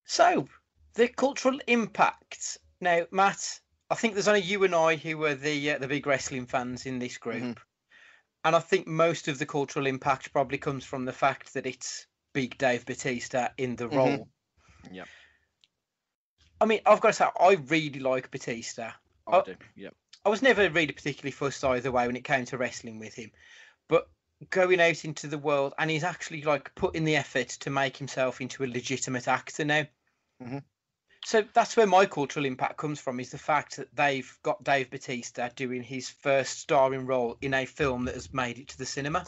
So, 0.07 0.49
the 0.95 1.09
cultural 1.09 1.61
impact. 1.67 2.57
Now, 2.81 3.07
Matt, 3.11 3.61
I 3.91 3.97
think 3.97 4.15
there's 4.15 4.27
only 4.27 4.41
you 4.41 4.65
and 4.65 4.75
I 4.75 4.97
who 4.97 5.19
were 5.19 5.35
the 5.35 5.73
uh, 5.73 5.79
the 5.79 5.89
big 5.89 6.07
wrestling 6.07 6.47
fans 6.47 6.87
in 6.87 6.99
this 6.99 7.19
group, 7.19 7.43
Mhm. 7.43 7.59
and 8.45 8.57
I 8.57 8.61
think 8.61 8.87
most 8.87 9.29
of 9.29 9.39
the 9.39 9.45
cultural 9.45 9.85
impact 9.85 10.33
probably 10.33 10.57
comes 10.57 10.87
from 10.87 11.05
the 11.05 11.13
fact 11.13 11.53
that 11.53 11.67
it's 11.67 12.07
Big 12.33 12.57
Dave 12.57 12.87
Batista 12.87 13.49
in 13.59 13.77
the 13.77 13.89
Mhm. 13.91 13.95
role. 13.95 14.29
Yep. 14.91 15.07
I 16.63 16.65
mean, 16.65 16.81
I've 16.87 17.03
got 17.03 17.09
to 17.09 17.13
say, 17.13 17.27
I 17.39 17.57
really 17.69 18.01
like 18.01 18.31
Batista. 18.31 18.93
I 19.27 19.39
Oh. 19.39 19.43
do. 19.43 19.57
Yeah. 19.75 19.91
I 20.25 20.29
was 20.29 20.43
never 20.43 20.69
really 20.71 20.93
particularly 20.93 21.33
fussed 21.33 21.65
either 21.65 21.93
way 21.93 22.07
when 22.07 22.17
it 22.17 22.25
came 22.25 22.45
to 22.47 22.59
wrestling 22.59 22.99
with 22.99 23.15
him, 23.15 23.31
but 23.89 24.09
going 24.51 24.81
out 24.81 25.05
into 25.05 25.27
the 25.27 25.39
world 25.39 25.75
and 25.79 25.91
he's 25.91 26.05
actually 26.05 26.43
like 26.43 26.75
put 26.75 26.95
in 26.95 27.05
the 27.05 27.17
effort 27.17 27.49
to 27.49 27.71
make 27.71 27.97
himself 27.97 28.41
into 28.41 28.65
a 28.65 28.67
legitimate 28.67 29.29
actor 29.29 29.65
now. 29.65 29.87
Mhm. 30.43 30.65
So 31.25 31.43
that's 31.55 31.77
where 31.77 31.87
my 31.87 32.05
cultural 32.05 32.45
impact 32.45 32.77
comes 32.77 33.01
from 33.01 33.19
is 33.19 33.31
the 33.31 33.39
fact 33.39 33.77
that 33.77 33.95
they've 33.97 34.39
got 34.43 34.63
Dave 34.63 34.91
Batista 34.91 35.49
doing 35.57 35.83
his 35.83 36.11
first 36.11 36.59
starring 36.59 37.07
role 37.07 37.39
in 37.41 37.55
a 37.55 37.65
film 37.65 38.05
that 38.05 38.15
has 38.15 38.33
made 38.33 38.59
it 38.59 38.69
to 38.69 38.79
the 38.79 38.85
cinema. 38.85 39.25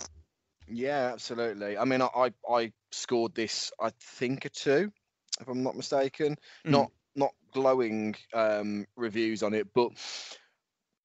Yeah, 0.68 1.12
absolutely. 1.12 1.78
I 1.78 1.84
mean, 1.84 2.03
I 2.03 2.09
I, 2.14 2.32
I 2.51 2.72
scored 2.90 3.34
this, 3.34 3.72
I 3.80 3.90
think, 4.01 4.44
a 4.44 4.51
two, 4.51 4.92
if 5.40 5.49
I'm 5.49 5.62
not 5.62 5.76
mistaken. 5.76 6.36
Mm. 6.66 6.70
Not 6.70 6.92
not 7.14 7.34
glowing 7.53 8.14
um, 8.34 8.86
reviews 8.97 9.42
on 9.42 9.55
it, 9.55 9.68
but 9.72 9.92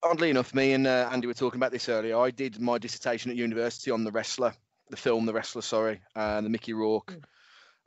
oddly 0.04 0.30
enough, 0.30 0.54
me 0.54 0.74
and 0.74 0.88
uh, 0.88 1.10
Andy 1.12 1.28
were 1.28 1.34
talking 1.34 1.60
about 1.60 1.72
this 1.72 1.90
earlier. 1.90 2.18
I 2.18 2.32
did 2.32 2.60
my 2.60 2.78
dissertation 2.78 3.32
at 3.32 3.38
university 3.38 3.92
on 3.92 4.04
the 4.04 4.12
wrestler, 4.12 4.54
the 4.90 4.98
film 4.98 5.26
The 5.26 5.34
Wrestler, 5.34 5.62
sorry, 5.62 6.02
uh, 6.16 6.42
the 6.42 6.50
Mickey 6.50 6.74
Rourke 6.74 7.16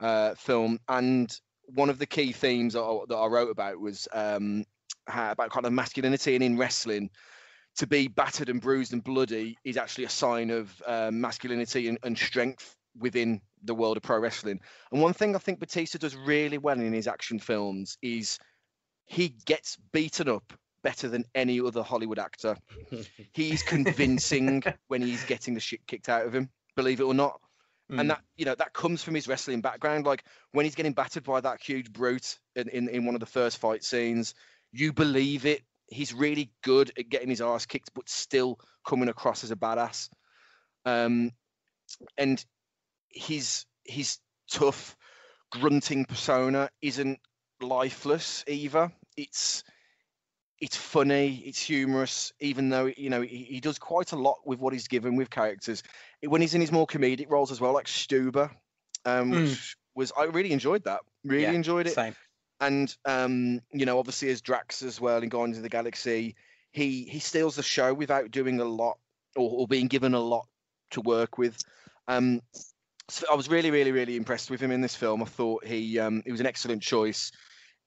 uh, 0.00 0.34
film, 0.34 0.78
and 0.88 1.38
one 1.66 1.90
of 1.90 1.98
the 1.98 2.06
key 2.06 2.32
themes 2.32 2.74
that 2.74 2.82
I, 2.82 2.98
that 3.08 3.16
I 3.16 3.26
wrote 3.26 3.50
about 3.50 3.80
was 3.80 4.08
um, 4.12 4.64
how, 5.06 5.32
about 5.32 5.50
kind 5.50 5.66
of 5.66 5.72
masculinity 5.72 6.34
and 6.34 6.44
in 6.44 6.58
wrestling 6.58 7.10
to 7.76 7.86
be 7.86 8.08
battered 8.08 8.48
and 8.48 8.60
bruised 8.60 8.92
and 8.92 9.02
bloody 9.02 9.58
is 9.64 9.76
actually 9.76 10.04
a 10.04 10.10
sign 10.10 10.50
of 10.50 10.82
um, 10.86 11.20
masculinity 11.20 11.88
and, 11.88 11.98
and 12.04 12.16
strength 12.16 12.76
within 12.98 13.40
the 13.64 13.74
world 13.74 13.96
of 13.96 14.02
pro 14.02 14.18
wrestling. 14.18 14.60
And 14.92 15.02
one 15.02 15.12
thing 15.12 15.34
I 15.34 15.38
think 15.38 15.58
Batista 15.58 15.98
does 15.98 16.14
really 16.14 16.58
well 16.58 16.78
in 16.78 16.92
his 16.92 17.08
action 17.08 17.38
films 17.38 17.98
is 18.02 18.38
he 19.06 19.34
gets 19.44 19.76
beaten 19.92 20.28
up 20.28 20.52
better 20.84 21.08
than 21.08 21.24
any 21.34 21.60
other 21.60 21.82
Hollywood 21.82 22.20
actor. 22.20 22.56
He's 23.32 23.64
convincing 23.64 24.62
when 24.86 25.02
he's 25.02 25.24
getting 25.24 25.54
the 25.54 25.60
shit 25.60 25.84
kicked 25.88 26.08
out 26.08 26.26
of 26.26 26.32
him, 26.32 26.50
believe 26.76 27.00
it 27.00 27.04
or 27.04 27.14
not. 27.14 27.40
Mm. 27.90 28.00
And 28.00 28.10
that 28.10 28.20
you 28.36 28.44
know 28.44 28.54
that 28.54 28.72
comes 28.72 29.02
from 29.02 29.14
his 29.14 29.26
wrestling 29.26 29.60
background. 29.60 30.06
Like 30.06 30.24
when 30.52 30.64
he's 30.64 30.74
getting 30.74 30.92
battered 30.92 31.24
by 31.24 31.40
that 31.40 31.60
huge 31.60 31.92
brute 31.92 32.38
in, 32.56 32.68
in, 32.68 32.88
in 32.88 33.04
one 33.04 33.14
of 33.14 33.20
the 33.20 33.26
first 33.26 33.58
fight 33.58 33.84
scenes, 33.84 34.34
you 34.72 34.92
believe 34.92 35.44
it. 35.44 35.62
He's 35.88 36.14
really 36.14 36.50
good 36.62 36.92
at 36.98 37.10
getting 37.10 37.28
his 37.28 37.42
ass 37.42 37.66
kicked, 37.66 37.90
but 37.94 38.08
still 38.08 38.58
coming 38.86 39.10
across 39.10 39.44
as 39.44 39.50
a 39.50 39.56
badass. 39.56 40.08
Um, 40.86 41.32
and 42.16 42.42
his 43.10 43.66
his 43.84 44.18
tough, 44.50 44.96
grunting 45.52 46.06
persona 46.06 46.70
isn't 46.80 47.20
lifeless 47.60 48.44
either. 48.48 48.90
It's 49.16 49.62
it's 50.64 50.76
funny, 50.76 51.42
it's 51.44 51.60
humorous, 51.60 52.32
even 52.40 52.70
though 52.70 52.86
you 52.86 53.10
know 53.10 53.20
he, 53.20 53.44
he 53.44 53.60
does 53.60 53.78
quite 53.78 54.12
a 54.12 54.16
lot 54.16 54.38
with 54.46 54.58
what 54.58 54.72
he's 54.72 54.88
given 54.88 55.14
with 55.14 55.28
characters. 55.28 55.82
When 56.22 56.40
he's 56.40 56.54
in 56.54 56.62
his 56.62 56.72
more 56.72 56.86
comedic 56.86 57.30
roles 57.30 57.52
as 57.52 57.60
well, 57.60 57.74
like 57.74 57.84
Stuber, 57.84 58.50
um, 59.04 59.30
Mm. 59.30 59.42
which 59.42 59.76
was 59.94 60.10
I 60.18 60.24
really 60.24 60.52
enjoyed 60.52 60.84
that. 60.84 61.00
Really 61.22 61.42
Yeah, 61.42 61.52
enjoyed 61.52 61.86
it 61.86 61.94
Same. 61.94 62.14
and 62.60 62.96
um, 63.04 63.60
you 63.74 63.84
know, 63.84 63.98
obviously 63.98 64.30
as 64.30 64.40
Drax 64.40 64.82
as 64.82 64.98
well 64.98 65.22
in 65.22 65.28
Guardians 65.28 65.58
of 65.58 65.64
the 65.64 65.68
Galaxy, 65.68 66.34
he 66.72 67.02
he 67.04 67.18
steals 67.18 67.56
the 67.56 67.62
show 67.62 67.92
without 67.92 68.30
doing 68.30 68.58
a 68.58 68.64
lot 68.64 68.96
or, 69.36 69.50
or 69.50 69.68
being 69.68 69.88
given 69.88 70.14
a 70.14 70.20
lot 70.20 70.46
to 70.92 71.02
work 71.02 71.36
with. 71.36 71.62
Um, 72.08 72.40
so 73.10 73.26
I 73.30 73.34
was 73.34 73.50
really, 73.50 73.70
really, 73.70 73.92
really 73.92 74.16
impressed 74.16 74.50
with 74.50 74.62
him 74.62 74.70
in 74.70 74.80
this 74.80 74.94
film. 74.96 75.20
I 75.20 75.26
thought 75.26 75.66
he 75.66 75.98
um, 75.98 76.22
he 76.24 76.32
was 76.32 76.40
an 76.40 76.46
excellent 76.46 76.82
choice. 76.82 77.32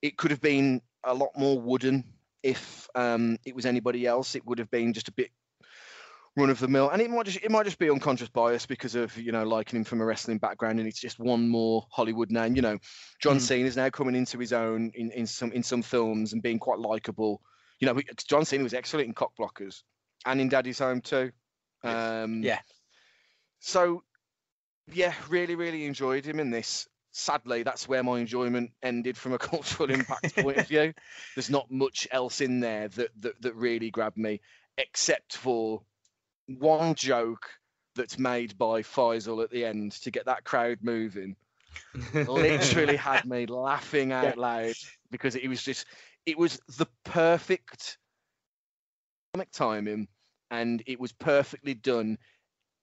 It 0.03 0.15
could 0.15 0.29
have 0.29 0.41
been 0.41 0.83
a 1.03 1.15
lot 1.15 1.29
more 1.35 1.59
wooden 1.59 2.03
if 2.47 2.87
um, 2.95 3.37
it 3.45 3.55
was 3.55 3.65
anybody 3.65 4.05
else. 4.05 4.35
It 4.35 4.45
would 4.45 4.59
have 4.59 4.71
been 4.71 4.93
just 4.93 5.07
a 5.07 5.13
bit 5.13 5.31
run 6.35 6.49
of 6.49 6.59
the 6.59 6.67
mill, 6.67 6.89
and 6.89 7.01
it 7.01 7.09
might 7.09 7.25
just 7.25 7.43
it 7.43 7.51
might 7.51 7.65
just 7.65 7.79
be 7.79 7.89
unconscious 7.89 8.29
bias 8.29 8.65
because 8.65 8.95
of 8.95 9.17
you 9.17 9.31
know 9.31 9.43
liking 9.43 9.77
him 9.77 9.83
from 9.83 10.01
a 10.01 10.05
wrestling 10.05 10.37
background, 10.37 10.79
and 10.79 10.87
it's 10.87 10.99
just 10.99 11.19
one 11.19 11.47
more 11.49 11.85
Hollywood 11.91 12.31
name. 12.31 12.55
You 12.55 12.61
know, 12.61 12.77
John 13.21 13.37
Mm. 13.37 13.41
Cena 13.41 13.67
is 13.67 13.75
now 13.77 13.89
coming 13.89 14.15
into 14.15 14.37
his 14.37 14.53
own 14.53 14.91
in, 14.95 15.11
in 15.11 15.27
some 15.27 15.51
in 15.51 15.63
some 15.63 15.81
films 15.81 16.33
and 16.33 16.41
being 16.41 16.59
quite 16.59 16.79
likable. 16.79 17.41
You 17.79 17.87
know, 17.87 17.99
John 18.27 18.45
Cena 18.45 18.63
was 18.63 18.73
excellent 18.73 19.07
in 19.07 19.13
Cock 19.13 19.33
Blockers 19.39 19.83
and 20.25 20.41
in 20.41 20.49
Daddy's 20.49 20.79
Home 20.79 21.01
too. 21.01 21.31
Um, 21.83 22.41
Yeah. 22.43 22.59
So, 23.59 24.03
yeah, 24.91 25.13
really, 25.29 25.55
really 25.55 25.85
enjoyed 25.85 26.25
him 26.25 26.39
in 26.39 26.51
this. 26.51 26.87
Sadly, 27.17 27.63
that's 27.63 27.87
where 27.87 28.03
my 28.03 28.19
enjoyment 28.19 28.71
ended 28.83 29.17
from 29.17 29.33
a 29.33 29.37
cultural 29.39 29.89
impact 29.89 30.35
point 30.35 30.57
of 30.57 30.67
view. 30.67 30.93
There's 31.35 31.49
not 31.49 31.71
much 31.71 32.07
else 32.11 32.41
in 32.41 32.59
there 32.59 32.89
that, 32.89 33.09
that 33.21 33.41
that 33.41 33.55
really 33.55 33.89
grabbed 33.89 34.17
me, 34.17 34.39
except 34.77 35.35
for 35.35 35.81
one 36.45 36.93
joke 36.93 37.49
that's 37.95 38.19
made 38.19 38.55
by 38.55 38.83
Faisal 38.83 39.43
at 39.43 39.49
the 39.49 39.65
end 39.65 39.93
to 39.93 40.11
get 40.11 40.27
that 40.27 40.43
crowd 40.43 40.77
moving. 40.83 41.35
Literally 42.27 42.95
had 42.97 43.25
me 43.25 43.47
laughing 43.47 44.11
out 44.11 44.37
loud 44.37 44.75
because 45.09 45.35
it 45.35 45.47
was 45.47 45.63
just 45.63 45.87
it 46.27 46.37
was 46.37 46.59
the 46.77 46.85
perfect 47.03 47.97
comic 49.33 49.51
timing 49.51 50.07
and 50.51 50.83
it 50.85 50.99
was 50.99 51.11
perfectly 51.13 51.73
done 51.73 52.19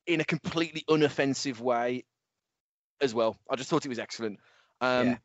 in 0.09 0.20
a 0.20 0.24
completely 0.24 0.82
unoffensive 0.91 1.61
way 1.61 2.05
as 3.01 3.14
well. 3.14 3.36
I 3.51 3.57
just 3.57 3.70
thought 3.70 3.84
it 3.84 3.88
was 3.88 3.99
excellent. 3.99 4.38
Um, 4.80 5.07
Yeah. 5.07 5.16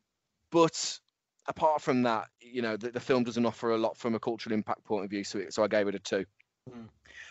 But 0.50 0.98
apart 1.46 1.80
from 1.80 2.02
that, 2.02 2.28
you 2.40 2.62
know, 2.62 2.76
the, 2.76 2.90
the 2.90 3.00
film 3.00 3.24
doesn't 3.24 3.46
offer 3.46 3.70
a 3.70 3.78
lot 3.78 3.96
from 3.96 4.14
a 4.14 4.18
cultural 4.18 4.52
impact 4.52 4.84
point 4.84 5.04
of 5.04 5.10
view, 5.10 5.24
so 5.24 5.38
it, 5.38 5.54
so 5.54 5.62
I 5.62 5.68
gave 5.68 5.88
it 5.88 5.94
a 5.94 5.98
two. 5.98 6.24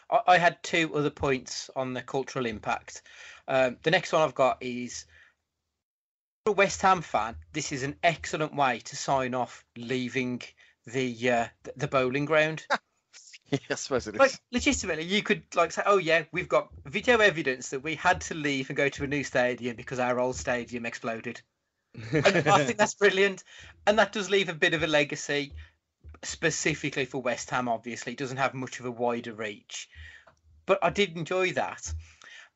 I, 0.09 0.19
I 0.27 0.37
had 0.37 0.61
two 0.63 0.95
other 0.95 1.09
points 1.09 1.69
on 1.75 1.93
the 1.93 2.01
cultural 2.01 2.45
impact. 2.45 3.01
Um, 3.47 3.77
the 3.83 3.91
next 3.91 4.11
one 4.13 4.21
I've 4.21 4.35
got 4.35 4.57
is 4.61 5.05
for 6.45 6.51
a 6.51 6.53
West 6.53 6.81
Ham 6.81 7.01
fan. 7.01 7.35
This 7.53 7.71
is 7.71 7.83
an 7.83 7.95
excellent 8.03 8.55
way 8.55 8.79
to 8.79 8.95
sign 8.95 9.33
off 9.33 9.65
leaving 9.77 10.41
the 10.85 11.29
uh, 11.29 11.47
the 11.75 11.87
Boleyn 11.87 12.25
Ground. 12.25 12.65
yeah, 13.51 13.59
I 13.71 13.75
suppose 13.75 14.07
it 14.07 14.15
is. 14.15 14.19
Like 14.19 14.39
legitimately, 14.51 15.05
you 15.05 15.23
could 15.23 15.43
like 15.55 15.71
say, 15.71 15.81
"Oh 15.85 15.97
yeah, 15.97 16.23
we've 16.31 16.49
got 16.49 16.69
video 16.85 17.17
evidence 17.17 17.69
that 17.69 17.81
we 17.81 17.95
had 17.95 18.21
to 18.21 18.33
leave 18.35 18.69
and 18.69 18.77
go 18.77 18.89
to 18.89 19.03
a 19.03 19.07
new 19.07 19.23
stadium 19.23 19.75
because 19.75 19.99
our 19.99 20.19
old 20.19 20.35
stadium 20.35 20.85
exploded." 20.85 21.41
And 21.93 22.47
I 22.47 22.63
think 22.65 22.77
that's 22.77 22.93
brilliant, 22.99 23.43
and 23.87 23.97
that 23.97 24.11
does 24.11 24.29
leave 24.29 24.49
a 24.49 24.53
bit 24.53 24.73
of 24.73 24.83
a 24.83 24.87
legacy, 24.87 25.53
specifically 26.23 27.05
for 27.05 27.21
West 27.21 27.49
Ham. 27.49 27.67
Obviously, 27.67 28.13
it 28.13 28.19
doesn't 28.19 28.37
have 28.37 28.53
much 28.53 28.79
of 28.79 28.85
a 28.85 28.91
wider 28.91 29.33
reach, 29.33 29.89
but 30.65 30.79
I 30.83 30.89
did 30.89 31.17
enjoy 31.17 31.53
that. 31.53 31.91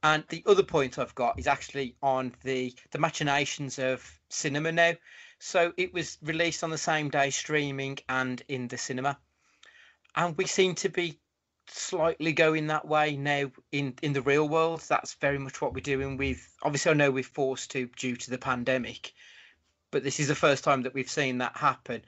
And 0.04 0.26
the 0.28 0.44
other 0.46 0.64
point 0.64 1.00
I've 1.00 1.16
got 1.16 1.40
is 1.40 1.48
actually 1.48 1.96
on 2.04 2.36
the 2.44 2.76
the 2.92 3.00
machinations 3.00 3.80
of 3.80 4.20
cinema 4.30 4.72
now. 4.72 4.94
So 5.40 5.74
it 5.78 5.94
was 5.94 6.18
released 6.22 6.64
on 6.64 6.70
the 6.70 6.78
same 6.78 7.10
day, 7.10 7.30
streaming 7.30 8.00
and 8.08 8.42
in 8.48 8.68
the 8.68 8.78
cinema, 8.78 9.18
and 10.16 10.38
we 10.38 10.46
seem 10.46 10.76
to 10.76 10.90
be 10.90 11.20
slightly 11.68 12.34
going 12.34 12.68
that 12.68 12.88
way 12.88 13.16
now 13.16 13.50
in 13.72 13.94
in 14.02 14.14
the 14.14 14.22
real 14.22 14.48
world. 14.48 14.82
That's 14.88 15.16
very 15.16 15.40
much 15.40 15.62
what 15.62 15.74
we're 15.74 15.82
doing 15.82 16.18
with. 16.18 16.48
Obviously, 16.62 16.92
I 16.92 16.96
know 16.96 17.12
we're 17.12 17.24
forced 17.24 17.72
to 17.72 17.88
due 17.98 18.16
to 18.16 18.30
the 18.30 18.38
pandemic, 18.38 19.14
but 19.92 20.04
this 20.04 20.20
is 20.20 20.28
the 20.28 20.36
first 20.36 20.64
time 20.64 20.84
that 20.84 20.94
we've 20.94 21.10
seen 21.10 21.38
that 21.40 21.58
happen, 21.58 22.04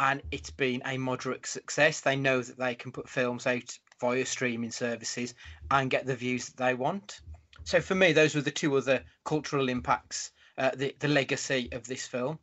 and 0.00 0.22
it's 0.30 0.50
been 0.50 0.82
a 0.84 0.98
moderate 0.98 1.46
success. 1.46 2.00
They 2.00 2.16
know 2.16 2.42
that 2.42 2.58
they 2.58 2.74
can 2.74 2.92
put 2.92 3.08
films 3.08 3.46
out 3.46 3.78
via 4.00 4.26
streaming 4.26 4.70
services 4.70 5.34
and 5.70 5.90
get 5.90 6.06
the 6.06 6.16
views 6.16 6.46
that 6.46 6.56
they 6.56 6.74
want. 6.74 7.20
So 7.64 7.80
for 7.80 7.94
me, 7.94 8.12
those 8.12 8.34
were 8.34 8.42
the 8.42 8.50
two 8.50 8.76
other 8.76 9.02
cultural 9.24 9.68
impacts, 9.68 10.32
uh, 10.58 10.70
the 10.74 10.94
the 10.98 11.08
legacy 11.08 11.68
of 11.72 11.86
this 11.86 12.06
film. 12.06 12.38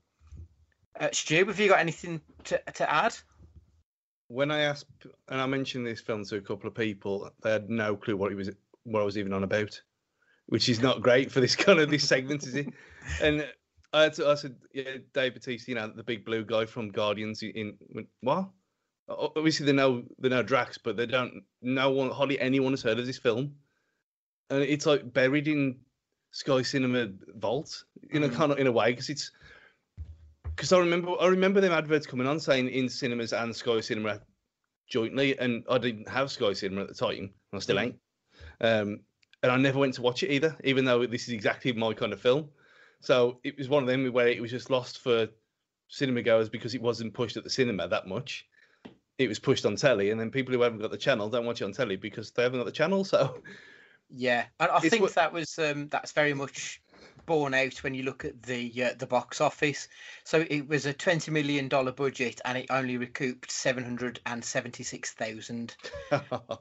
Uh, 0.99 1.09
Stu, 1.11 1.45
have 1.45 1.59
you 1.59 1.69
got 1.69 1.79
anything 1.79 2.21
to 2.45 2.61
to 2.75 2.91
add? 2.91 3.15
When 4.33 4.49
I 4.49 4.61
asked, 4.61 4.87
and 5.29 5.39
I 5.39 5.45
mentioned 5.45 5.85
this 5.85 6.01
film 6.01 6.25
to 6.25 6.37
a 6.37 6.41
couple 6.41 6.67
of 6.67 6.73
people, 6.73 7.29
they 7.43 7.51
had 7.51 7.69
no 7.69 7.95
clue 7.95 8.17
what 8.17 8.31
it 8.31 8.35
was, 8.35 8.49
what 8.83 9.01
I 9.01 9.05
was 9.05 9.17
even 9.17 9.31
on 9.31 9.43
about, 9.43 9.79
which 10.47 10.69
is 10.69 10.81
not 10.81 11.03
great 11.03 11.31
for 11.31 11.39
this 11.39 11.55
kind 11.65 11.79
of 11.79 11.91
this 11.91 12.07
segment, 12.07 12.43
is 12.47 12.55
it? 12.55 12.67
And 13.21 13.47
I, 13.93 14.03
had 14.03 14.13
to, 14.13 14.27
I 14.27 14.35
said, 14.35 14.55
yeah, 14.73 14.97
Dave 15.13 15.35
Bautista, 15.35 15.69
you 15.69 15.75
know, 15.75 15.87
the 15.95 16.03
big 16.03 16.25
blue 16.25 16.43
guy 16.43 16.65
from 16.65 16.89
Guardians. 16.89 17.43
In 17.43 17.77
went, 17.89 18.07
what? 18.21 18.49
Obviously, 19.07 19.67
they 19.67 19.73
know 19.73 20.03
they 20.17 20.29
know 20.29 20.41
Drax, 20.41 20.77
but 20.79 20.97
they 20.97 21.05
don't. 21.05 21.43
No 21.61 21.91
one, 21.91 22.09
hardly 22.09 22.39
anyone 22.39 22.71
has 22.71 22.81
heard 22.81 22.97
of 22.99 23.05
this 23.05 23.19
film, 23.19 23.53
and 24.49 24.63
it's 24.63 24.85
like 24.85 25.13
buried 25.13 25.47
in 25.47 25.77
Sky 26.31 26.63
Cinema 26.63 27.09
vault, 27.35 27.83
you 28.11 28.19
know, 28.19 28.29
Mhm. 28.29 28.35
kind 28.35 28.51
of 28.51 28.57
in 28.57 28.65
a 28.67 28.71
way, 28.71 28.91
because 28.91 29.09
it's 29.09 29.31
because 30.63 30.71
I 30.71 30.79
remember 30.79 31.11
I 31.19 31.27
remember 31.27 31.59
them 31.59 31.73
adverts 31.73 32.07
coming 32.07 32.25
on 32.25 32.39
saying 32.39 32.69
in 32.69 32.87
cinemas 32.87 33.33
and 33.33 33.53
Sky 33.53 33.81
Cinema 33.81 34.21
jointly, 34.87 35.37
and 35.37 35.65
I 35.69 35.77
didn't 35.77 36.07
have 36.07 36.31
Sky 36.31 36.53
Cinema 36.53 36.83
at 36.83 36.87
the 36.87 36.93
time, 36.93 37.17
and 37.17 37.31
I 37.51 37.59
still 37.59 37.75
Mm. 37.75 37.81
ain't. 37.83 37.95
Um, 38.61 38.99
and 39.41 39.51
I 39.51 39.57
never 39.57 39.77
went 39.77 39.93
to 39.95 40.01
watch 40.01 40.23
it 40.23 40.31
either, 40.31 40.55
even 40.63 40.85
though 40.85 41.05
this 41.05 41.23
is 41.23 41.33
exactly 41.33 41.73
my 41.73 41.93
kind 41.93 42.13
of 42.13 42.21
film. 42.21 42.49
So 43.01 43.41
it 43.43 43.57
was 43.57 43.67
one 43.67 43.83
of 43.83 43.89
them 43.89 44.09
where 44.13 44.29
it 44.29 44.41
was 44.41 44.51
just 44.51 44.69
lost 44.69 44.99
for 44.99 45.27
cinema 45.89 46.21
goers 46.21 46.47
because 46.47 46.73
it 46.75 46.81
wasn't 46.81 47.13
pushed 47.13 47.35
at 47.35 47.43
the 47.43 47.49
cinema 47.49 47.89
that 47.89 48.07
much. 48.07 48.47
It 49.17 49.27
was 49.27 49.39
pushed 49.39 49.65
on 49.65 49.75
telly, 49.75 50.11
and 50.11 50.19
then 50.19 50.31
people 50.31 50.53
who 50.53 50.61
haven't 50.61 50.79
got 50.79 50.91
the 50.91 50.97
channel 50.97 51.29
don't 51.29 51.45
watch 51.45 51.61
it 51.61 51.65
on 51.65 51.73
telly 51.73 51.97
because 51.97 52.31
they 52.31 52.43
haven't 52.43 52.61
got 52.61 52.65
the 52.67 52.71
channel. 52.71 53.03
So 53.03 53.43
Yeah, 54.09 54.45
and 54.61 54.71
I 54.71 54.79
think 54.79 55.01
what- 55.01 55.15
that 55.15 55.33
was 55.33 55.59
um, 55.59 55.89
that's 55.89 56.13
very 56.13 56.33
much 56.33 56.81
borne 57.25 57.53
out 57.53 57.83
when 57.83 57.93
you 57.93 58.03
look 58.03 58.25
at 58.25 58.43
the 58.43 58.83
uh, 58.83 58.93
the 58.97 59.07
box 59.07 59.41
office. 59.41 59.87
So 60.23 60.45
it 60.49 60.67
was 60.67 60.85
a 60.85 60.93
twenty 60.93 61.31
million 61.31 61.67
dollar 61.67 61.91
budget, 61.91 62.41
and 62.45 62.57
it 62.57 62.67
only 62.69 62.97
recouped 62.97 63.51
seven 63.51 63.83
hundred 63.83 64.19
and 64.25 64.43
seventy 64.43 64.83
six 64.83 65.11
thousand. 65.11 65.75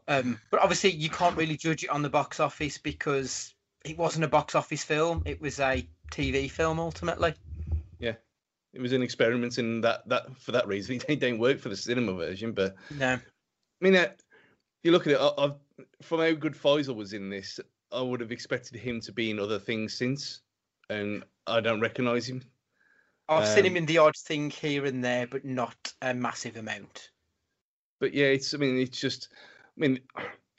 Um, 0.08 0.40
but 0.50 0.60
obviously, 0.60 0.90
you 0.90 1.10
can't 1.10 1.36
really 1.36 1.56
judge 1.56 1.84
it 1.84 1.90
on 1.90 2.02
the 2.02 2.10
box 2.10 2.40
office 2.40 2.78
because 2.78 3.54
it 3.84 3.96
wasn't 3.98 4.24
a 4.24 4.28
box 4.28 4.54
office 4.54 4.82
film; 4.82 5.22
it 5.26 5.40
was 5.40 5.60
a 5.60 5.86
TV 6.10 6.50
film 6.50 6.78
ultimately. 6.80 7.34
yeah, 7.98 8.14
it 8.72 8.80
was 8.80 8.92
an 8.92 9.02
experiment 9.02 9.58
in 9.58 9.80
that 9.82 10.08
that 10.08 10.36
for 10.38 10.52
that 10.52 10.66
reason. 10.66 11.00
It 11.08 11.20
didn't 11.20 11.38
work 11.38 11.58
for 11.58 11.68
the 11.68 11.76
cinema 11.76 12.14
version, 12.14 12.52
but 12.52 12.74
No, 12.98 13.12
I 13.14 13.20
mean, 13.80 13.96
uh, 13.96 14.08
you 14.82 14.92
look 14.92 15.06
at 15.06 15.14
it. 15.14 15.18
I, 15.20 15.30
I've, 15.38 15.54
from 16.02 16.20
how 16.20 16.32
good 16.32 16.54
Faisal 16.54 16.96
was 16.96 17.12
in 17.12 17.30
this, 17.30 17.60
I 17.92 18.00
would 18.00 18.20
have 18.20 18.32
expected 18.32 18.78
him 18.80 19.00
to 19.02 19.12
be 19.12 19.30
in 19.30 19.38
other 19.38 19.58
things 19.58 19.94
since, 19.94 20.40
and 20.92 21.24
I 21.46 21.60
don't 21.60 21.80
recognise 21.80 22.28
him. 22.28 22.42
I've 23.28 23.48
seen 23.48 23.64
him 23.64 23.72
Um, 23.72 23.76
in 23.78 23.86
the 23.86 23.98
odd 23.98 24.16
thing 24.16 24.50
here 24.50 24.84
and 24.84 25.02
there, 25.02 25.26
but 25.26 25.44
not 25.44 25.92
a 26.02 26.12
massive 26.12 26.56
amount. 26.56 27.10
But 28.00 28.14
yeah, 28.14 28.26
it's. 28.26 28.52
I 28.54 28.58
mean, 28.58 28.78
it's 28.78 29.00
just. 29.00 29.28
I 29.76 29.80
mean, 29.80 30.00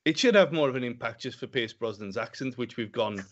it 0.06 0.18
should 0.18 0.36
have 0.36 0.52
more 0.54 0.70
of 0.70 0.76
an 0.76 0.84
impact 0.84 1.22
just 1.22 1.40
for 1.40 1.48
Pierce 1.48 1.74
Brosnan's 1.74 2.18
accent, 2.18 2.58
which 2.58 2.78
we've 2.78 2.92
gone 2.92 3.24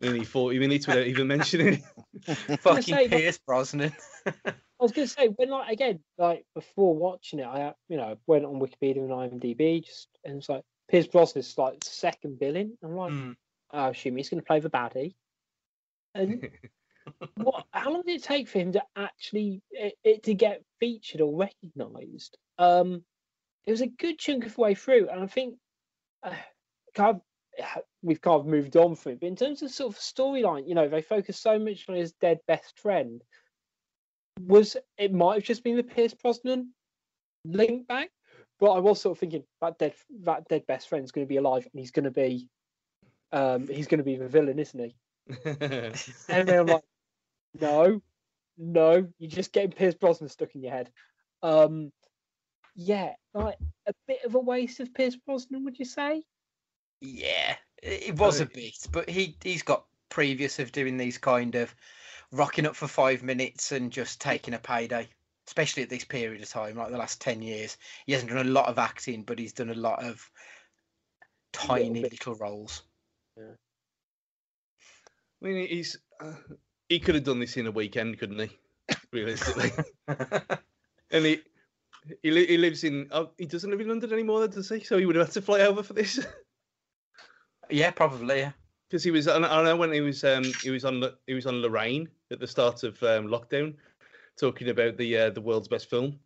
nearly 0.00 0.24
forty 0.24 0.58
minutes 0.58 0.86
without 0.86 1.06
even 1.06 1.26
mentioning. 1.36 1.82
Fucking 2.60 2.82
say, 2.82 3.08
but- 3.08 3.18
Pierce 3.18 3.38
Brosnan. 3.38 3.92
I 4.26 4.84
was 4.84 4.92
going 4.92 5.08
to 5.08 5.12
say 5.12 5.26
when 5.26 5.50
like 5.50 5.72
again 5.72 5.98
like 6.18 6.44
before 6.54 6.94
watching 6.96 7.40
it, 7.40 7.46
I 7.46 7.74
you 7.88 7.96
know 7.96 8.16
went 8.26 8.44
on 8.44 8.60
Wikipedia 8.60 8.98
and 8.98 9.10
IMDb 9.10 9.84
just 9.84 10.08
and 10.24 10.38
it's 10.38 10.48
like 10.48 10.62
Pierce 10.88 11.08
Brosnan's 11.08 11.58
like 11.58 11.82
second 11.84 12.38
billing. 12.38 12.76
I'm 12.82 12.94
like, 12.96 13.12
Mm. 13.12 13.36
I 13.70 13.88
assume 13.90 14.16
he's 14.16 14.30
going 14.30 14.40
to 14.40 14.46
play 14.46 14.60
the 14.60 14.70
baddie. 14.70 15.14
And 16.14 16.48
what? 17.36 17.66
How 17.72 17.90
long 17.90 18.02
did 18.06 18.16
it 18.16 18.24
take 18.24 18.48
for 18.48 18.58
him 18.58 18.72
to 18.72 18.82
actually 18.96 19.62
it, 19.70 19.94
it 20.04 20.22
to 20.24 20.34
get 20.34 20.62
featured 20.80 21.20
or 21.20 21.36
recognised? 21.36 22.36
Um, 22.58 23.04
it 23.66 23.70
was 23.70 23.80
a 23.80 23.86
good 23.86 24.18
chunk 24.18 24.46
of 24.46 24.54
the 24.54 24.60
way 24.60 24.74
through, 24.74 25.08
and 25.08 25.22
I 25.22 25.26
think 25.26 25.56
uh, 26.22 26.32
kind 26.94 27.16
of, 27.16 27.22
uh, 27.62 27.80
we've 28.02 28.20
kind 28.20 28.40
of 28.40 28.46
moved 28.46 28.76
on 28.76 28.94
from 28.94 29.12
it. 29.12 29.20
But 29.20 29.26
in 29.26 29.36
terms 29.36 29.62
of 29.62 29.70
sort 29.70 29.94
of 29.94 30.00
storyline, 30.00 30.68
you 30.68 30.74
know, 30.74 30.88
they 30.88 31.02
focus 31.02 31.38
so 31.38 31.58
much 31.58 31.84
on 31.88 31.94
his 31.94 32.12
dead 32.12 32.38
best 32.46 32.78
friend. 32.78 33.22
Was 34.40 34.76
it 34.96 35.12
might 35.12 35.34
have 35.34 35.44
just 35.44 35.64
been 35.64 35.76
the 35.76 35.82
Pierce 35.82 36.14
Brosnan 36.14 36.72
link 37.44 37.86
back, 37.88 38.10
but 38.60 38.70
I 38.70 38.78
was 38.78 39.00
sort 39.00 39.16
of 39.16 39.20
thinking 39.20 39.44
that 39.60 39.78
dead 39.78 39.94
that 40.24 40.48
dead 40.48 40.66
best 40.66 40.88
friend's 40.88 41.10
going 41.10 41.26
to 41.26 41.28
be 41.28 41.38
alive 41.38 41.66
and 41.72 41.80
he's 41.80 41.90
going 41.90 42.04
to 42.04 42.10
be 42.10 42.48
um 43.32 43.66
he's 43.66 43.88
going 43.88 43.98
to 43.98 44.04
be 44.04 44.16
the 44.16 44.28
villain, 44.28 44.58
isn't 44.58 44.78
he? 44.78 44.94
And 45.28 46.48
then 46.48 46.60
I'm 46.60 46.66
like, 46.66 46.84
no, 47.60 48.00
no, 48.56 49.08
you're 49.18 49.30
just 49.30 49.52
getting 49.52 49.72
Pierce 49.72 49.94
Brosnan 49.94 50.28
stuck 50.28 50.54
in 50.54 50.62
your 50.62 50.72
head. 50.72 50.90
Um, 51.42 51.92
yeah, 52.74 53.12
like 53.34 53.58
a 53.86 53.92
bit 54.06 54.24
of 54.24 54.34
a 54.34 54.38
waste 54.38 54.80
of 54.80 54.94
Pierce 54.94 55.16
Brosnan, 55.16 55.64
would 55.64 55.78
you 55.78 55.84
say? 55.84 56.22
Yeah, 57.00 57.56
it 57.82 58.18
was 58.18 58.40
a 58.40 58.46
bit, 58.46 58.74
but 58.90 59.08
he 59.08 59.36
he's 59.42 59.62
got 59.62 59.84
previous 60.08 60.58
of 60.58 60.72
doing 60.72 60.96
these 60.96 61.18
kind 61.18 61.54
of 61.54 61.74
rocking 62.32 62.66
up 62.66 62.74
for 62.76 62.88
five 62.88 63.22
minutes 63.22 63.72
and 63.72 63.92
just 63.92 64.20
taking 64.20 64.54
a 64.54 64.58
payday, 64.58 65.08
especially 65.46 65.82
at 65.82 65.90
this 65.90 66.04
period 66.04 66.42
of 66.42 66.48
time, 66.48 66.76
like 66.76 66.90
the 66.90 66.98
last 66.98 67.20
ten 67.20 67.42
years. 67.42 67.76
He 68.06 68.12
hasn't 68.12 68.30
done 68.30 68.46
a 68.46 68.50
lot 68.50 68.68
of 68.68 68.78
acting, 68.78 69.22
but 69.22 69.38
he's 69.38 69.52
done 69.52 69.70
a 69.70 69.74
lot 69.74 70.02
of 70.02 70.28
tiny 71.52 72.02
bit. 72.02 72.12
little 72.12 72.34
roles. 72.34 72.82
I 75.42 75.46
mean, 75.46 75.68
he's. 75.68 75.98
Uh, 76.20 76.32
he 76.88 76.98
could 76.98 77.14
have 77.14 77.24
done 77.24 77.38
this 77.40 77.56
in 77.56 77.66
a 77.66 77.70
weekend, 77.70 78.18
couldn't 78.18 78.38
he? 78.40 78.50
Realistically, 79.12 79.70
and 81.10 81.26
he. 81.26 81.40
He, 82.22 82.30
li- 82.30 82.46
he 82.46 82.56
lives 82.56 82.84
in. 82.84 83.08
Oh, 83.10 83.30
he 83.36 83.44
doesn't 83.44 83.70
live 83.70 83.80
in 83.80 83.88
London 83.88 84.12
anymore, 84.12 84.48
does 84.48 84.68
he? 84.70 84.80
So 84.82 84.96
he 84.98 85.04
would 85.04 85.16
have 85.16 85.26
had 85.26 85.34
to 85.34 85.42
fly 85.42 85.60
over 85.60 85.82
for 85.82 85.92
this. 85.92 86.24
yeah, 87.70 87.90
probably. 87.90 88.38
Yeah. 88.38 88.52
because 88.88 89.04
he 89.04 89.10
was 89.10 89.28
I 89.28 89.36
I 89.36 89.62
know 89.62 89.76
when 89.76 89.92
he 89.92 90.00
was 90.00 90.24
um 90.24 90.44
he 90.62 90.70
was 90.70 90.84
on 90.86 91.02
he 91.26 91.34
was 91.34 91.44
on 91.46 91.60
Lorraine 91.60 92.08
at 92.30 92.40
the 92.40 92.46
start 92.46 92.82
of 92.84 93.02
um, 93.02 93.26
lockdown, 93.26 93.74
talking 94.40 94.70
about 94.70 94.96
the 94.96 95.18
uh, 95.18 95.30
the 95.30 95.40
world's 95.42 95.68
best 95.68 95.90
film, 95.90 96.18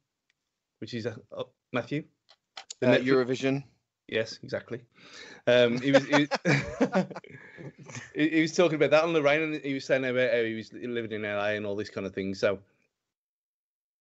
which 0.80 0.94
is 0.94 1.06
uh, 1.06 1.16
uh, 1.36 1.44
Matthew. 1.72 2.04
The 2.80 2.86
Uh, 2.88 2.98
Netflix- 2.98 3.04
Eurovision. 3.06 3.64
Yes, 4.12 4.38
exactly. 4.42 4.82
Um, 5.46 5.80
he 5.80 5.90
was 5.90 6.04
he, 6.04 6.28
was- 6.44 7.04
he, 8.14 8.28
he 8.28 8.40
was 8.42 8.54
talking 8.54 8.74
about 8.76 8.90
that 8.90 9.04
on 9.04 9.14
Lorraine, 9.14 9.40
and 9.40 9.64
he 9.64 9.72
was 9.72 9.86
saying 9.86 10.04
about 10.04 10.30
how 10.30 10.42
he 10.42 10.54
was 10.54 10.70
living 10.74 11.12
in 11.12 11.22
LA 11.22 11.52
and 11.52 11.64
all 11.64 11.74
this 11.76 11.88
kind 11.88 12.06
of 12.06 12.14
thing. 12.14 12.34
So, 12.34 12.58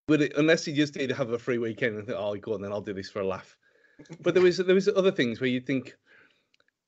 but 0.07 0.21
it, 0.21 0.33
unless 0.35 0.65
he 0.65 0.73
just 0.73 0.93
did 0.95 1.11
have 1.11 1.29
a 1.29 1.39
free 1.39 1.59
weekend 1.59 1.95
and 1.97 2.05
thought, 2.07 2.17
oh, 2.17 2.35
go 2.35 2.55
on, 2.55 2.61
then 2.61 2.73
I'll 2.73 2.81
do 2.81 2.93
this 2.93 3.09
for 3.09 3.21
a 3.21 3.25
laugh. 3.25 3.55
But 4.21 4.33
there 4.33 4.43
was 4.43 4.57
there 4.57 4.75
was 4.75 4.89
other 4.89 5.11
things 5.11 5.39
where 5.39 5.49
you 5.49 5.61
think 5.61 5.95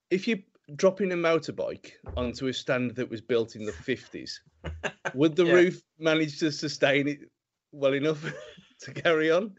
if 0.09 0.27
you 0.27 0.43
dropping 0.75 1.13
a 1.13 1.15
motorbike 1.15 1.91
onto 2.17 2.47
a 2.47 2.53
stand 2.53 2.91
that 2.95 3.09
was 3.09 3.21
built 3.21 3.55
in 3.55 3.63
the 3.65 3.71
fifties, 3.71 4.41
would 5.15 5.37
the 5.37 5.45
Yeah. 5.45 5.53
roof 5.53 5.81
manage 5.97 6.39
to 6.39 6.51
sustain 6.51 7.07
it 7.07 7.19
well 7.71 7.93
enough 7.93 8.21
to 8.81 8.91
carry 8.91 9.31
on? 9.31 9.55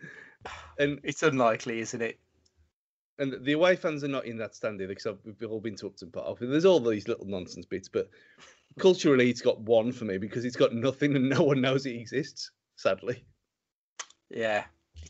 And 0.78 1.00
It's 1.02 1.22
unlikely, 1.22 1.80
isn't 1.80 2.02
it? 2.02 2.18
And 3.18 3.44
the 3.44 3.52
away 3.52 3.76
fans 3.76 4.02
are 4.04 4.08
not 4.08 4.26
in 4.26 4.38
that 4.38 4.54
stand 4.54 4.80
either 4.80 4.94
because 4.94 5.16
we've 5.24 5.50
all 5.50 5.60
been 5.60 5.76
to 5.76 5.86
Upton 5.86 6.10
Park. 6.10 6.38
There's 6.40 6.64
all 6.64 6.80
these 6.80 7.08
little 7.08 7.26
nonsense 7.26 7.66
bits, 7.66 7.88
but 7.88 8.08
culturally, 8.78 9.30
it's 9.30 9.40
got 9.42 9.60
one 9.60 9.92
for 9.92 10.04
me 10.04 10.18
because 10.18 10.44
it's 10.44 10.56
got 10.56 10.72
nothing 10.72 11.14
and 11.16 11.28
no 11.28 11.42
one 11.42 11.60
knows 11.60 11.86
it 11.86 11.94
exists. 11.96 12.50
Sadly, 12.76 13.24
Yeah. 14.30 14.64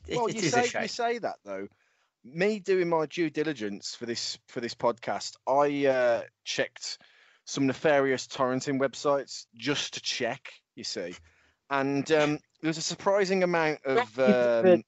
It, 0.07 0.17
well, 0.17 0.27
it 0.27 0.35
you 0.37 0.43
is 0.43 0.53
say 0.53 0.65
a 0.65 0.67
shame. 0.67 0.83
you 0.83 0.89
say 0.89 1.19
that 1.19 1.37
though. 1.45 1.69
Me 2.25 2.59
doing 2.59 2.89
my 2.89 3.07
due 3.07 3.31
diligence 3.31 3.95
for 3.95 4.07
this 4.07 4.39
for 4.49 4.61
this 4.61 4.75
podcast, 4.75 5.37
I 5.47 5.87
uh, 5.87 6.23
checked 6.45 6.99
some 7.45 7.67
nefarious 7.67 8.27
torrenting 8.27 8.79
websites 8.81 9.47
just 9.55 9.95
to 9.95 10.01
check. 10.01 10.53
You 10.75 10.85
see, 10.85 11.15
and 11.71 12.11
um, 12.13 12.39
there 12.61 12.69
was 12.69 12.79
a 12.79 12.83
surprising 12.83 13.43
amount 13.43 13.81
of. 13.85 14.19
Um, 14.19 14.83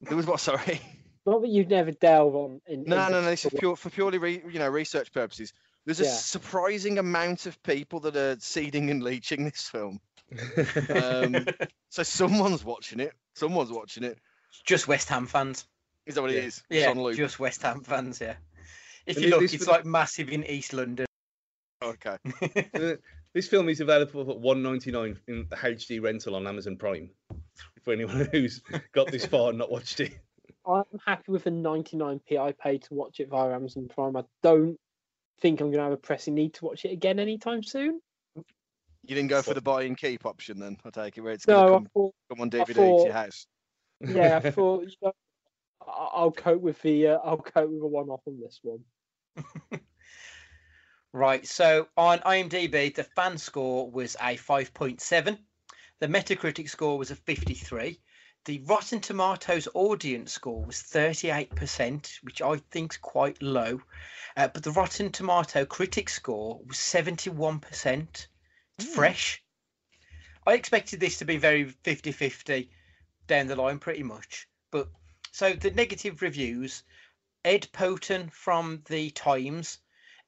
there 0.00 0.16
was 0.16 0.26
what? 0.26 0.40
Sorry. 0.40 0.80
Not 1.26 1.40
that 1.42 1.48
you'd 1.48 1.70
never 1.70 1.90
delve 1.92 2.34
on. 2.34 2.60
In, 2.66 2.84
No, 2.84 2.96
into 2.98 3.10
no, 3.12 3.20
no. 3.22 3.30
This 3.30 3.44
is 3.46 3.52
pure 3.58 3.76
for 3.76 3.90
purely 3.90 4.18
re, 4.18 4.42
you 4.50 4.58
know 4.58 4.68
research 4.68 5.12
purposes. 5.12 5.52
There's 5.86 6.00
a 6.00 6.04
Yeah. 6.04 6.10
surprising 6.16 6.98
amount 6.98 7.46
of 7.46 7.62
people 7.62 8.00
that 8.00 8.16
are 8.16 8.36
seeding 8.40 8.90
and 8.90 9.02
leeching 9.02 9.44
this 9.44 9.68
film. 9.68 10.00
Um, 10.90 11.46
so 11.90 12.02
someone's 12.02 12.64
watching 12.64 13.00
it. 13.00 13.12
Someone's 13.34 13.70
watching 13.70 14.04
it. 14.04 14.18
Just 14.64 14.88
West 14.88 15.08
Ham 15.08 15.26
fans. 15.26 15.66
Is 16.06 16.14
that 16.14 16.22
what 16.22 16.30
Yeah. 16.32 16.40
It's 16.40 16.62
Yeah, 16.70 16.90
on 16.90 17.00
loop. 17.02 17.16
just 17.16 17.38
West 17.38 17.62
Ham 17.62 17.82
fans. 17.82 18.20
Yeah. 18.20 18.36
If 19.06 19.16
And 19.16 19.24
you 19.26 19.30
look, 19.32 19.42
it's 19.42 19.66
like 19.66 19.84
massive 19.84 20.30
in 20.30 20.44
East 20.44 20.72
London. 20.72 21.06
Okay. 21.82 22.16
Uh, 22.74 22.96
this 23.34 23.48
film 23.48 23.68
is 23.68 23.80
available 23.80 24.24
for 24.24 24.38
one 24.38 24.62
ninety 24.62 24.92
nine 24.92 25.18
in 25.26 25.44
HD 25.46 26.00
rental 26.00 26.36
on 26.36 26.46
Amazon 26.46 26.76
Prime. 26.76 27.10
For 27.82 27.92
anyone 27.92 28.28
who's 28.32 28.62
got 28.92 29.10
this 29.10 29.26
far 29.26 29.48
and 29.50 29.58
not 29.58 29.70
watched 29.72 29.98
it, 30.00 30.12
I'm 30.66 30.84
happy 31.04 31.32
with 31.32 31.44
the 31.44 31.50
99p 31.50 32.38
I 32.38 32.52
paid 32.52 32.82
to 32.84 32.94
watch 32.94 33.20
it 33.20 33.28
via 33.28 33.52
Amazon 33.54 33.88
Prime. 33.88 34.16
I 34.16 34.24
don't 34.42 34.78
think 35.40 35.60
I'm 35.60 35.68
going 35.68 35.78
to 35.78 35.84
have 35.84 35.92
a 35.92 35.96
pressing 35.96 36.34
need 36.34 36.54
to 36.54 36.64
watch 36.64 36.84
it 36.84 36.92
again 36.92 37.18
anytime 37.18 37.62
soon. 37.62 38.00
You 38.36 39.14
didn't 39.14 39.28
go 39.28 39.42
for 39.42 39.52
the 39.52 39.60
buy 39.60 39.82
and 39.82 39.96
keep 39.96 40.24
option 40.24 40.58
then. 40.58 40.78
I 40.84 40.90
take 40.90 41.18
it 41.18 41.20
where 41.20 41.34
it's 41.34 41.44
No, 41.44 41.56
going 41.56 41.64
to 41.66 41.70
come, 41.70 41.86
thought, 41.92 42.14
come 42.30 42.40
on 42.40 42.48
I 42.48 42.64
DVD 42.64 42.98
to 42.98 43.04
your 43.04 43.12
house. 43.12 43.46
yeah, 44.00 44.40
I 44.42 44.50
thought 44.50 44.84
you 44.84 44.96
know, 45.02 45.12
I- 45.86 46.10
I'll 46.14 46.32
cope 46.32 46.62
with 46.62 46.80
the 46.80 47.08
uh, 47.08 47.18
I'll 47.22 47.36
cope 47.36 47.70
with 47.70 47.82
a 47.82 47.86
one 47.86 48.08
off 48.08 48.22
on 48.26 48.40
this 48.40 48.60
one. 48.62 48.84
Right. 51.12 51.46
So 51.46 51.86
on 51.96 52.18
IMDb, 52.18 52.92
the 52.92 53.04
fan 53.04 53.38
score 53.38 53.88
was 53.88 54.16
a 54.16 54.36
5.7. 54.36 55.38
The 56.00 56.08
Metacritic 56.08 56.68
score 56.68 56.98
was 56.98 57.12
a 57.12 57.14
53. 57.14 58.00
The 58.44 58.58
Rotten 58.66 59.00
Tomatoes 59.00 59.68
audience 59.72 60.34
score 60.34 60.66
was 60.66 60.76
38%, 60.76 62.22
which 62.22 62.42
I 62.42 62.58
think's 62.70 62.98
quite 62.98 63.40
low. 63.42 63.80
Uh, 64.36 64.48
but 64.48 64.62
the 64.62 64.70
Rotten 64.70 65.10
Tomato 65.10 65.64
critic 65.64 66.10
score 66.10 66.60
was 66.66 66.76
71%. 66.76 68.26
It's 68.78 68.94
fresh. 68.94 69.42
I 70.46 70.52
expected 70.52 71.00
this 71.00 71.16
to 71.18 71.24
be 71.24 71.38
very 71.38 71.64
50 71.64 72.12
50 72.12 72.70
down 73.26 73.46
the 73.46 73.56
line, 73.56 73.78
pretty 73.78 74.02
much. 74.02 74.46
But 74.70 74.90
So 75.32 75.54
the 75.54 75.70
negative 75.70 76.20
reviews, 76.20 76.82
Ed 77.46 77.68
Potton 77.72 78.30
from 78.30 78.82
the 78.88 79.08
Times. 79.10 79.78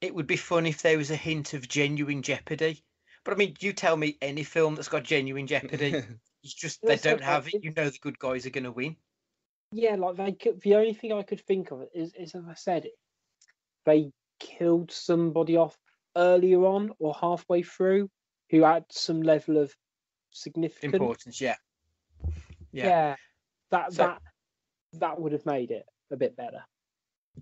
It 0.01 0.15
would 0.15 0.27
be 0.27 0.39
fun 0.39 0.65
if 0.65 0.81
there 0.81 0.97
was 0.97 1.11
a 1.11 1.17
hint 1.17 1.53
of 1.53 1.69
genuine 1.69 2.23
jeopardy. 2.23 2.83
But 3.25 3.35
I 3.35 3.37
mean, 3.37 3.57
you 3.61 3.75
tell 3.75 3.97
me 3.97 4.17
any 4.23 4.45
film 4.45 4.75
that's 4.75 4.89
got 4.89 5.03
genuine 5.03 5.47
jeopardy. 5.47 6.03
It's 6.47 6.55
just 6.55 6.81
they 6.87 6.95
don't 6.95 7.21
have 7.21 7.49
it. 7.49 7.65
You 7.65 7.73
know 7.77 7.91
the 7.91 7.99
good 8.01 8.21
guys 8.21 8.47
are 8.47 8.51
going 8.51 8.63
to 8.63 8.71
win. 8.71 8.95
Yeah, 9.73 9.97
like 9.97 10.17
they 10.17 10.31
could. 10.31 10.61
The 10.63 10.77
only 10.77 10.95
thing 10.95 11.13
I 11.13 11.25
could 11.25 11.41
think 11.41 11.73
of 11.73 11.83
is, 11.93 12.15
is 12.15 12.37
as 12.37 12.45
I 12.49 12.55
said, 12.55 12.87
they 13.85 14.13
killed 14.39 14.93
somebody 14.93 15.57
off 15.57 15.77
earlier 16.17 16.65
on 16.65 16.93
or 17.01 17.17
halfway 17.21 17.63
through 17.63 18.09
who 18.51 18.63
had 18.63 18.85
some 18.91 19.23
level 19.23 19.59
of 19.59 19.75
significance. 20.31 20.95
Importance, 20.95 21.41
yeah. 21.41 21.57
Yeah, 22.71 22.87
Yeah. 22.87 23.17
that 23.73 23.93
So- 23.93 24.05
that 24.05 24.23
that 24.93 25.21
would 25.21 25.33
have 25.33 25.47
made 25.47 25.73
it 25.73 25.85
a 26.13 26.17
bit 26.17 26.37
better. 26.37 26.65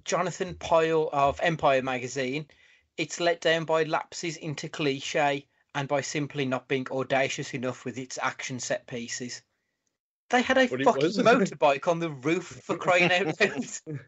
Jonathan 0.05 0.55
Pile 0.55 1.11
of 1.13 1.41
Empire 1.43 1.83
magazine. 1.83 2.47
It's 2.97 3.21
let 3.21 3.43
down 3.43 3.67
by 3.67 3.83
lapses 3.83 4.39
into 4.39 4.71
cliche 4.71 5.47
and 5.75 5.89
by 5.89 6.01
simply 6.01 6.47
not 6.47 6.69
being 6.69 6.87
audacious 6.91 7.55
enough 7.55 7.85
with 7.85 7.99
its 7.99 8.19
action 8.23 8.61
set 8.61 8.87
pieces. 8.87 9.43
They 10.31 10.43
had 10.43 10.59
a 10.59 10.63
it 10.63 10.85
fucking 10.85 11.11
motorbike 11.11 11.89
on 11.89 12.01
the 12.01 12.11
roof 12.11 12.63
for 12.65 12.77
crying 12.77 13.13
out 13.13 13.41
loud. 13.41 13.99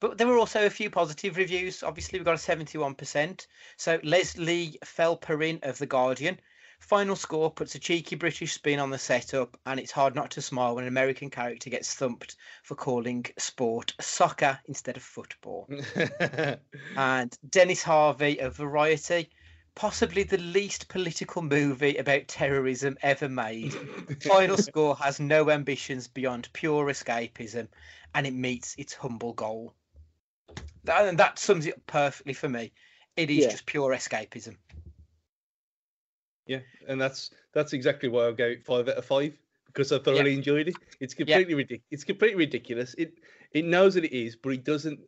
But 0.00 0.16
there 0.16 0.28
were 0.28 0.38
also 0.38 0.64
a 0.64 0.70
few 0.70 0.90
positive 0.90 1.36
reviews. 1.36 1.82
Obviously, 1.82 2.18
we 2.18 2.24
got 2.24 2.34
a 2.34 2.56
71%. 2.56 3.46
So 3.76 3.98
Leslie 4.04 4.78
Felperin 4.84 5.64
of 5.64 5.78
The 5.78 5.86
Guardian. 5.86 6.38
Final 6.78 7.16
score 7.16 7.50
puts 7.50 7.74
a 7.74 7.80
cheeky 7.80 8.14
British 8.14 8.52
spin 8.52 8.78
on 8.78 8.90
the 8.90 8.98
setup, 8.98 9.58
and 9.66 9.80
it's 9.80 9.90
hard 9.90 10.14
not 10.14 10.30
to 10.30 10.40
smile 10.40 10.76
when 10.76 10.84
an 10.84 10.88
American 10.88 11.28
character 11.28 11.70
gets 11.70 11.92
thumped 11.92 12.36
for 12.62 12.76
calling 12.76 13.26
sport 13.36 13.92
soccer 14.00 14.60
instead 14.66 14.96
of 14.96 15.02
football. 15.02 15.68
and 16.96 17.36
Dennis 17.48 17.82
Harvey 17.82 18.38
of 18.38 18.54
Variety, 18.54 19.28
possibly 19.78 20.24
the 20.24 20.38
least 20.38 20.88
political 20.88 21.40
movie 21.40 21.96
about 21.98 22.26
terrorism 22.26 22.98
ever 23.00 23.28
made. 23.28 23.72
Final 24.20 24.56
score 24.56 24.96
has 24.96 25.20
no 25.20 25.50
ambitions 25.50 26.08
beyond 26.08 26.48
pure 26.52 26.86
escapism, 26.86 27.68
and 28.12 28.26
it 28.26 28.34
meets 28.34 28.74
its 28.76 28.92
humble 28.92 29.32
goal. 29.34 29.72
That, 30.82 31.06
and 31.06 31.16
that 31.18 31.38
sums 31.38 31.64
it 31.64 31.74
up 31.74 31.86
perfectly 31.86 32.32
for 32.32 32.48
me. 32.48 32.72
It 33.16 33.30
is 33.30 33.44
Yeah. 33.44 33.50
just 33.52 33.66
pure 33.66 33.92
escapism. 33.94 34.56
Yeah, 36.48 36.60
and 36.88 37.00
that's 37.00 37.30
that's 37.52 37.72
exactly 37.72 38.08
why 38.08 38.26
I 38.26 38.32
gave 38.32 38.56
it 38.58 38.64
five 38.64 38.88
out 38.88 38.96
of 38.96 39.04
five 39.04 39.38
because 39.66 39.92
I 39.92 39.98
thoroughly 40.00 40.34
enjoyed 40.34 40.66
it. 40.66 40.76
It's 40.98 41.14
completely 41.14 41.54
ridiculous. 41.54 41.86
It's 41.92 42.04
completely 42.04 42.36
ridiculous. 42.36 42.94
It 42.98 43.12
it 43.52 43.64
knows 43.64 43.94
that 43.94 44.04
it 44.04 44.16
is, 44.16 44.34
but 44.34 44.54
it 44.54 44.64
doesn't. 44.64 44.98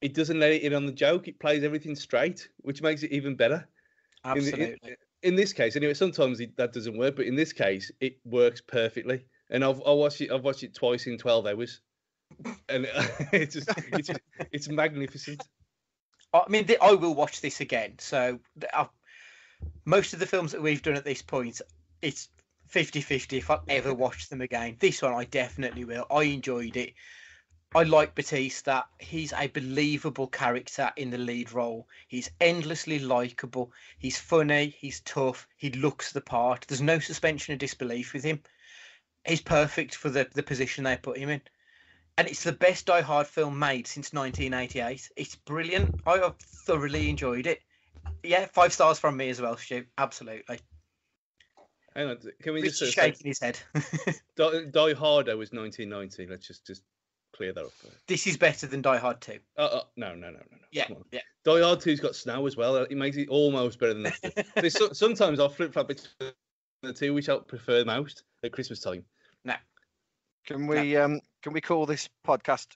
It 0.00 0.14
doesn't 0.14 0.38
let 0.38 0.52
it 0.52 0.62
in 0.62 0.74
on 0.74 0.86
the 0.86 0.92
joke. 0.92 1.26
It 1.26 1.40
plays 1.40 1.64
everything 1.64 1.96
straight, 1.96 2.48
which 2.58 2.80
makes 2.82 3.02
it 3.02 3.10
even 3.10 3.34
better. 3.34 3.66
In 4.24 4.32
the- 4.32 4.38
in- 4.38 4.46
Absolutely. 4.62 4.96
In, 5.22 5.34
this 5.36 5.52
case, 5.52 5.74
anyway, 5.76 5.94
sometimes 5.94 6.40
it, 6.40 6.56
that 6.56 6.72
doesn't 6.72 6.96
work, 6.96 7.16
but 7.16 7.26
in 7.26 7.34
this 7.34 7.52
case, 7.52 7.90
it 8.00 8.18
works 8.24 8.60
perfectly. 8.60 9.24
And 9.50 9.64
I've 9.64 9.80
I 9.86 9.92
watched 9.92 10.20
it. 10.20 10.30
I've 10.30 10.44
watched 10.44 10.62
it 10.62 10.74
twice 10.74 11.06
in 11.06 11.16
twelve 11.16 11.46
hours, 11.46 11.80
and 12.68 12.86
it's 13.32 13.54
just 13.54 13.70
it's 13.92 14.10
it's 14.52 14.68
magnificent. 14.68 15.42
I 16.34 16.44
mean, 16.48 16.66
the, 16.66 16.82
I 16.82 16.92
will 16.92 17.14
watch 17.14 17.40
this 17.40 17.60
again. 17.60 17.94
So 17.98 18.38
I, 18.74 18.82
uh, 18.82 18.86
most 19.84 20.12
of 20.12 20.18
the 20.18 20.26
films 20.26 20.52
that 20.52 20.62
we've 20.62 20.82
done 20.82 20.94
at 20.94 21.04
this 21.04 21.22
point, 21.22 21.60
it's 22.02 22.28
50-50 22.70 23.38
if 23.38 23.50
I 23.50 23.58
ever 23.68 23.94
watch 23.94 24.28
them 24.28 24.40
again. 24.40 24.76
This 24.78 25.02
one 25.02 25.14
I 25.14 25.24
definitely 25.24 25.84
will. 25.84 26.06
I 26.10 26.24
enjoyed 26.24 26.76
it. 26.76 26.92
I 27.74 27.82
like 27.82 28.14
Batista. 28.14 28.84
He's 28.98 29.32
a 29.34 29.46
believable 29.48 30.26
character 30.26 30.90
in 30.96 31.10
the 31.10 31.18
lead 31.18 31.52
role. 31.52 31.86
He's 32.08 32.30
endlessly 32.40 32.98
likable. 32.98 33.72
He's 33.98 34.18
funny. 34.18 34.74
He's 34.78 35.00
tough. 35.00 35.46
He 35.56 35.70
looks 35.70 36.12
the 36.12 36.22
part. 36.22 36.64
There's 36.66 36.80
no 36.80 36.98
suspension 36.98 37.52
of 37.52 37.58
disbelief 37.58 38.14
with 38.14 38.24
him. 38.24 38.42
He's 39.26 39.42
perfect 39.42 39.94
for 39.94 40.08
the, 40.08 40.26
the 40.32 40.42
position 40.42 40.84
they 40.84 40.96
put 40.96 41.18
him 41.18 41.28
in. 41.28 41.42
And 42.16 42.26
it's 42.26 42.42
the 42.42 42.52
best 42.52 42.86
Die 42.86 43.02
Hard 43.02 43.26
film 43.26 43.58
made 43.58 43.86
since 43.86 44.14
1988. 44.14 45.10
It's 45.16 45.36
brilliant. 45.36 46.00
I 46.06 46.18
have 46.18 46.36
thoroughly 46.38 47.10
enjoyed 47.10 47.46
it. 47.46 47.60
Yeah, 48.22 48.46
five 48.46 48.72
stars 48.72 48.98
from 48.98 49.16
me 49.16 49.28
as 49.28 49.42
well, 49.42 49.58
Stu. 49.58 49.84
Absolutely. 49.98 50.58
Hang 51.94 52.08
on, 52.08 52.18
can 52.42 52.54
we 52.54 52.62
just 52.62 52.80
Richie's 52.80 52.94
shaking 52.94 53.26
his 53.26 53.40
head. 53.40 53.58
Die, 54.36 54.64
Die 54.70 54.94
Harder 54.94 55.36
was 55.36 55.52
1990. 55.52 56.26
Let's 56.26 56.46
just 56.46 56.66
just 56.66 56.82
clear 57.38 57.52
that 57.52 57.64
up. 57.64 57.72
first. 57.72 58.06
this 58.08 58.26
is 58.26 58.36
better 58.36 58.66
than 58.66 58.82
Die 58.82 58.98
Hard 58.98 59.20
2. 59.20 59.38
Uh, 59.56 59.60
uh, 59.60 59.80
no, 59.96 60.08
no, 60.14 60.26
no, 60.26 60.30
no, 60.30 60.38
no. 60.50 60.58
Yeah, 60.72 60.88
yeah. 61.12 61.20
Die 61.44 61.60
Hard 61.62 61.80
2's 61.80 62.00
got 62.00 62.14
snow 62.14 62.46
as 62.46 62.56
well. 62.56 62.76
It 62.76 62.94
makes 62.96 63.16
it 63.16 63.28
almost 63.28 63.78
better 63.78 63.94
than 63.94 64.02
that. 64.02 64.46
There's 64.56 64.76
so, 64.76 64.92
sometimes 64.92 65.40
I'll 65.40 65.48
flip 65.48 65.72
flop 65.72 65.88
between 65.88 66.32
the 66.82 66.92
two, 66.92 67.14
which 67.14 67.28
I 67.28 67.38
prefer 67.38 67.84
most 67.84 68.24
at 68.44 68.52
Christmas 68.52 68.80
time. 68.80 69.04
No. 69.44 69.54
Can 70.46 70.66
we 70.66 70.96
um 70.96 71.20
can 71.42 71.52
we 71.52 71.60
call 71.60 71.86
this 71.86 72.08
podcast 72.26 72.66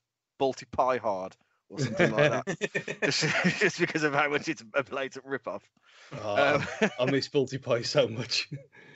Balti 0.41 0.71
Pie 0.71 0.99
Hard 0.99 1.37
or 1.69 1.81
something 1.81 2.13
like 2.13 2.31
that? 2.31 3.01
just, 3.05 3.27
just 3.59 3.79
because 3.81 4.05
of 4.05 4.15
how 4.15 4.29
much 4.29 4.49
it's 4.49 4.63
a 4.75 4.85
blatant 4.85 5.25
rip-off. 5.25 5.69
Oh, 6.23 6.55
Um, 6.81 6.91
I 7.01 7.11
miss 7.11 7.29
Balti 7.29 7.61
Pie 7.61 7.83
so 7.83 8.07
much. 8.09 8.49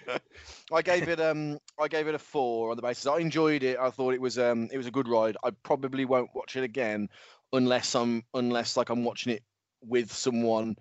I 0.73 0.83
gave 0.83 1.09
it 1.09 1.21
um 1.21 1.59
I 1.81 1.89
gave 1.89 2.09
it 2.09 2.15
a 2.15 2.19
four 2.19 2.71
on 2.71 2.77
the 2.77 2.83
basis 2.83 3.07
I 3.07 3.19
enjoyed 3.19 3.63
it. 3.63 3.79
I 3.79 3.91
thought 3.91 4.15
it 4.15 4.21
was 4.21 4.39
um 4.39 4.69
it 4.73 4.77
was 4.77 4.87
a 4.87 4.93
good 4.93 5.09
ride. 5.09 5.37
I 5.45 5.51
probably 5.63 6.05
won't 6.05 6.35
watch 6.35 6.57
it 6.57 6.65
again 6.65 7.09
unless 7.53 7.95
I'm 7.95 8.23
unless 8.35 8.77
like 8.77 8.91
I'm 8.91 9.05
watching 9.05 9.33
it 9.33 9.43
with 9.83 10.13
someone 10.13 10.77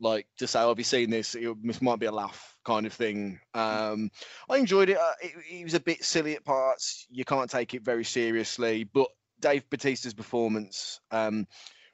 like 0.00 0.26
to 0.38 0.46
say, 0.46 0.60
"Oh, 0.60 0.68
"Have 0.68 0.78
you 0.78 0.84
seen 0.84 1.10
this?" 1.10 1.34
It 1.34 1.48
this 1.62 1.82
might 1.82 1.98
be 1.98 2.06
a 2.06 2.12
laugh 2.12 2.56
kind 2.64 2.86
of 2.86 2.92
thing. 2.92 3.40
Um, 3.54 4.10
I 4.48 4.58
enjoyed 4.58 4.90
it. 4.90 4.96
Uh, 4.96 5.12
it. 5.22 5.32
It 5.50 5.64
was 5.64 5.74
a 5.74 5.80
bit 5.80 6.04
silly 6.04 6.36
at 6.36 6.44
parts. 6.44 7.06
You 7.10 7.24
can't 7.24 7.50
take 7.50 7.74
it 7.74 7.82
very 7.82 8.04
seriously, 8.04 8.84
but 8.84 9.08
Dave 9.40 9.68
Batista's 9.70 10.14
performance 10.14 11.00
um, 11.10 11.46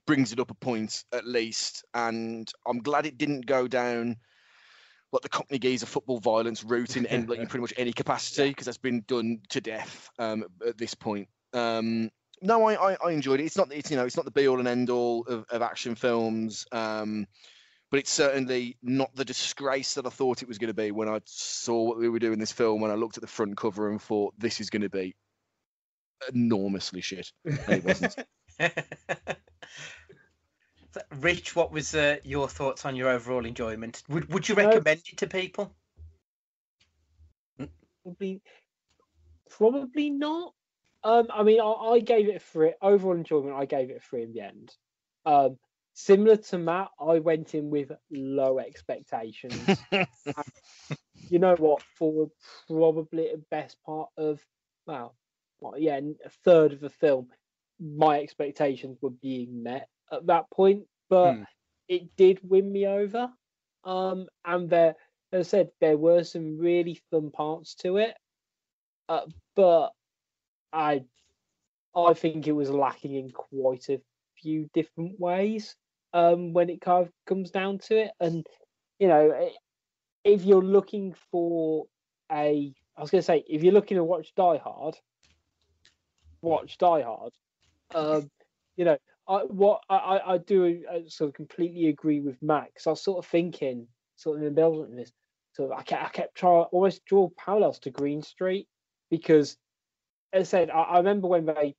brings 0.06 0.32
it 0.32 0.40
up 0.40 0.50
a 0.50 0.54
point 0.54 1.04
at 1.12 1.26
least, 1.26 1.84
and 1.94 2.50
I'm 2.66 2.78
glad 2.78 3.06
it 3.06 3.18
didn't 3.18 3.46
go 3.46 3.68
down 3.68 4.16
like 5.14 5.22
the 5.22 5.28
Cockney 5.28 5.60
geezer 5.60 5.86
football 5.86 6.18
violence 6.18 6.64
route 6.64 6.96
in, 6.96 7.06
in, 7.06 7.26
like, 7.26 7.38
in 7.40 7.46
pretty 7.46 7.62
much 7.62 7.72
any 7.76 7.92
capacity 7.92 8.48
because 8.48 8.66
that's 8.66 8.78
been 8.78 9.04
done 9.06 9.40
to 9.50 9.60
death 9.60 10.10
um, 10.18 10.44
at 10.66 10.76
this 10.76 10.94
point. 10.94 11.28
Um, 11.52 12.10
no, 12.42 12.66
I, 12.66 12.92
I, 12.92 12.96
I 13.06 13.12
enjoyed 13.12 13.40
it. 13.40 13.44
It's 13.44 13.56
not 13.56 13.72
it's 13.72 13.90
you 13.90 13.96
know 13.96 14.04
it's 14.04 14.16
not 14.16 14.24
the 14.24 14.32
be 14.32 14.48
all 14.48 14.58
and 14.58 14.68
end 14.68 14.90
all 14.90 15.24
of, 15.28 15.46
of 15.48 15.62
action 15.62 15.94
films, 15.94 16.66
um, 16.72 17.26
but 17.90 18.00
it's 18.00 18.10
certainly 18.10 18.76
not 18.82 19.14
the 19.14 19.24
disgrace 19.24 19.94
that 19.94 20.04
I 20.04 20.10
thought 20.10 20.42
it 20.42 20.48
was 20.48 20.58
going 20.58 20.68
to 20.68 20.74
be 20.74 20.90
when 20.90 21.08
I 21.08 21.20
saw 21.26 21.84
what 21.84 21.96
we 21.96 22.08
were 22.08 22.18
doing 22.18 22.40
this 22.40 22.52
film. 22.52 22.80
When 22.80 22.90
I 22.90 22.94
looked 22.94 23.16
at 23.16 23.22
the 23.22 23.28
front 23.28 23.56
cover 23.56 23.90
and 23.90 24.02
thought 24.02 24.34
this 24.36 24.60
is 24.60 24.68
going 24.68 24.82
to 24.82 24.90
be 24.90 25.14
enormously 26.32 27.00
shit. 27.00 27.30
And 27.44 27.56
it 27.68 27.84
wasn't. 27.84 28.12
So, 28.12 28.24
Rich, 31.16 31.56
what 31.56 31.72
was 31.72 31.94
uh, 31.94 32.18
your 32.24 32.48
thoughts 32.48 32.84
on 32.84 32.96
your 32.96 33.08
overall 33.08 33.44
enjoyment? 33.44 34.02
Would 34.08 34.32
Would 34.32 34.48
you 34.48 34.54
No. 34.54 34.68
recommend 34.68 35.02
it 35.10 35.18
to 35.18 35.26
people? 35.26 35.74
Probably, 38.02 38.42
probably 39.50 40.10
not. 40.10 40.52
Um, 41.02 41.28
I 41.32 41.42
mean, 41.42 41.60
I, 41.60 41.64
I 41.64 42.00
gave 42.00 42.28
it 42.28 42.36
a 42.36 42.40
three. 42.40 42.74
Overall 42.80 43.16
enjoyment, 43.16 43.54
I 43.54 43.64
gave 43.64 43.90
it 43.90 43.96
a 43.96 44.00
three 44.00 44.22
in 44.22 44.32
the 44.32 44.40
end. 44.40 44.72
Um, 45.26 45.58
similar 45.94 46.36
to 46.36 46.58
Matt, 46.58 46.88
I 47.00 47.18
went 47.18 47.54
in 47.54 47.70
with 47.70 47.92
low 48.10 48.58
expectations. 48.58 49.68
And 49.90 50.06
you 51.30 51.38
know 51.38 51.56
what? 51.56 51.82
For 51.98 52.30
probably 52.66 53.30
the 53.32 53.42
best 53.50 53.76
part 53.84 54.10
of, 54.16 54.40
well, 54.86 55.16
well, 55.60 55.78
yeah, 55.78 55.98
a 56.24 56.28
third 56.44 56.72
of 56.72 56.80
the 56.80 56.90
film, 56.90 57.28
my 57.80 58.20
expectations 58.20 58.98
were 59.00 59.10
being 59.10 59.62
met 59.62 59.88
at 60.12 60.26
that 60.26 60.50
point. 60.50 60.84
But 61.08 61.36
Hmm. 61.36 61.42
it 61.88 62.16
did 62.16 62.40
win 62.42 62.70
me 62.70 62.86
over. 62.86 63.30
Um, 63.84 64.28
and 64.44 64.68
there, 64.70 64.94
as 65.32 65.48
I 65.48 65.50
said, 65.50 65.70
there 65.80 65.96
were 65.96 66.24
some 66.24 66.58
really 66.58 67.00
fun 67.10 67.30
parts 67.30 67.74
to 67.76 67.98
it. 67.98 68.14
Uh, 69.08 69.26
but 69.54 69.92
I, 70.72 71.04
I 71.94 72.14
think 72.14 72.46
it 72.46 72.52
was 72.52 72.70
lacking 72.70 73.14
in 73.14 73.30
quite 73.30 73.88
a 73.88 74.00
few 74.40 74.68
different 74.72 75.18
ways. 75.20 75.76
Um, 76.12 76.52
when 76.52 76.70
it 76.70 76.80
kind 76.80 77.04
of 77.04 77.12
comes 77.26 77.50
down 77.50 77.78
to 77.78 77.96
it, 77.96 78.12
and 78.20 78.46
you 79.00 79.08
know, 79.08 79.50
if 80.22 80.44
you're 80.44 80.62
looking 80.62 81.14
for 81.30 81.86
a, 82.30 82.72
I 82.96 83.00
was 83.00 83.10
going 83.10 83.20
to 83.20 83.26
say, 83.26 83.44
if 83.48 83.62
you're 83.62 83.72
looking 83.72 83.96
to 83.96 84.04
watch 84.04 84.32
Die 84.36 84.58
Hard, 84.58 84.96
watch 86.40 86.78
Die 86.78 87.02
Hard. 87.02 87.32
Um, 87.94 88.30
you 88.76 88.84
know, 88.84 88.96
I 89.28 89.38
what 89.44 89.82
I 89.88 89.96
I, 89.96 90.34
I 90.34 90.38
do 90.38 90.82
uh, 90.90 90.98
sort 91.08 91.28
of 91.28 91.34
completely 91.34 91.88
agree 91.88 92.20
with 92.20 92.40
Max. 92.42 92.86
I 92.86 92.90
was 92.90 93.02
sort 93.02 93.24
of 93.24 93.30
thinking, 93.30 93.86
sort 94.16 94.36
of 94.36 94.42
in 94.42 94.54
the 94.54 94.60
middle 94.60 94.82
of 94.82 94.94
this, 94.94 95.12
so 95.52 95.72
I 95.72 95.82
kept 95.82 96.04
I 96.04 96.08
kept 96.08 96.34
trying 96.36 96.64
almost 96.64 97.04
draw 97.04 97.28
parallels 97.36 97.78
to 97.80 97.90
Green 97.90 98.22
Street 98.22 98.68
because 99.10 99.56
as 100.32 100.40
I 100.40 100.44
said, 100.44 100.70
I, 100.70 100.82
I 100.82 100.96
remember 100.98 101.28
when 101.28 101.46
they 101.46 101.74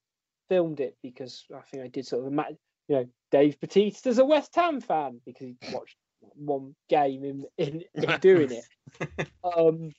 filmed 0.49 0.79
it 0.79 0.95
because 1.03 1.45
I 1.55 1.61
think 1.61 1.83
I 1.83 1.87
did 1.87 2.07
sort 2.07 2.25
of 2.25 2.31
ima- 2.31 2.57
you 2.87 2.95
know 2.95 3.05
Dave 3.31 3.59
Batista's 3.59 4.17
a 4.17 4.25
West 4.25 4.55
Ham 4.55 4.81
fan 4.81 5.21
because 5.25 5.47
he 5.47 5.55
watched 5.73 5.97
one 6.19 6.75
game 6.89 7.23
in 7.23 7.45
in, 7.57 7.83
in 7.93 8.19
doing 8.19 8.51
it. 8.51 8.65
Um, 9.43 9.91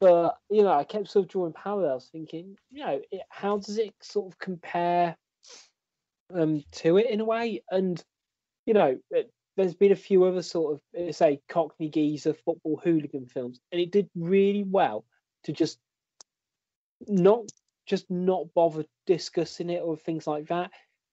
but 0.00 0.38
you 0.48 0.62
know, 0.62 0.72
I 0.72 0.84
kept 0.84 1.10
sort 1.10 1.24
of 1.24 1.30
drawing 1.30 1.52
parallels, 1.52 2.08
thinking, 2.10 2.56
you 2.70 2.84
know, 2.84 3.00
it, 3.10 3.22
how 3.28 3.58
does 3.58 3.78
it 3.78 3.92
sort 4.00 4.32
of 4.32 4.38
compare 4.38 5.16
um 6.34 6.64
to 6.72 6.98
it 6.98 7.10
in 7.10 7.20
a 7.20 7.24
way? 7.24 7.62
And 7.70 8.02
you 8.66 8.74
know, 8.74 8.98
it, 9.10 9.32
there's 9.56 9.74
been 9.74 9.92
a 9.92 9.96
few 9.96 10.24
other 10.24 10.42
sort 10.42 10.74
of 10.74 11.08
uh, 11.08 11.12
say 11.12 11.40
Cockney 11.48 11.88
geezer 11.88 12.34
football 12.34 12.80
hooligan 12.82 13.26
films, 13.26 13.60
and 13.72 13.80
it 13.80 13.90
did 13.90 14.08
really 14.14 14.64
well 14.64 15.04
to 15.44 15.52
just 15.52 15.78
not 17.06 17.40
just 17.86 18.10
not 18.10 18.52
bother 18.54 18.84
discussing 19.06 19.70
it 19.70 19.82
or 19.82 19.96
things 19.96 20.26
like 20.26 20.48
that. 20.48 20.70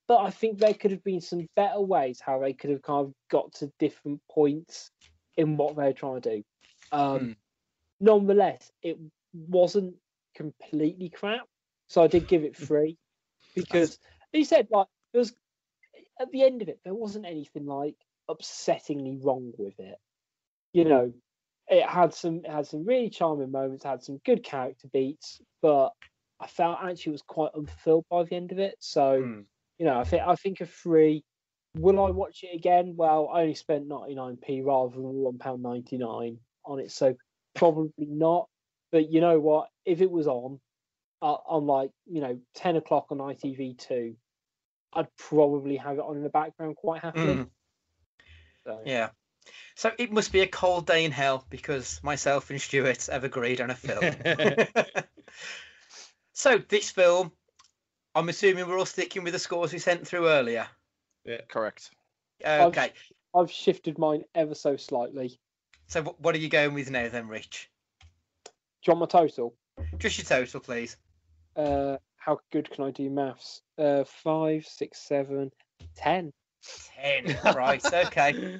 But 0.07 0.17
I 0.17 0.29
think 0.29 0.59
there 0.59 0.73
could 0.73 0.91
have 0.91 1.03
been 1.03 1.21
some 1.21 1.47
better 1.55 1.81
ways 1.81 2.21
how 2.23 2.39
they 2.39 2.53
could 2.53 2.69
have 2.69 2.83
kind 2.83 3.07
of 3.07 3.13
got 3.31 3.53
to 3.55 3.71
different 3.79 4.21
points 4.29 4.91
in 5.35 5.57
what 5.57 5.75
they're 5.75 5.93
trying 5.93 6.21
to 6.21 6.35
do. 6.37 6.43
Um, 6.91 7.19
Hmm. 7.19 7.31
Nonetheless, 7.99 8.71
it 8.83 8.99
wasn't 9.33 9.95
completely 10.35 11.09
crap, 11.09 11.47
so 11.87 12.03
I 12.03 12.07
did 12.07 12.27
give 12.27 12.43
it 12.43 12.55
three 12.67 12.97
because 13.55 13.97
he 14.31 14.43
said 14.43 14.67
like 14.69 14.87
there 15.15 15.21
was 15.21 15.33
at 16.19 16.29
the 16.31 16.43
end 16.43 16.61
of 16.61 16.67
it 16.67 16.81
there 16.83 16.93
wasn't 16.93 17.25
anything 17.25 17.65
like 17.65 17.95
upsettingly 18.29 19.23
wrong 19.23 19.53
with 19.57 19.79
it. 19.79 19.97
You 20.73 20.83
know, 20.83 21.13
it 21.69 21.87
had 21.87 22.13
some 22.13 22.41
it 22.43 22.51
had 22.51 22.67
some 22.67 22.85
really 22.85 23.09
charming 23.09 23.49
moments, 23.49 23.85
had 23.85 24.03
some 24.03 24.19
good 24.25 24.43
character 24.43 24.89
beats, 24.91 25.39
but 25.61 25.91
I 26.41 26.47
felt 26.47 26.79
actually 26.83 27.11
it 27.11 27.13
was 27.13 27.21
quite 27.21 27.51
unfulfilled 27.55 28.05
by 28.09 28.23
the 28.23 28.35
end 28.35 28.51
of 28.51 28.59
it. 28.59 28.75
So, 28.81 29.23
Hmm. 29.23 29.41
you 29.79 29.85
know, 29.85 29.97
I 29.97 30.03
think 30.03 30.21
I 30.27 30.35
think 30.35 30.59
a 30.59 30.65
three. 30.65 31.23
Will 31.77 32.03
I 32.03 32.09
watch 32.09 32.43
it 32.43 32.53
again? 32.53 32.95
Well, 32.97 33.29
I 33.31 33.41
only 33.41 33.55
spent 33.55 33.87
ninety 33.87 34.15
nine 34.15 34.35
p 34.35 34.61
rather 34.61 34.95
than 34.95 35.03
one 35.03 35.37
pound 35.37 35.63
ninety 35.63 35.97
nine 35.97 36.39
on 36.65 36.79
it, 36.79 36.91
so 36.91 37.15
probably 37.53 37.91
not. 37.99 38.49
But 38.91 39.09
you 39.11 39.21
know 39.21 39.39
what? 39.39 39.69
If 39.85 40.01
it 40.01 40.11
was 40.11 40.27
on, 40.27 40.59
uh, 41.21 41.37
on 41.47 41.65
like 41.65 41.91
you 42.05 42.19
know 42.19 42.37
ten 42.53 42.75
o'clock 42.75 43.07
on 43.11 43.19
ITV 43.19 43.77
two, 43.77 44.17
I'd 44.95 45.15
probably 45.17 45.77
have 45.77 45.97
it 45.97 46.03
on 46.03 46.17
in 46.17 46.23
the 46.23 46.29
background 46.29 46.75
quite 46.77 47.01
happily. 47.01 47.35
Mm. 47.35 47.49
So, 48.65 48.81
Yeah. 48.85 49.09
So 49.75 49.91
it 49.99 50.11
must 50.11 50.31
be 50.31 50.39
a 50.39 50.47
cold 50.47 50.87
day 50.87 51.05
in 51.05 51.11
hell 51.11 51.45
because 51.49 51.99
myself 52.01 52.49
and 52.49 52.59
Stuart 52.59 53.07
have 53.11 53.23
agreed 53.23 53.61
on 53.61 53.69
a 53.69 53.75
film. 53.75 54.15
so 56.33 56.57
this 56.57 56.89
film, 56.89 57.31
I'm 58.15 58.29
assuming 58.29 58.67
we're 58.67 58.79
all 58.79 58.85
sticking 58.85 59.23
with 59.23 59.33
the 59.33 59.39
scores 59.39 59.73
we 59.73 59.79
sent 59.79 60.07
through 60.07 60.29
earlier. 60.29 60.67
Yeah. 61.25 61.41
Correct. 61.47 61.91
Okay. 62.43 62.93
I've 63.35 63.51
shifted 63.51 63.99
mine 63.99 64.23
ever 64.33 64.55
so 64.55 64.77
slightly. 64.77 65.39
So 65.87 66.01
wh- 66.01 66.21
what 66.21 66.33
are 66.35 66.39
you 66.39 66.49
going 66.49 66.73
with 66.73 66.89
now 66.89 67.09
then, 67.09 67.27
Rich? 67.27 67.69
Do 68.45 68.51
you 68.91 68.97
want 68.97 69.13
my 69.13 69.19
total? 69.19 69.55
Just 69.97 70.17
your 70.17 70.25
total, 70.25 70.61
please. 70.61 70.95
Uh, 71.55 71.97
how 72.25 72.39
good 72.51 72.67
can 72.71 72.83
I 72.83 72.89
do 72.89 73.07
maths? 73.07 73.61
Uh, 73.77 74.03
five, 74.03 74.65
six, 74.65 74.99
seven, 74.99 75.51
ten. 75.95 76.33
Ten. 76.95 77.37
Right. 77.55 77.85
Okay. 77.85 78.59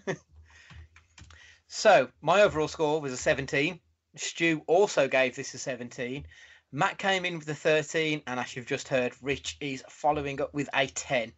so 1.68 2.08
my 2.22 2.44
overall 2.44 2.68
score 2.68 3.02
was 3.02 3.12
a 3.12 3.18
17. 3.18 3.80
Stu 4.18 4.62
also 4.68 5.08
gave 5.08 5.36
this 5.36 5.56
a 5.56 5.58
17. 5.58 6.28
Matt 6.72 7.00
came 7.00 7.26
in 7.26 7.40
with 7.40 7.50
a 7.50 7.56
13, 7.56 8.22
and 8.28 8.40
as 8.40 8.56
you've 8.56 8.68
just 8.68 8.88
heard, 8.88 9.14
Rich 9.24 9.58
is 9.60 9.84
following 9.90 10.42
up 10.42 10.54
with 10.54 10.70
a 10.76 10.86
10. 10.86 11.34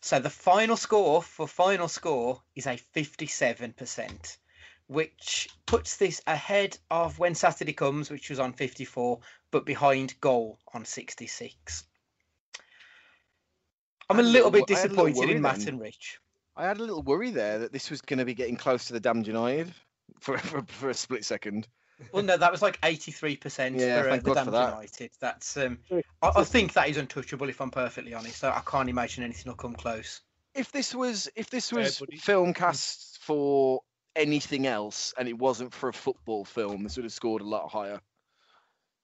So 0.00 0.18
the 0.18 0.30
final 0.30 0.76
score 0.76 1.22
for 1.22 1.46
final 1.46 1.86
score 1.86 2.42
is 2.56 2.66
a 2.66 2.80
57%, 2.96 4.36
which 4.88 5.48
puts 5.66 5.96
this 5.96 6.20
ahead 6.26 6.76
of 6.90 7.20
When 7.20 7.36
Saturday 7.36 7.72
Comes, 7.72 8.10
which 8.10 8.30
was 8.30 8.40
on 8.40 8.52
54, 8.52 9.20
but 9.52 9.64
behind 9.64 10.20
Goal 10.20 10.58
on 10.74 10.84
66. 10.84 11.84
I'm 14.10 14.18
a 14.18 14.22
I 14.22 14.24
had 14.24 14.28
a 14.28 14.32
little 14.32 14.50
little 14.50 14.66
bit 14.66 14.70
wo- 14.70 14.76
I 14.76 14.80
had 14.80 14.90
a 14.90 14.94
little 14.94 15.06
disappointed 15.06 15.22
in 15.22 15.28
worry 15.36 15.40
Matt 15.40 15.58
then. 15.60 15.68
and 15.68 15.80
Rich. 15.80 16.18
I 16.56 16.64
had 16.66 16.78
a 16.78 16.80
little 16.80 17.02
worry 17.02 17.30
there 17.30 17.60
that 17.60 17.72
this 17.72 17.88
was 17.88 18.00
going 18.00 18.18
to 18.18 18.24
be 18.24 18.34
getting 18.34 18.56
close 18.56 18.86
to 18.86 18.92
the 18.92 19.00
damned 19.00 19.28
United 19.28 19.72
for 20.20 20.36
for, 20.38 20.62
for 20.66 20.90
a 20.90 20.94
split 20.94 21.24
second. 21.24 21.68
Well, 22.12 22.24
no, 22.24 22.36
that 22.36 22.50
was 22.50 22.62
like 22.62 22.80
83% 22.80 23.78
Yeah, 23.78 24.02
for 24.02 24.10
uh, 24.10 24.16
the 24.16 24.22
God 24.22 24.34
Damned 24.34 24.54
that. 24.54 24.70
United. 24.70 25.10
That's 25.20 25.56
um, 25.56 25.78
I, 26.20 26.32
I 26.34 26.42
think 26.42 26.72
that 26.72 26.88
is 26.88 26.96
untouchable 26.96 27.48
if 27.48 27.60
I'm 27.60 27.70
perfectly 27.70 28.12
honest. 28.12 28.38
So 28.38 28.48
I 28.48 28.60
can't 28.66 28.88
imagine 28.90 29.22
anything 29.22 29.48
will 29.50 29.56
come 29.56 29.74
close. 29.74 30.20
If 30.54 30.72
this 30.72 30.94
was 30.94 31.28
if 31.36 31.48
this 31.48 31.72
was 31.72 32.00
buddy. 32.00 32.16
film 32.16 32.54
cast 32.54 33.18
for 33.22 33.82
anything 34.16 34.66
else 34.66 35.14
and 35.16 35.28
it 35.28 35.38
wasn't 35.38 35.72
for 35.72 35.88
a 35.90 35.92
football 35.92 36.44
film, 36.44 36.82
this 36.82 36.96
would 36.96 37.04
have 37.04 37.12
scored 37.12 37.40
a 37.40 37.46
lot 37.46 37.70
higher. 37.70 38.00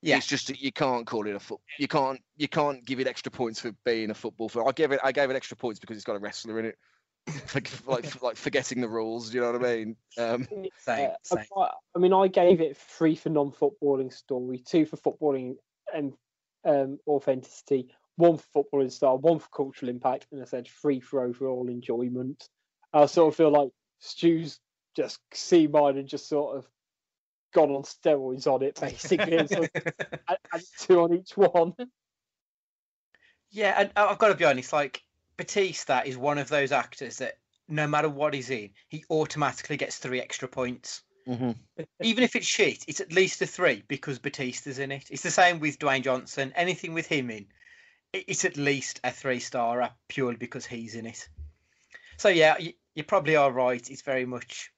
Yeah. 0.00 0.16
It's 0.16 0.26
just 0.26 0.46
that 0.48 0.60
you 0.60 0.72
can't 0.72 1.06
call 1.06 1.26
it 1.26 1.34
a 1.34 1.40
foot. 1.40 1.60
You 1.78 1.88
can't 1.88 2.20
you 2.36 2.48
can't 2.48 2.84
give 2.84 3.00
it 3.00 3.06
extra 3.06 3.32
points 3.32 3.60
for 3.60 3.72
being 3.84 4.10
a 4.10 4.14
football 4.14 4.48
film. 4.48 4.68
I 4.68 4.72
gave 4.72 4.92
it 4.92 5.00
I 5.02 5.12
gave 5.12 5.30
it 5.30 5.36
extra 5.36 5.56
points 5.56 5.80
because 5.80 5.96
it's 5.96 6.04
got 6.04 6.16
a 6.16 6.20
wrestler 6.20 6.58
in 6.60 6.66
it. 6.66 6.78
For, 7.46 7.60
like 7.86 8.22
like 8.22 8.36
forgetting 8.36 8.80
the 8.80 8.88
rules. 8.88 9.28
Do 9.28 9.36
you 9.36 9.42
know 9.42 9.52
what 9.52 9.62
I 9.62 9.76
mean? 9.76 9.96
Um, 10.16 10.48
Same, 10.78 11.10
Uh, 11.10 11.14
same. 11.22 11.44
I, 11.58 11.68
I 11.94 11.98
mean, 11.98 12.14
I 12.14 12.26
gave 12.28 12.62
it 12.62 12.78
three 12.78 13.16
for 13.16 13.28
non-footballing 13.28 14.14
story, 14.14 14.62
two 14.66 14.86
for 14.86 14.96
footballing 14.96 15.56
and 15.92 16.14
um, 16.64 16.98
authenticity, 17.06 17.90
one 18.16 18.38
for 18.38 18.64
footballing 18.64 18.90
style, 18.90 19.18
one 19.18 19.40
for 19.40 19.48
cultural 19.54 19.90
impact, 19.90 20.26
and 20.32 20.40
I 20.40 20.46
said 20.46 20.68
three 20.68 21.00
for 21.00 21.22
overall 21.22 21.68
enjoyment. 21.68 22.48
I 22.94 23.04
sort 23.06 23.28
of 23.28 23.36
feel 23.36 23.50
like 23.50 23.70
Stu's 23.98 24.58
just 24.96 25.20
C 25.34 25.66
mine 25.66 25.98
and 25.98 26.08
just 26.08 26.28
sort 26.28 26.56
of 26.56 26.66
gone 27.52 27.70
on 27.70 27.82
steroids 27.82 28.46
on 28.46 28.62
it, 28.62 28.80
basically, 28.80 29.36
and 29.36 29.48
sort 29.48 29.70
of 29.74 29.82
add- 30.28 30.38
add 30.52 30.62
two 30.78 31.00
on 31.00 31.14
each 31.14 31.36
one. 31.36 31.74
Yeah, 33.50 33.74
and 33.78 33.90
I- 33.96 34.06
I've 34.06 34.18
got 34.18 34.28
to 34.28 34.34
be 34.34 34.44
honest. 34.44 34.72
Like 34.72 35.02
Batista 35.36 36.02
is 36.04 36.16
one 36.16 36.38
of 36.38 36.48
those 36.48 36.72
actors 36.72 37.18
that 37.18 37.38
no 37.68 37.86
matter 37.86 38.08
what 38.08 38.34
he's 38.34 38.50
in, 38.50 38.70
he 38.88 39.04
automatically 39.10 39.76
gets 39.76 39.96
three 39.98 40.20
extra 40.20 40.48
points. 40.48 41.02
mhm. 41.26 41.56
Even 42.02 42.24
if 42.24 42.34
it's 42.34 42.46
shit, 42.46 42.84
it's 42.88 43.00
at 43.00 43.12
least 43.12 43.42
a 43.42 43.46
three 43.46 43.84
because 43.88 44.18
Batista's 44.18 44.78
in 44.78 44.90
it. 44.90 45.04
It's 45.10 45.22
the 45.22 45.30
same 45.30 45.60
with 45.60 45.78
Dwayne 45.78 46.02
Johnson. 46.02 46.52
Anything 46.56 46.94
with 46.94 47.06
him 47.06 47.30
in, 47.30 47.46
it's 48.12 48.44
at 48.46 48.56
least 48.56 49.00
a 49.04 49.10
three 49.10 49.38
star 49.40 49.90
purely 50.08 50.36
because 50.36 50.64
he's 50.64 50.94
in 50.94 51.06
it. 51.06 51.28
So 52.16 52.28
yeah, 52.30 52.56
you, 52.58 52.72
you 52.94 53.04
probably 53.04 53.36
are 53.36 53.52
right. 53.52 53.90
It's 53.90 54.02
very 54.02 54.24
much 54.24 54.72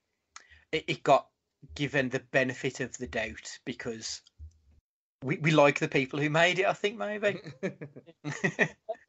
it, 0.71 0.83
it 0.87 1.03
got 1.03 1.27
given 1.75 2.09
the 2.09 2.21
benefit 2.31 2.79
of 2.79 2.97
the 2.97 3.07
doubt 3.07 3.59
because 3.65 4.21
we, 5.23 5.37
we 5.37 5.51
like 5.51 5.79
the 5.79 5.87
people 5.87 6.19
who 6.19 6.29
made 6.29 6.59
it. 6.59 6.65
I 6.65 6.73
think 6.73 6.97
maybe. 6.97 7.39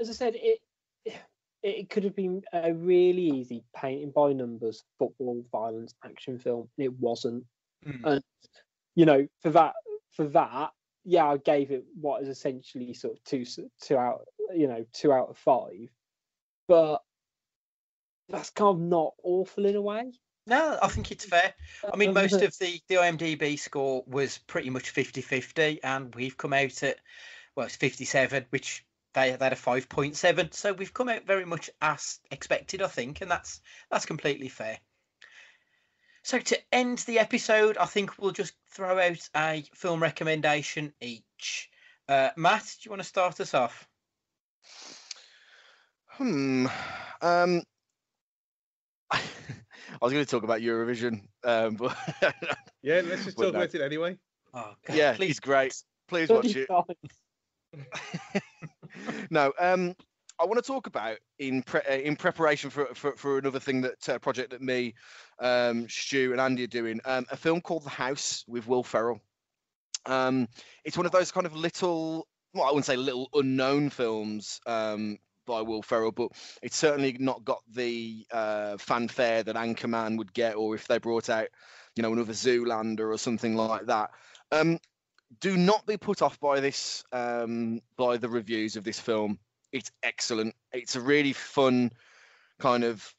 As 0.00 0.10
I 0.10 0.12
said, 0.12 0.34
it 0.36 0.60
it 1.62 1.90
could 1.90 2.02
have 2.04 2.16
been 2.16 2.42
a 2.52 2.74
really 2.74 3.22
easy 3.22 3.62
painting 3.76 4.10
by 4.10 4.32
numbers 4.32 4.82
football 4.98 5.44
violence 5.52 5.94
action 6.04 6.38
film. 6.38 6.68
It 6.76 6.92
wasn't. 6.98 7.44
Mm. 7.86 8.00
and 8.04 8.22
you 8.94 9.06
know 9.06 9.26
for 9.40 9.50
that 9.50 9.74
for 10.12 10.26
that 10.28 10.70
yeah 11.04 11.26
i 11.26 11.36
gave 11.36 11.70
it 11.70 11.84
what 12.00 12.22
is 12.22 12.28
essentially 12.28 12.94
sort 12.94 13.14
of 13.14 13.24
two 13.24 13.44
two 13.80 13.96
out 13.96 14.24
you 14.54 14.68
know 14.68 14.84
two 14.92 15.12
out 15.12 15.30
of 15.30 15.36
five 15.36 15.88
but 16.68 16.98
that's 18.28 18.50
kind 18.50 18.68
of 18.68 18.80
not 18.80 19.14
awful 19.22 19.66
in 19.66 19.76
a 19.76 19.82
way 19.82 20.12
No, 20.46 20.78
I 20.82 20.88
think 20.88 21.12
it's 21.12 21.24
fair. 21.24 21.54
I 21.92 21.96
mean, 21.96 22.12
most 22.12 22.34
of 22.34 22.56
the, 22.58 22.80
the 22.88 22.96
IMDb 22.96 23.58
score 23.58 24.02
was 24.06 24.38
pretty 24.38 24.70
much 24.70 24.90
50 24.90 25.20
50, 25.20 25.82
and 25.84 26.14
we've 26.14 26.36
come 26.36 26.52
out 26.52 26.82
at, 26.82 26.98
well, 27.54 27.66
it's 27.66 27.76
57, 27.76 28.46
which 28.50 28.84
they, 29.14 29.30
they 29.30 29.44
had 29.44 29.52
a 29.52 29.56
5.7. 29.56 30.52
So 30.52 30.72
we've 30.72 30.92
come 30.92 31.08
out 31.08 31.26
very 31.26 31.44
much 31.44 31.70
as 31.80 32.18
expected, 32.30 32.82
I 32.82 32.88
think, 32.88 33.20
and 33.20 33.30
that's 33.30 33.60
that's 33.90 34.06
completely 34.06 34.48
fair. 34.48 34.78
So 36.24 36.38
to 36.38 36.58
end 36.72 36.98
the 36.98 37.18
episode, 37.18 37.76
I 37.76 37.86
think 37.86 38.18
we'll 38.18 38.32
just 38.32 38.54
throw 38.70 38.98
out 38.98 39.28
a 39.36 39.64
film 39.74 40.02
recommendation 40.02 40.92
each. 41.00 41.70
Uh, 42.08 42.30
Matt, 42.36 42.62
do 42.62 42.86
you 42.86 42.90
want 42.90 43.02
to 43.02 43.08
start 43.08 43.40
us 43.40 43.54
off? 43.54 43.88
Hmm. 46.08 46.66
Um. 47.20 47.62
I 50.00 50.04
was 50.04 50.12
going 50.12 50.24
to 50.24 50.30
talk 50.30 50.42
about 50.42 50.60
Eurovision, 50.60 51.22
um, 51.44 51.74
but 51.76 51.96
Yeah, 52.82 53.02
let's 53.04 53.24
just 53.24 53.36
But 53.36 53.44
talk 53.44 53.52
no. 53.54 53.60
about 53.60 53.74
it 53.74 53.80
anyway. 53.80 54.16
Oh, 54.54 54.74
God, 54.86 54.96
yeah, 54.96 55.14
please 55.14 55.30
it's 55.30 55.40
great. 55.40 55.74
Please 56.08 56.28
watch 56.28 56.54
it. 56.56 56.68
no, 59.30 59.52
um, 59.58 59.94
I 60.38 60.44
want 60.44 60.56
to 60.56 60.66
talk 60.66 60.86
about 60.86 61.18
in 61.38 61.62
pre- 61.62 61.80
uh, 61.88 61.94
in 61.94 62.16
preparation 62.16 62.68
for, 62.70 62.86
for 62.94 63.16
for 63.16 63.38
another 63.38 63.60
thing 63.60 63.80
that 63.82 64.08
uh, 64.08 64.18
project 64.18 64.50
that 64.50 64.60
me, 64.60 64.94
um, 65.38 65.88
Stu 65.88 66.32
and 66.32 66.40
Andy 66.40 66.64
are 66.64 66.68
doing. 66.68 67.00
Um, 67.04 67.24
a 67.30 67.36
film 67.36 67.60
called 67.60 67.84
The 67.84 67.90
House 67.90 68.44
with 68.46 68.66
Will 68.66 68.82
Ferrell. 68.82 69.20
Um, 70.04 70.48
it's 70.84 70.96
one 70.96 71.06
of 71.06 71.12
those 71.12 71.30
kind 71.32 71.46
of 71.46 71.54
little 71.54 72.26
well, 72.52 72.64
I 72.64 72.68
wouldn't 72.68 72.84
say 72.86 72.96
little 72.96 73.28
unknown 73.32 73.88
films 73.90 74.60
um, 74.66 75.18
by 75.46 75.62
Will 75.62 75.82
Ferrell, 75.82 76.12
but 76.12 76.32
it's 76.62 76.76
certainly 76.76 77.16
not 77.18 77.44
got 77.44 77.62
the 77.72 78.26
uh, 78.30 78.76
fanfare 78.78 79.42
that 79.42 79.56
Anchorman 79.56 80.18
would 80.18 80.32
get, 80.32 80.56
or 80.56 80.74
if 80.74 80.86
they 80.86 80.98
brought 80.98 81.30
out, 81.30 81.48
you 81.96 82.02
know, 82.02 82.12
another 82.12 82.32
Zoolander 82.32 83.12
or 83.12 83.18
something 83.18 83.56
like 83.56 83.86
that. 83.86 84.10
Um, 84.50 84.78
do 85.40 85.56
not 85.56 85.86
be 85.86 85.96
put 85.96 86.22
off 86.22 86.38
by 86.40 86.60
this, 86.60 87.04
um, 87.12 87.80
by 87.96 88.16
the 88.16 88.28
reviews 88.28 88.76
of 88.76 88.84
this 88.84 89.00
film. 89.00 89.38
It's 89.72 89.90
excellent. 90.02 90.54
It's 90.72 90.96
a 90.96 91.00
really 91.00 91.32
fun 91.32 91.90
kind 92.58 92.84
of 92.84 93.14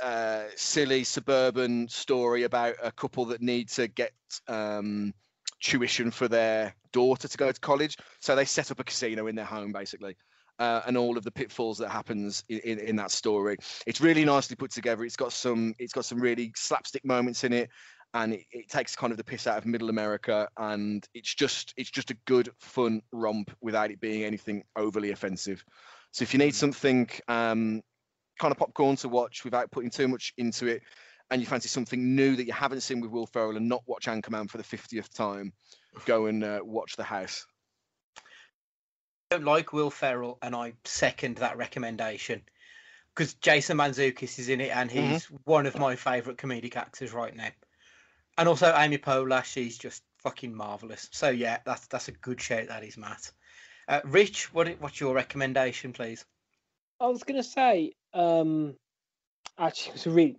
uh, 0.00 0.44
silly 0.54 1.04
suburban 1.04 1.88
story 1.88 2.42
about 2.42 2.74
a 2.82 2.92
couple 2.92 3.24
that 3.26 3.40
need 3.40 3.68
to 3.70 3.88
get 3.88 4.12
um, 4.48 5.14
tuition 5.60 6.10
for 6.10 6.28
their 6.28 6.74
daughter 6.92 7.28
to 7.28 7.38
go 7.38 7.50
to 7.50 7.60
college. 7.60 7.96
So 8.20 8.36
they 8.36 8.44
set 8.44 8.70
up 8.70 8.80
a 8.80 8.84
casino 8.84 9.26
in 9.26 9.36
their 9.36 9.44
home, 9.44 9.72
basically. 9.72 10.16
Uh, 10.58 10.80
and 10.86 10.96
all 10.96 11.18
of 11.18 11.24
the 11.24 11.30
pitfalls 11.30 11.76
that 11.76 11.90
happens 11.90 12.42
in, 12.48 12.60
in, 12.60 12.78
in, 12.78 12.96
that 12.96 13.10
story. 13.10 13.58
It's 13.86 14.00
really 14.00 14.24
nicely 14.24 14.56
put 14.56 14.70
together. 14.70 15.04
It's 15.04 15.16
got 15.16 15.34
some 15.34 15.74
it's 15.78 15.92
got 15.92 16.06
some 16.06 16.18
really 16.18 16.50
slapstick 16.56 17.04
moments 17.04 17.44
in 17.44 17.52
it, 17.52 17.68
and 18.14 18.32
it, 18.32 18.44
it 18.50 18.68
takes 18.70 18.96
kind 18.96 19.10
of 19.10 19.18
the 19.18 19.24
piss 19.24 19.46
out 19.46 19.58
of 19.58 19.66
Middle 19.66 19.90
America. 19.90 20.48
And 20.56 21.06
it's 21.12 21.34
just 21.34 21.74
it's 21.76 21.90
just 21.90 22.10
a 22.10 22.16
good 22.26 22.48
fun 22.58 23.02
romp 23.12 23.54
without 23.60 23.90
it 23.90 24.00
being 24.00 24.24
anything 24.24 24.64
overly 24.76 25.10
offensive. 25.10 25.62
So 26.12 26.22
if 26.22 26.32
you 26.32 26.38
need 26.38 26.54
something 26.54 27.10
um, 27.28 27.82
kind 28.38 28.52
of 28.52 28.56
popcorn 28.56 28.96
to 28.96 29.08
watch 29.08 29.44
without 29.44 29.70
putting 29.70 29.90
too 29.90 30.08
much 30.08 30.32
into 30.38 30.66
it, 30.66 30.82
and 31.30 31.40
you 31.40 31.46
fancy 31.46 31.68
something 31.68 32.14
new 32.14 32.36
that 32.36 32.46
you 32.46 32.52
haven't 32.52 32.80
seen 32.80 33.00
with 33.00 33.10
Will 33.10 33.26
Ferrell 33.26 33.56
and 33.56 33.68
not 33.68 33.82
watch 33.86 34.06
Anchorman 34.06 34.48
for 34.48 34.58
the 34.58 34.64
50th 34.64 35.12
time, 35.12 35.52
go 36.04 36.26
and 36.26 36.44
uh, 36.44 36.60
watch 36.62 36.96
The 36.96 37.04
House 37.04 37.46
don't 39.36 39.44
like 39.44 39.72
Will 39.72 39.90
Ferrell, 39.90 40.38
and 40.40 40.54
I 40.54 40.72
second 40.84 41.36
that 41.36 41.58
recommendation 41.58 42.42
because 43.14 43.34
Jason 43.34 43.76
Mantzoukas 43.76 44.38
is 44.38 44.48
in 44.48 44.60
it, 44.60 44.74
and 44.74 44.90
he's 44.90 45.26
mm-hmm. 45.26 45.36
one 45.44 45.66
of 45.66 45.78
my 45.78 45.96
favourite 45.96 46.38
comedic 46.38 46.76
actors 46.76 47.12
right 47.12 47.34
now. 47.34 47.48
And 48.38 48.48
also 48.48 48.74
Amy 48.76 48.98
Poehler, 48.98 49.44
she's 49.44 49.78
just 49.78 50.02
fucking 50.18 50.54
marvelous. 50.54 51.08
So 51.12 51.28
yeah, 51.28 51.58
that's 51.64 51.86
that's 51.86 52.08
a 52.08 52.12
good 52.12 52.40
shout. 52.40 52.68
That 52.68 52.84
is 52.84 52.96
Matt. 52.96 53.30
Uh, 53.88 54.00
Rich, 54.04 54.52
what 54.54 54.68
what's 54.80 55.00
your 55.00 55.14
recommendation, 55.14 55.92
please? 55.92 56.24
I 56.98 57.06
was 57.08 57.22
gonna 57.22 57.42
say, 57.42 57.92
um, 58.14 58.74
actually, 59.58 59.92
it's 59.94 60.06
a 60.06 60.10
really 60.10 60.38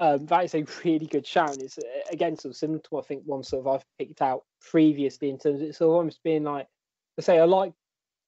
um, 0.00 0.26
that 0.26 0.44
is 0.44 0.54
a 0.54 0.64
really 0.84 1.06
good 1.06 1.26
shout. 1.26 1.58
It's 1.58 1.78
uh, 1.78 1.82
again 2.10 2.36
sort 2.36 2.52
of 2.52 2.56
similar 2.56 2.80
to 2.80 2.98
I 2.98 3.02
think 3.02 3.22
one 3.24 3.44
sort 3.44 3.66
of 3.66 3.74
I've 3.74 3.86
picked 3.98 4.20
out 4.20 4.44
previously 4.60 5.30
in 5.30 5.38
terms 5.38 5.60
of 5.60 5.68
it's 5.68 5.80
almost 5.80 6.22
being 6.24 6.44
like 6.44 6.66
I 7.18 7.22
say 7.22 7.38
I 7.38 7.44
like 7.44 7.72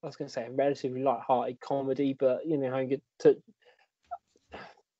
I 0.04 0.06
was 0.06 0.16
going 0.16 0.28
to 0.28 0.32
say 0.32 0.44
a 0.44 0.50
relatively 0.50 1.02
light-hearted 1.02 1.60
comedy, 1.60 2.14
but 2.18 2.46
you 2.46 2.58
know, 2.58 2.70
how 2.70 2.84
get 2.84 3.02
to, 3.20 3.36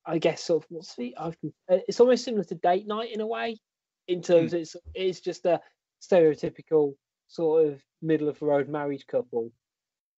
I 0.03 0.17
guess, 0.17 0.43
sort 0.43 0.63
of 0.63 0.69
what's 0.71 0.95
the? 0.95 1.15
I've, 1.15 1.37
uh, 1.71 1.77
it's 1.87 1.99
almost 1.99 2.23
similar 2.23 2.43
to 2.45 2.55
Date 2.55 2.87
Night 2.87 3.13
in 3.13 3.21
a 3.21 3.27
way, 3.27 3.59
in 4.07 4.21
terms 4.23 4.53
mm. 4.53 4.61
it's 4.61 4.75
it's 4.95 5.19
just 5.19 5.45
a 5.45 5.61
stereotypical 6.01 6.95
sort 7.27 7.67
of 7.67 7.81
middle 8.01 8.29
of 8.29 8.39
the 8.39 8.45
road 8.45 8.67
married 8.67 9.05
couple, 9.07 9.51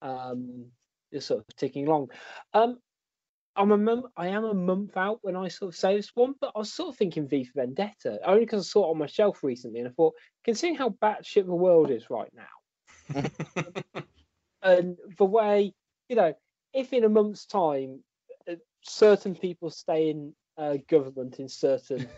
um, 0.01 0.67
just 1.11 1.27
sort 1.27 1.41
of 1.41 1.55
ticking 1.57 1.87
along. 1.87 2.11
Um, 2.53 2.77
I'm 3.57 3.71
a 3.71 3.77
mum, 3.77 4.03
I 4.15 4.27
am 4.27 4.45
a 4.45 4.53
month 4.53 4.95
out 4.95 5.19
when 5.21 5.35
I 5.35 5.49
sort 5.49 5.73
of 5.73 5.75
say 5.75 5.97
this 5.97 6.11
one, 6.13 6.35
but 6.39 6.53
I 6.55 6.59
was 6.59 6.71
sort 6.71 6.89
of 6.89 6.95
thinking 6.95 7.27
V 7.27 7.43
for 7.43 7.59
Vendetta 7.61 8.19
only 8.25 8.41
because 8.41 8.65
I 8.65 8.69
saw 8.69 8.87
it 8.87 8.91
on 8.91 8.99
my 8.99 9.07
shelf 9.07 9.43
recently, 9.43 9.79
and 9.79 9.89
I 9.89 9.91
thought, 9.91 10.13
considering 10.45 10.77
how 10.77 10.89
batshit 10.89 11.45
the 11.45 11.53
world 11.53 11.91
is 11.91 12.09
right 12.09 12.31
now. 12.33 13.23
and 14.61 14.97
the 15.17 15.25
way 15.25 15.73
you 16.09 16.15
know, 16.15 16.33
if 16.73 16.93
in 16.93 17.03
a 17.03 17.09
month's 17.09 17.45
time, 17.45 18.03
uh, 18.49 18.55
certain 18.81 19.35
people 19.35 19.69
stay 19.69 20.09
in 20.09 20.33
uh, 20.57 20.77
government 20.89 21.39
in 21.39 21.49
certain. 21.49 22.07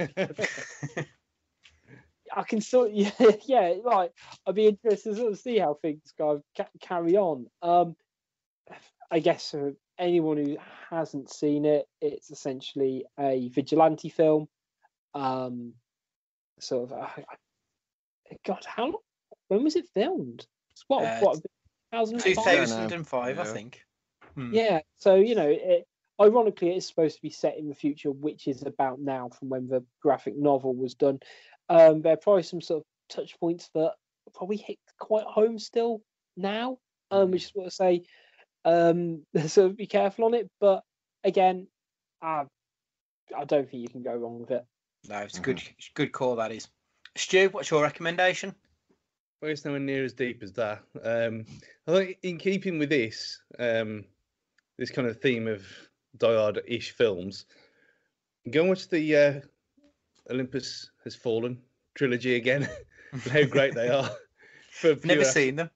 I 2.31 2.43
can 2.43 2.61
sort 2.61 2.91
yeah 2.93 3.09
yeah 3.45 3.73
right. 3.83 4.11
I'd 4.45 4.55
be 4.55 4.67
interested 4.67 5.11
to 5.11 5.15
sort 5.15 5.31
of 5.33 5.39
see 5.39 5.57
how 5.57 5.73
things 5.75 6.13
go 6.17 6.43
ca- 6.55 6.69
carry 6.79 7.17
on. 7.17 7.47
Um, 7.61 7.95
I 9.11 9.19
guess 9.19 9.51
for 9.51 9.73
anyone 9.97 10.37
who 10.37 10.57
hasn't 10.89 11.31
seen 11.31 11.65
it, 11.65 11.87
it's 12.01 12.29
essentially 12.29 13.05
a 13.19 13.49
vigilante 13.49 14.09
film. 14.09 14.47
Um, 15.13 15.73
sort 16.59 16.91
of. 16.91 16.99
Uh, 16.99 17.07
God, 18.45 18.63
how 18.65 18.85
long? 18.85 19.01
When 19.47 19.63
was 19.63 19.75
it 19.75 19.87
filmed? 19.95 20.45
What 20.87 21.03
uh, 21.03 21.19
what 21.19 21.39
2005, 21.91 23.39
I, 23.39 23.41
I 23.41 23.45
think. 23.45 23.81
Hmm. 24.35 24.53
Yeah, 24.53 24.79
so 24.97 25.15
you 25.15 25.35
know, 25.35 25.49
it, 25.49 25.87
ironically, 26.21 26.75
it's 26.75 26.87
supposed 26.87 27.15
to 27.15 27.21
be 27.21 27.29
set 27.29 27.57
in 27.57 27.69
the 27.69 27.75
future, 27.75 28.11
which 28.11 28.47
is 28.47 28.63
about 28.63 28.99
now 28.99 29.29
from 29.29 29.49
when 29.49 29.67
the 29.67 29.83
graphic 30.01 30.37
novel 30.37 30.75
was 30.75 30.93
done. 30.93 31.19
Um, 31.69 32.01
there 32.01 32.13
are 32.13 32.17
probably 32.17 32.43
some 32.43 32.61
sort 32.61 32.81
of 32.81 33.15
touch 33.15 33.39
points 33.39 33.69
that 33.75 33.93
probably 34.33 34.57
hit 34.57 34.77
quite 34.99 35.25
home 35.25 35.59
still 35.59 36.01
now, 36.37 36.77
um, 37.11 37.31
which 37.31 37.45
is 37.45 37.51
what 37.53 37.65
I 37.65 37.69
say. 37.69 38.03
Um, 38.65 39.25
so 39.47 39.69
be 39.69 39.87
careful 39.87 40.25
on 40.25 40.33
it, 40.33 40.49
but 40.59 40.83
again, 41.23 41.67
uh, 42.21 42.45
I 43.35 43.45
don't 43.45 43.69
think 43.69 43.81
you 43.81 43.89
can 43.89 44.03
go 44.03 44.15
wrong 44.15 44.39
with 44.39 44.51
it. 44.51 44.65
No, 45.07 45.19
it's 45.19 45.37
a 45.37 45.41
good, 45.41 45.61
good 45.93 46.11
call. 46.11 46.35
That 46.35 46.51
is. 46.51 46.67
Stu, 47.15 47.49
what's 47.49 47.71
your 47.71 47.81
recommendation? 47.81 48.53
Well, 49.41 49.51
it's 49.51 49.63
nowhere 49.63 49.79
near 49.79 50.03
as 50.03 50.13
deep 50.13 50.43
as 50.43 50.51
that. 50.53 50.83
Um, 51.01 51.45
I 51.87 51.91
think, 51.91 52.17
in 52.23 52.37
keeping 52.37 52.77
with 52.77 52.89
this, 52.89 53.41
um, 53.57 54.03
this 54.77 54.91
kind 54.91 55.07
of 55.07 55.21
theme 55.21 55.47
of 55.47 55.65
die-hard-ish 56.17 56.91
films, 56.91 57.45
go 58.51 58.61
and 58.61 58.69
watch 58.69 58.89
the 58.89 59.15
uh, 59.15 59.39
Olympus 60.29 60.91
Has 61.05 61.15
Fallen 61.15 61.57
trilogy 61.95 62.35
again. 62.35 62.67
how 63.31 63.43
great 63.45 63.75
they 63.75 63.87
are! 63.87 64.09
For 64.71 64.95
never 65.03 65.25
seen 65.25 65.55
them. 65.55 65.69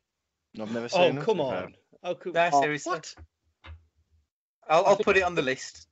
I've 0.60 0.72
never 0.72 0.90
seen 0.90 1.02
oh, 1.02 1.08
them. 1.08 1.18
Oh 1.18 1.22
come 1.22 1.42
on! 1.42 1.74
Oh, 2.04 2.16
come... 2.16 2.34
no, 2.34 2.62
seriously. 2.62 2.92
What? 2.92 3.16
I'll, 4.68 4.86
I'll 4.86 4.98
put 4.98 5.18
it 5.18 5.24
on 5.24 5.36
the 5.36 5.42
list. 5.42 5.88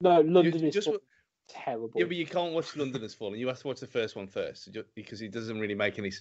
No, 0.00 0.20
London 0.20 0.60
you, 0.60 0.68
is 0.68 0.74
just, 0.74 0.88
terrible. 1.50 1.90
Yeah, 1.94 2.04
but 2.04 2.16
you 2.16 2.26
can't 2.26 2.52
watch 2.52 2.76
London 2.76 3.02
Has 3.02 3.14
Fallen. 3.14 3.38
You 3.38 3.48
have 3.48 3.60
to 3.60 3.66
watch 3.66 3.80
the 3.80 3.86
first 3.86 4.16
one 4.16 4.26
first 4.26 4.68
because 4.94 5.18
he 5.18 5.28
doesn't 5.28 5.58
really 5.58 5.74
make 5.74 5.98
any. 5.98 6.12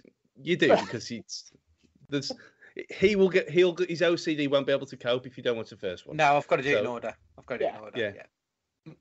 You 0.41 0.57
do 0.57 0.75
because 0.86 1.07
he's 1.07 1.51
there's 2.09 2.32
he 2.89 3.15
will 3.15 3.30
get 3.30 3.49
he'll 3.49 3.75
his 3.75 4.01
OCD 4.01 4.49
won't 4.49 4.67
be 4.67 4.73
able 4.73 4.86
to 4.88 4.97
cope 4.97 5.25
if 5.25 5.38
you 5.38 5.43
don't 5.43 5.57
watch 5.57 5.69
the 5.69 5.77
first 5.77 6.07
one. 6.07 6.17
No, 6.17 6.38
I've 6.38 6.47
got 6.47 6.57
to 6.57 6.63
do 6.63 6.71
so, 6.71 6.77
it 6.77 6.82
in 6.82 6.88
order. 6.88 7.13
I've 7.38 7.45
got 7.45 7.57
to 7.57 7.65
yeah. 7.65 7.71
do 7.71 7.75
it 7.75 7.77
in 7.77 7.84
order. 7.84 7.99
Yeah. 7.99 8.11
yeah. 8.15 8.93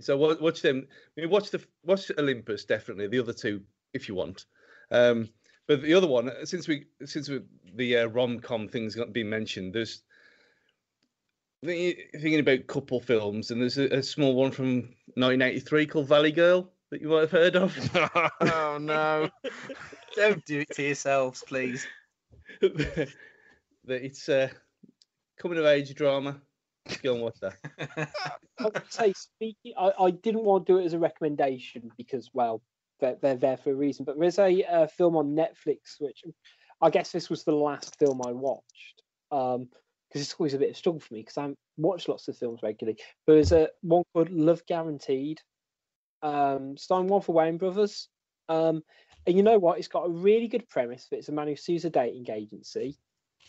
So 0.00 0.16
watch 0.16 0.62
them. 0.62 0.86
I 1.16 1.20
mean, 1.20 1.30
watch 1.30 1.50
the 1.50 1.64
watch 1.84 2.10
Olympus 2.18 2.64
definitely. 2.64 3.06
The 3.08 3.20
other 3.20 3.32
two, 3.32 3.62
if 3.92 4.08
you 4.08 4.14
want. 4.14 4.46
Um, 4.90 5.28
but 5.66 5.82
the 5.82 5.94
other 5.94 6.08
one, 6.08 6.30
since 6.44 6.66
we 6.66 6.86
since 7.04 7.28
we, 7.28 7.40
the 7.74 7.98
uh, 7.98 8.06
rom 8.06 8.40
com 8.40 8.68
things 8.68 8.94
got 8.94 9.12
been 9.12 9.30
mentioned, 9.30 9.72
there's 9.72 10.02
thinking 11.64 12.40
about 12.40 12.66
couple 12.66 13.00
films, 13.00 13.50
and 13.50 13.60
there's 13.60 13.78
a, 13.78 13.86
a, 13.98 14.02
small 14.02 14.34
one 14.34 14.50
from 14.50 14.74
1983 15.14 15.86
called 15.86 16.08
Valley 16.08 16.32
Girl 16.32 16.68
that 16.90 17.00
you 17.00 17.08
might 17.08 17.20
have 17.20 17.30
heard 17.30 17.56
of. 17.56 17.76
oh 18.40 18.78
no! 18.80 19.30
Don't 20.16 20.44
do 20.44 20.60
it 20.60 20.74
to 20.74 20.82
yourselves, 20.82 21.44
please. 21.46 21.86
that 22.60 23.08
it's 23.86 24.28
a 24.28 24.50
coming 25.38 25.58
of 25.58 25.66
age 25.66 25.94
drama. 25.94 26.40
Go 27.02 27.14
and 27.14 27.22
watch 27.22 27.38
that. 27.40 27.56
I 28.58 28.64
would 28.64 28.92
say 28.92 29.12
speaking, 29.12 29.72
I, 29.78 29.92
I 29.98 30.10
didn't 30.10 30.44
want 30.44 30.66
to 30.66 30.72
do 30.72 30.78
it 30.80 30.84
as 30.84 30.94
a 30.94 30.98
recommendation 30.98 31.90
because, 31.96 32.30
well, 32.34 32.60
they're, 32.98 33.16
they're 33.22 33.36
there 33.36 33.56
for 33.56 33.70
a 33.70 33.74
reason. 33.74 34.04
But 34.04 34.18
there's 34.18 34.40
a, 34.40 34.64
a 34.68 34.88
film 34.88 35.16
on 35.16 35.36
Netflix 35.36 36.00
which 36.00 36.24
I 36.80 36.90
guess 36.90 37.12
this 37.12 37.30
was 37.30 37.44
the 37.44 37.54
last 37.54 37.96
film 38.00 38.20
I 38.26 38.32
watched. 38.32 39.02
Um, 39.30 39.68
because 40.12 40.26
it's 40.26 40.34
always 40.38 40.52
a 40.52 40.58
bit 40.58 40.68
of 40.68 40.74
a 40.74 40.78
struggle 40.78 41.00
for 41.00 41.14
me 41.14 41.20
because 41.20 41.38
I 41.38 41.54
watch 41.78 42.06
lots 42.06 42.28
of 42.28 42.36
films 42.36 42.60
regularly. 42.62 42.98
But 43.26 43.34
there's 43.34 43.52
a 43.52 43.70
one 43.80 44.02
called 44.12 44.28
Love 44.28 44.62
Guaranteed, 44.66 45.40
um, 46.20 46.76
starring 46.76 47.08
one 47.08 47.22
for 47.22 47.34
Wayans 47.34 47.58
Brothers. 47.58 48.08
Um, 48.46 48.82
and 49.26 49.34
you 49.34 49.42
know 49.42 49.58
what? 49.58 49.78
It's 49.78 49.88
got 49.88 50.06
a 50.06 50.10
really 50.10 50.48
good 50.48 50.68
premise. 50.68 51.08
It's 51.10 51.30
a 51.30 51.32
man 51.32 51.48
who 51.48 51.56
sues 51.56 51.86
a 51.86 51.90
dating 51.90 52.28
agency, 52.28 52.98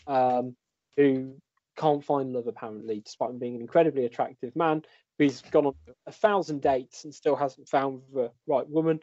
um, 0.06 0.56
who 0.96 1.34
can't 1.76 2.02
find 2.02 2.32
love 2.32 2.46
apparently, 2.46 3.02
despite 3.04 3.30
him 3.30 3.38
being 3.38 3.56
an 3.56 3.60
incredibly 3.60 4.06
attractive 4.06 4.56
man. 4.56 4.82
He's 5.18 5.42
gone 5.42 5.66
on 5.66 5.74
a 6.06 6.12
thousand 6.12 6.62
dates 6.62 7.04
and 7.04 7.14
still 7.14 7.36
hasn't 7.36 7.68
found 7.68 8.00
the 8.14 8.30
right 8.46 8.68
woman. 8.68 9.00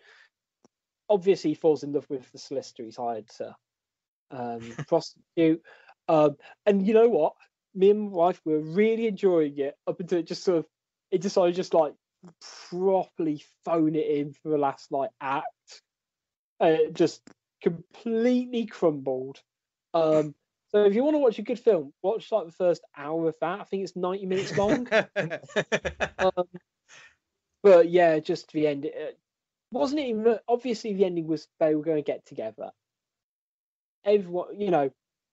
Obviously, 1.09 1.51
he 1.51 1.55
falls 1.55 1.83
in 1.83 1.93
love 1.93 2.09
with 2.09 2.31
the 2.31 2.39
solicitor 2.39 2.83
he's 2.83 2.97
hired 2.97 3.29
to 3.37 3.55
um, 4.31 4.61
prostitute. 4.87 5.61
Um, 6.07 6.37
and 6.65 6.85
you 6.85 6.93
know 6.95 7.07
what? 7.07 7.33
Me 7.73 7.89
and 7.89 8.11
my 8.11 8.17
wife 8.17 8.41
were 8.45 8.59
really 8.59 9.07
enjoying 9.07 9.57
it 9.57 9.75
up 9.87 9.99
until 9.99 10.19
it 10.19 10.27
just 10.27 10.43
sort 10.43 10.59
of 10.59 10.65
it 11.11 11.21
decided 11.21 11.55
just 11.55 11.73
like 11.73 11.93
properly 12.69 13.43
phone 13.65 13.95
it 13.95 14.07
in 14.07 14.33
for 14.33 14.49
the 14.49 14.57
last 14.57 14.91
like 14.91 15.11
act. 15.19 15.45
And 16.59 16.75
it 16.75 16.93
just 16.93 17.21
completely 17.61 18.65
crumbled. 18.65 19.39
Um 19.93 20.35
So 20.71 20.85
if 20.85 20.93
you 20.95 21.03
want 21.03 21.15
to 21.15 21.19
watch 21.19 21.39
a 21.39 21.43
good 21.43 21.59
film, 21.59 21.93
watch 22.01 22.31
like 22.31 22.45
the 22.45 22.51
first 22.53 22.83
hour 22.95 23.27
of 23.27 23.35
that. 23.41 23.59
I 23.59 23.63
think 23.65 23.83
it's 23.83 23.95
90 23.95 24.25
minutes 24.25 24.57
long. 24.57 24.87
um, 26.19 26.47
but 27.63 27.89
yeah, 27.89 28.19
just 28.19 28.51
the 28.51 28.67
end. 28.67 28.85
It, 28.85 29.19
wasn't 29.71 30.01
it 30.01 30.07
even 30.07 30.39
obviously 30.47 30.93
the 30.93 31.05
ending 31.05 31.27
was 31.27 31.47
they 31.59 31.75
were 31.75 31.83
going 31.83 31.97
to 31.97 32.11
get 32.11 32.25
together. 32.25 32.71
Everyone, 34.03 34.59
you 34.59 34.71
know, 34.71 34.91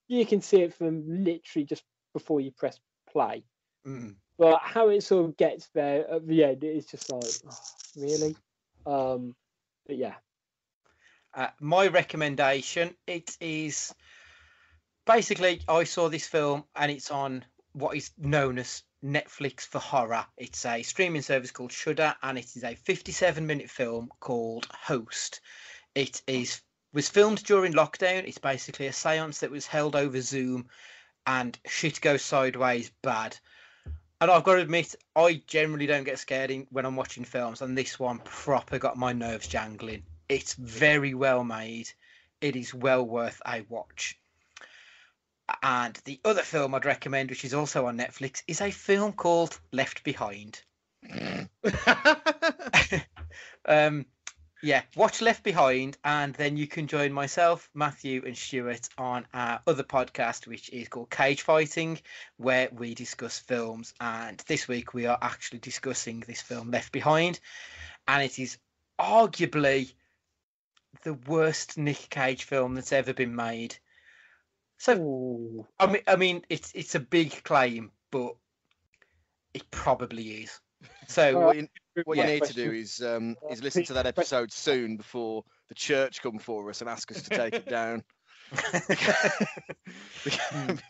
you 0.08 0.26
can 0.26 0.40
see 0.40 0.62
it 0.62 0.74
from 0.74 1.24
literally 1.24 1.64
just 1.64 1.82
before 2.12 2.40
you 2.40 2.50
press 2.50 2.78
play. 3.10 3.44
Mm. 3.86 4.16
But 4.38 4.60
how 4.62 4.88
it 4.88 5.02
sort 5.02 5.26
of 5.26 5.36
gets 5.36 5.68
there 5.74 6.08
at 6.10 6.26
the 6.26 6.44
end, 6.44 6.62
it's 6.62 6.90
just 6.90 7.10
like, 7.10 7.24
oh, 7.50 7.56
really? 7.96 8.36
Um, 8.86 9.34
but 9.86 9.96
yeah. 9.96 10.14
Uh, 11.34 11.48
my 11.60 11.88
recommendation 11.88 12.94
it 13.06 13.36
is 13.40 13.94
basically 15.06 15.60
I 15.68 15.84
saw 15.84 16.08
this 16.08 16.26
film 16.26 16.64
and 16.74 16.90
it's 16.90 17.10
on 17.10 17.44
what 17.72 17.96
is 17.96 18.10
known 18.18 18.58
as 18.58 18.82
Netflix 19.04 19.60
for 19.60 19.78
horror. 19.78 20.26
It's 20.36 20.64
a 20.66 20.82
streaming 20.82 21.22
service 21.22 21.50
called 21.50 21.72
Shudder, 21.72 22.16
and 22.22 22.36
it 22.38 22.56
is 22.56 22.64
a 22.64 22.74
57-minute 22.74 23.70
film 23.70 24.10
called 24.20 24.66
Host. 24.72 25.40
It 25.94 26.22
is 26.26 26.60
was 26.92 27.08
filmed 27.08 27.42
during 27.44 27.74
lockdown. 27.74 28.26
It's 28.26 28.38
basically 28.38 28.86
a 28.86 28.92
séance 28.92 29.40
that 29.40 29.50
was 29.50 29.66
held 29.66 29.94
over 29.94 30.20
Zoom, 30.20 30.68
and 31.28 31.56
shit 31.66 32.00
goes 32.00 32.22
sideways 32.22 32.90
bad. 33.02 33.36
And 34.20 34.30
I've 34.30 34.44
got 34.44 34.54
to 34.54 34.62
admit, 34.62 34.94
I 35.14 35.42
generally 35.46 35.86
don't 35.86 36.04
get 36.04 36.18
scared 36.18 36.50
in, 36.50 36.66
when 36.70 36.86
I'm 36.86 36.96
watching 36.96 37.24
films, 37.24 37.60
and 37.60 37.76
this 37.76 38.00
one 38.00 38.18
proper 38.20 38.78
got 38.78 38.96
my 38.96 39.12
nerves 39.12 39.46
jangling. 39.46 40.04
It's 40.30 40.54
very 40.54 41.12
well 41.12 41.44
made. 41.44 41.90
It 42.40 42.56
is 42.56 42.72
well 42.72 43.04
worth 43.04 43.42
a 43.46 43.60
watch. 43.68 44.18
And 45.62 45.94
the 46.06 46.18
other 46.24 46.42
film 46.42 46.74
I'd 46.74 46.86
recommend, 46.86 47.28
which 47.28 47.44
is 47.44 47.52
also 47.54 47.86
on 47.86 47.98
Netflix, 47.98 48.42
is 48.48 48.62
a 48.62 48.70
film 48.70 49.12
called 49.12 49.60
Left 49.70 50.02
Behind. 50.04 50.60
um, 53.66 54.06
yeah, 54.62 54.82
watch 54.96 55.20
Left 55.22 55.44
Behind, 55.44 55.96
and 56.04 56.34
then 56.34 56.56
you 56.56 56.66
can 56.66 56.88
join 56.88 57.12
myself, 57.12 57.70
Matthew, 57.74 58.22
and 58.26 58.36
Stuart 58.36 58.88
on 58.98 59.26
our 59.32 59.60
other 59.66 59.84
podcast, 59.84 60.46
which 60.46 60.70
is 60.70 60.88
called 60.88 61.10
Cage 61.10 61.42
Fighting, 61.42 62.00
where 62.38 62.68
we 62.72 62.94
discuss 62.94 63.38
films. 63.38 63.94
And 64.00 64.42
this 64.48 64.66
week 64.66 64.94
we 64.94 65.06
are 65.06 65.18
actually 65.20 65.60
discussing 65.60 66.20
this 66.20 66.42
film, 66.42 66.70
Left 66.70 66.90
Behind, 66.90 67.38
and 68.08 68.22
it 68.22 68.38
is 68.38 68.58
arguably 68.98 69.92
the 71.04 71.14
worst 71.14 71.78
Nick 71.78 72.08
Cage 72.10 72.44
film 72.44 72.74
that's 72.74 72.92
ever 72.92 73.12
been 73.12 73.36
made. 73.36 73.76
So, 74.78 74.94
Ooh. 74.94 75.66
I 75.78 75.86
mean, 75.86 76.02
I 76.06 76.16
mean, 76.16 76.44
it's 76.48 76.72
it's 76.74 76.94
a 76.94 77.00
big 77.00 77.44
claim, 77.44 77.92
but 78.10 78.34
it 79.54 79.70
probably 79.70 80.42
is. 80.42 80.60
So, 81.08 81.40
what 81.40 81.56
you, 81.56 81.68
what 82.04 82.16
you 82.16 82.22
yeah. 82.22 82.28
need 82.28 82.44
to 82.44 82.54
do 82.54 82.70
is 82.70 83.00
um, 83.02 83.36
is 83.50 83.62
listen 83.62 83.84
to 83.84 83.94
that 83.94 84.06
episode 84.06 84.52
soon 84.52 84.96
before 84.96 85.44
the 85.68 85.74
church 85.74 86.22
come 86.22 86.38
for 86.38 86.68
us 86.70 86.80
and 86.80 86.90
ask 86.90 87.10
us 87.10 87.22
to 87.22 87.30
take 87.30 87.54
it 87.54 87.66
down. 87.70 88.04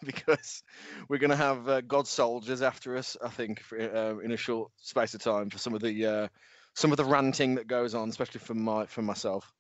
because 0.05 0.63
we're 1.09 1.19
going 1.19 1.31
to 1.31 1.37
have 1.37 1.69
uh, 1.69 1.81
God 1.81 2.07
soldiers 2.07 2.63
after 2.63 2.97
us, 2.97 3.17
I 3.23 3.31
think, 3.31 3.61
for, 3.61 3.81
uh, 3.81 4.19
in 4.19 4.31
a 4.31 4.37
short 4.37 4.71
space 4.77 5.15
of 5.15 5.23
time 5.23 5.51
for 5.51 5.59
some 5.59 5.75
of 5.75 5.81
the 5.81 6.07
uh, 6.07 6.29
some 6.75 6.93
of 6.93 6.97
the 6.97 7.05
ranting 7.05 7.57
that 7.57 7.67
goes 7.67 7.95
on, 7.95 8.09
especially 8.09 8.41
from 8.41 8.63
my 8.63 8.87
from 8.87 9.07
myself. 9.07 9.53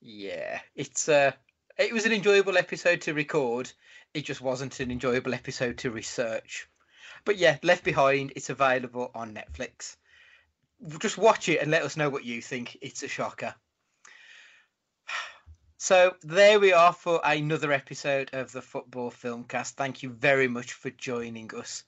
yeah, 0.00 0.60
it's 0.74 1.08
uh, 1.08 1.32
it 1.78 1.92
was 1.92 2.04
an 2.06 2.12
enjoyable 2.12 2.58
episode 2.58 3.02
to 3.02 3.14
record. 3.14 3.72
It 4.12 4.24
just 4.24 4.40
wasn't 4.40 4.80
an 4.80 4.90
enjoyable 4.90 5.34
episode 5.34 5.78
to 5.78 5.90
research. 5.90 6.68
But 7.24 7.36
yeah, 7.36 7.58
Left 7.62 7.84
Behind, 7.84 8.32
it's 8.36 8.50
available 8.50 9.10
on 9.14 9.34
Netflix. 9.34 9.96
Just 11.00 11.18
watch 11.18 11.48
it 11.48 11.60
and 11.60 11.70
let 11.70 11.82
us 11.82 11.96
know 11.96 12.08
what 12.08 12.24
you 12.24 12.40
think. 12.40 12.76
It's 12.80 13.02
a 13.02 13.08
shocker. 13.08 13.54
So 15.80 16.16
there 16.22 16.58
we 16.58 16.72
are 16.72 16.92
for 16.92 17.20
another 17.24 17.70
episode 17.70 18.30
of 18.32 18.50
the 18.50 18.60
Football 18.60 19.12
Filmcast. 19.12 19.74
Thank 19.74 20.02
you 20.02 20.10
very 20.10 20.48
much 20.48 20.72
for 20.72 20.90
joining 20.90 21.54
us. 21.54 21.84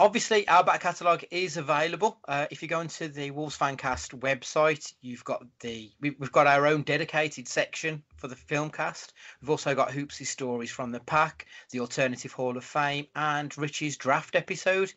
Obviously, 0.00 0.48
our 0.48 0.64
back 0.64 0.80
catalogue 0.80 1.24
is 1.30 1.58
available. 1.58 2.16
Uh, 2.26 2.46
if 2.50 2.62
you 2.62 2.68
go 2.68 2.80
into 2.80 3.06
the 3.06 3.32
Wolves 3.32 3.58
Fancast 3.58 4.18
website, 4.20 4.94
you've 5.02 5.24
got 5.24 5.44
the 5.60 5.92
we, 6.00 6.12
we've 6.12 6.32
got 6.32 6.46
our 6.46 6.66
own 6.66 6.80
dedicated 6.80 7.46
section 7.46 8.02
for 8.16 8.26
the 8.26 8.34
film 8.34 8.70
cast. 8.70 9.12
We've 9.42 9.50
also 9.50 9.74
got 9.74 9.90
Hoopsy 9.90 10.24
stories 10.24 10.70
from 10.70 10.90
the 10.90 11.00
pack, 11.00 11.48
the 11.70 11.80
Alternative 11.80 12.32
Hall 12.32 12.56
of 12.56 12.64
Fame, 12.64 13.08
and 13.14 13.56
Rich's 13.58 13.98
draft 13.98 14.36
episode. 14.36 14.90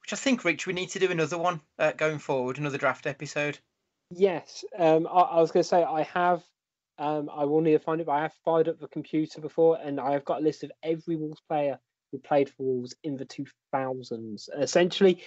Which 0.00 0.12
I 0.12 0.16
think, 0.16 0.44
Rich, 0.44 0.66
we 0.66 0.72
need 0.72 0.90
to 0.90 0.98
do 0.98 1.12
another 1.12 1.38
one 1.38 1.60
uh, 1.78 1.92
going 1.92 2.18
forward, 2.18 2.58
another 2.58 2.78
draft 2.78 3.06
episode. 3.06 3.60
Yes, 4.10 4.64
um, 4.76 5.06
I, 5.06 5.20
I 5.20 5.40
was 5.40 5.52
going 5.52 5.62
to 5.62 5.68
say 5.68 5.84
I 5.84 6.02
have. 6.02 6.42
Um, 6.98 7.30
I 7.32 7.44
will 7.44 7.60
need 7.60 7.74
to 7.74 7.78
find 7.78 8.00
it, 8.00 8.08
but 8.08 8.14
I 8.14 8.22
have 8.22 8.34
fired 8.44 8.66
up 8.66 8.80
the 8.80 8.88
computer 8.88 9.40
before, 9.40 9.78
and 9.80 10.00
I 10.00 10.10
have 10.14 10.24
got 10.24 10.40
a 10.40 10.44
list 10.44 10.64
of 10.64 10.72
every 10.82 11.14
Wolves 11.14 11.42
player 11.48 11.78
who 12.12 12.18
played 12.18 12.48
for 12.50 12.62
Wolves 12.62 12.94
in 13.02 13.16
the 13.16 13.26
2000s. 13.26 14.48
Essentially, 14.58 15.22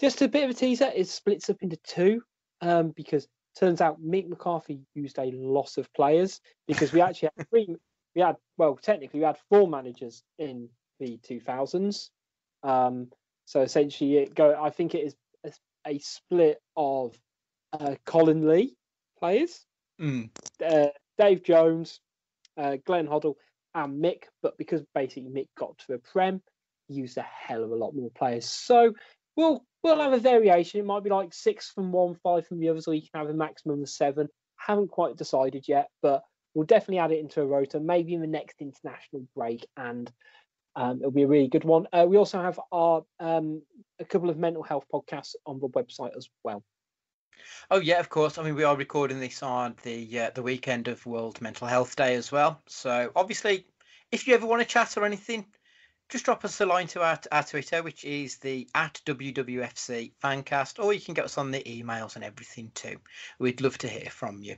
just 0.00 0.22
a 0.22 0.28
bit 0.28 0.44
of 0.44 0.50
a 0.50 0.54
teaser. 0.54 0.90
It 0.94 1.08
splits 1.08 1.50
up 1.50 1.56
into 1.62 1.76
two 1.78 2.22
um, 2.60 2.90
because 2.90 3.26
turns 3.58 3.80
out 3.80 4.00
Mick 4.02 4.28
McCarthy 4.28 4.80
used 4.94 5.18
a 5.18 5.30
lot 5.34 5.76
of 5.78 5.92
players 5.92 6.40
because 6.66 6.92
we 6.92 7.00
actually 7.00 7.30
had 7.36 7.48
three. 7.50 7.76
We 8.14 8.22
had 8.22 8.36
well, 8.56 8.76
technically, 8.76 9.20
we 9.20 9.26
had 9.26 9.38
four 9.48 9.68
managers 9.68 10.22
in 10.38 10.68
the 10.98 11.18
2000s. 11.18 12.10
Um, 12.62 13.08
so 13.44 13.62
essentially, 13.62 14.18
it 14.18 14.34
go. 14.34 14.58
I 14.60 14.70
think 14.70 14.94
it 14.94 15.04
is 15.04 15.16
a, 15.44 15.52
a 15.86 15.98
split 15.98 16.60
of 16.76 17.16
uh, 17.72 17.94
Colin 18.04 18.48
Lee 18.48 18.76
players, 19.18 19.64
Mm. 20.00 20.30
uh, 20.64 20.88
Dave 21.18 21.42
Jones, 21.42 22.00
uh, 22.56 22.76
Glenn 22.84 23.06
Hoddle, 23.06 23.34
and 23.74 24.02
Mick. 24.02 24.24
But 24.42 24.56
because 24.58 24.82
basically 24.94 25.30
Mick 25.30 25.48
got 25.58 25.78
to 25.78 25.84
the 25.88 25.98
Prem, 25.98 26.42
he 26.88 26.94
used 26.94 27.18
a 27.18 27.22
hell 27.22 27.64
of 27.64 27.70
a 27.70 27.76
lot 27.76 27.94
more 27.94 28.10
players. 28.10 28.46
So 28.46 28.94
we'll 29.36 29.64
we'll 29.82 30.00
have 30.00 30.12
a 30.12 30.18
variation. 30.18 30.80
It 30.80 30.86
might 30.86 31.04
be 31.04 31.10
like 31.10 31.32
six 31.32 31.70
from 31.70 31.92
one, 31.92 32.16
five 32.22 32.46
from 32.46 32.60
the 32.60 32.68
others, 32.68 32.88
or 32.88 32.94
you 32.94 33.02
can 33.02 33.20
have 33.20 33.30
a 33.30 33.34
maximum 33.34 33.82
of 33.82 33.88
seven. 33.88 34.28
Haven't 34.56 34.90
quite 34.90 35.16
decided 35.16 35.66
yet, 35.66 35.88
but 36.02 36.22
we'll 36.54 36.66
definitely 36.66 36.98
add 36.98 37.12
it 37.12 37.20
into 37.20 37.40
a 37.40 37.46
rota, 37.46 37.80
maybe 37.80 38.14
in 38.14 38.20
the 38.20 38.26
next 38.26 38.56
international 38.60 39.26
break, 39.34 39.66
and 39.76 40.10
um, 40.76 40.98
it'll 40.98 41.10
be 41.10 41.22
a 41.22 41.28
really 41.28 41.48
good 41.48 41.64
one. 41.64 41.86
Uh, 41.92 42.06
we 42.08 42.16
also 42.16 42.40
have 42.40 42.60
our 42.72 43.02
um, 43.18 43.62
a 43.98 44.04
couple 44.04 44.30
of 44.30 44.38
mental 44.38 44.62
health 44.62 44.84
podcasts 44.92 45.34
on 45.46 45.60
the 45.60 45.68
website 45.68 46.16
as 46.16 46.28
well. 46.44 46.62
Oh 47.70 47.80
yeah, 47.80 48.00
of 48.00 48.08
course. 48.08 48.38
I 48.38 48.42
mean, 48.42 48.56
we 48.56 48.64
are 48.64 48.76
recording 48.76 49.20
this 49.20 49.42
on 49.42 49.76
the 49.82 50.20
uh, 50.20 50.30
the 50.34 50.42
weekend 50.42 50.88
of 50.88 51.06
World 51.06 51.40
Mental 51.40 51.66
Health 51.66 51.96
Day 51.96 52.14
as 52.14 52.32
well. 52.32 52.60
So 52.66 53.12
obviously, 53.14 53.66
if 54.10 54.26
you 54.26 54.34
ever 54.34 54.46
want 54.46 54.60
to 54.60 54.66
chat 54.66 54.96
or 54.96 55.04
anything, 55.04 55.46
just 56.08 56.24
drop 56.24 56.44
us 56.44 56.60
a 56.60 56.66
line 56.66 56.88
to 56.88 57.02
our, 57.02 57.18
our 57.30 57.44
Twitter, 57.44 57.82
which 57.82 58.04
is 58.04 58.38
the 58.38 58.68
at 58.74 59.00
WWFC 59.06 60.12
Fancast, 60.22 60.82
or 60.82 60.92
you 60.92 61.00
can 61.00 61.14
get 61.14 61.24
us 61.24 61.38
on 61.38 61.52
the 61.52 61.62
emails 61.62 62.16
and 62.16 62.24
everything 62.24 62.72
too. 62.74 62.96
We'd 63.38 63.60
love 63.60 63.78
to 63.78 63.88
hear 63.88 64.10
from 64.10 64.42
you. 64.42 64.56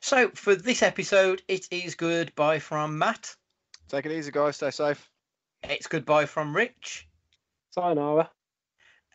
So 0.00 0.30
for 0.30 0.56
this 0.56 0.82
episode, 0.82 1.42
it 1.46 1.68
is 1.70 1.94
goodbye 1.94 2.58
from 2.58 2.98
Matt. 2.98 3.36
Take 3.88 4.06
it 4.06 4.12
easy, 4.12 4.32
guys. 4.32 4.56
Stay 4.56 4.70
safe. 4.70 5.08
It's 5.62 5.86
goodbye 5.86 6.26
from 6.26 6.56
Rich. 6.56 7.06
Sayonara. 7.70 8.28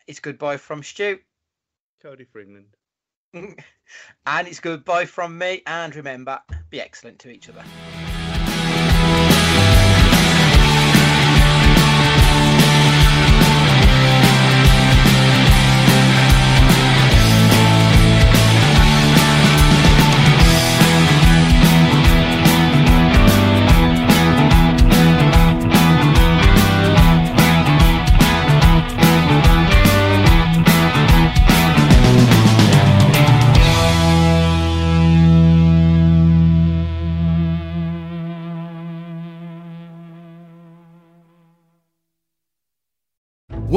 It's 0.06 0.20
goodbye 0.20 0.56
from 0.56 0.82
Stu. 0.82 1.18
Coady 2.02 2.24
for 2.24 2.40
England. 2.40 2.77
and 3.34 4.48
it's 4.48 4.60
goodbye 4.60 5.06
from 5.06 5.38
me. 5.38 5.62
And 5.66 5.94
remember, 5.94 6.40
be 6.70 6.80
excellent 6.80 7.18
to 7.20 7.30
each 7.30 7.48
other. 7.48 7.64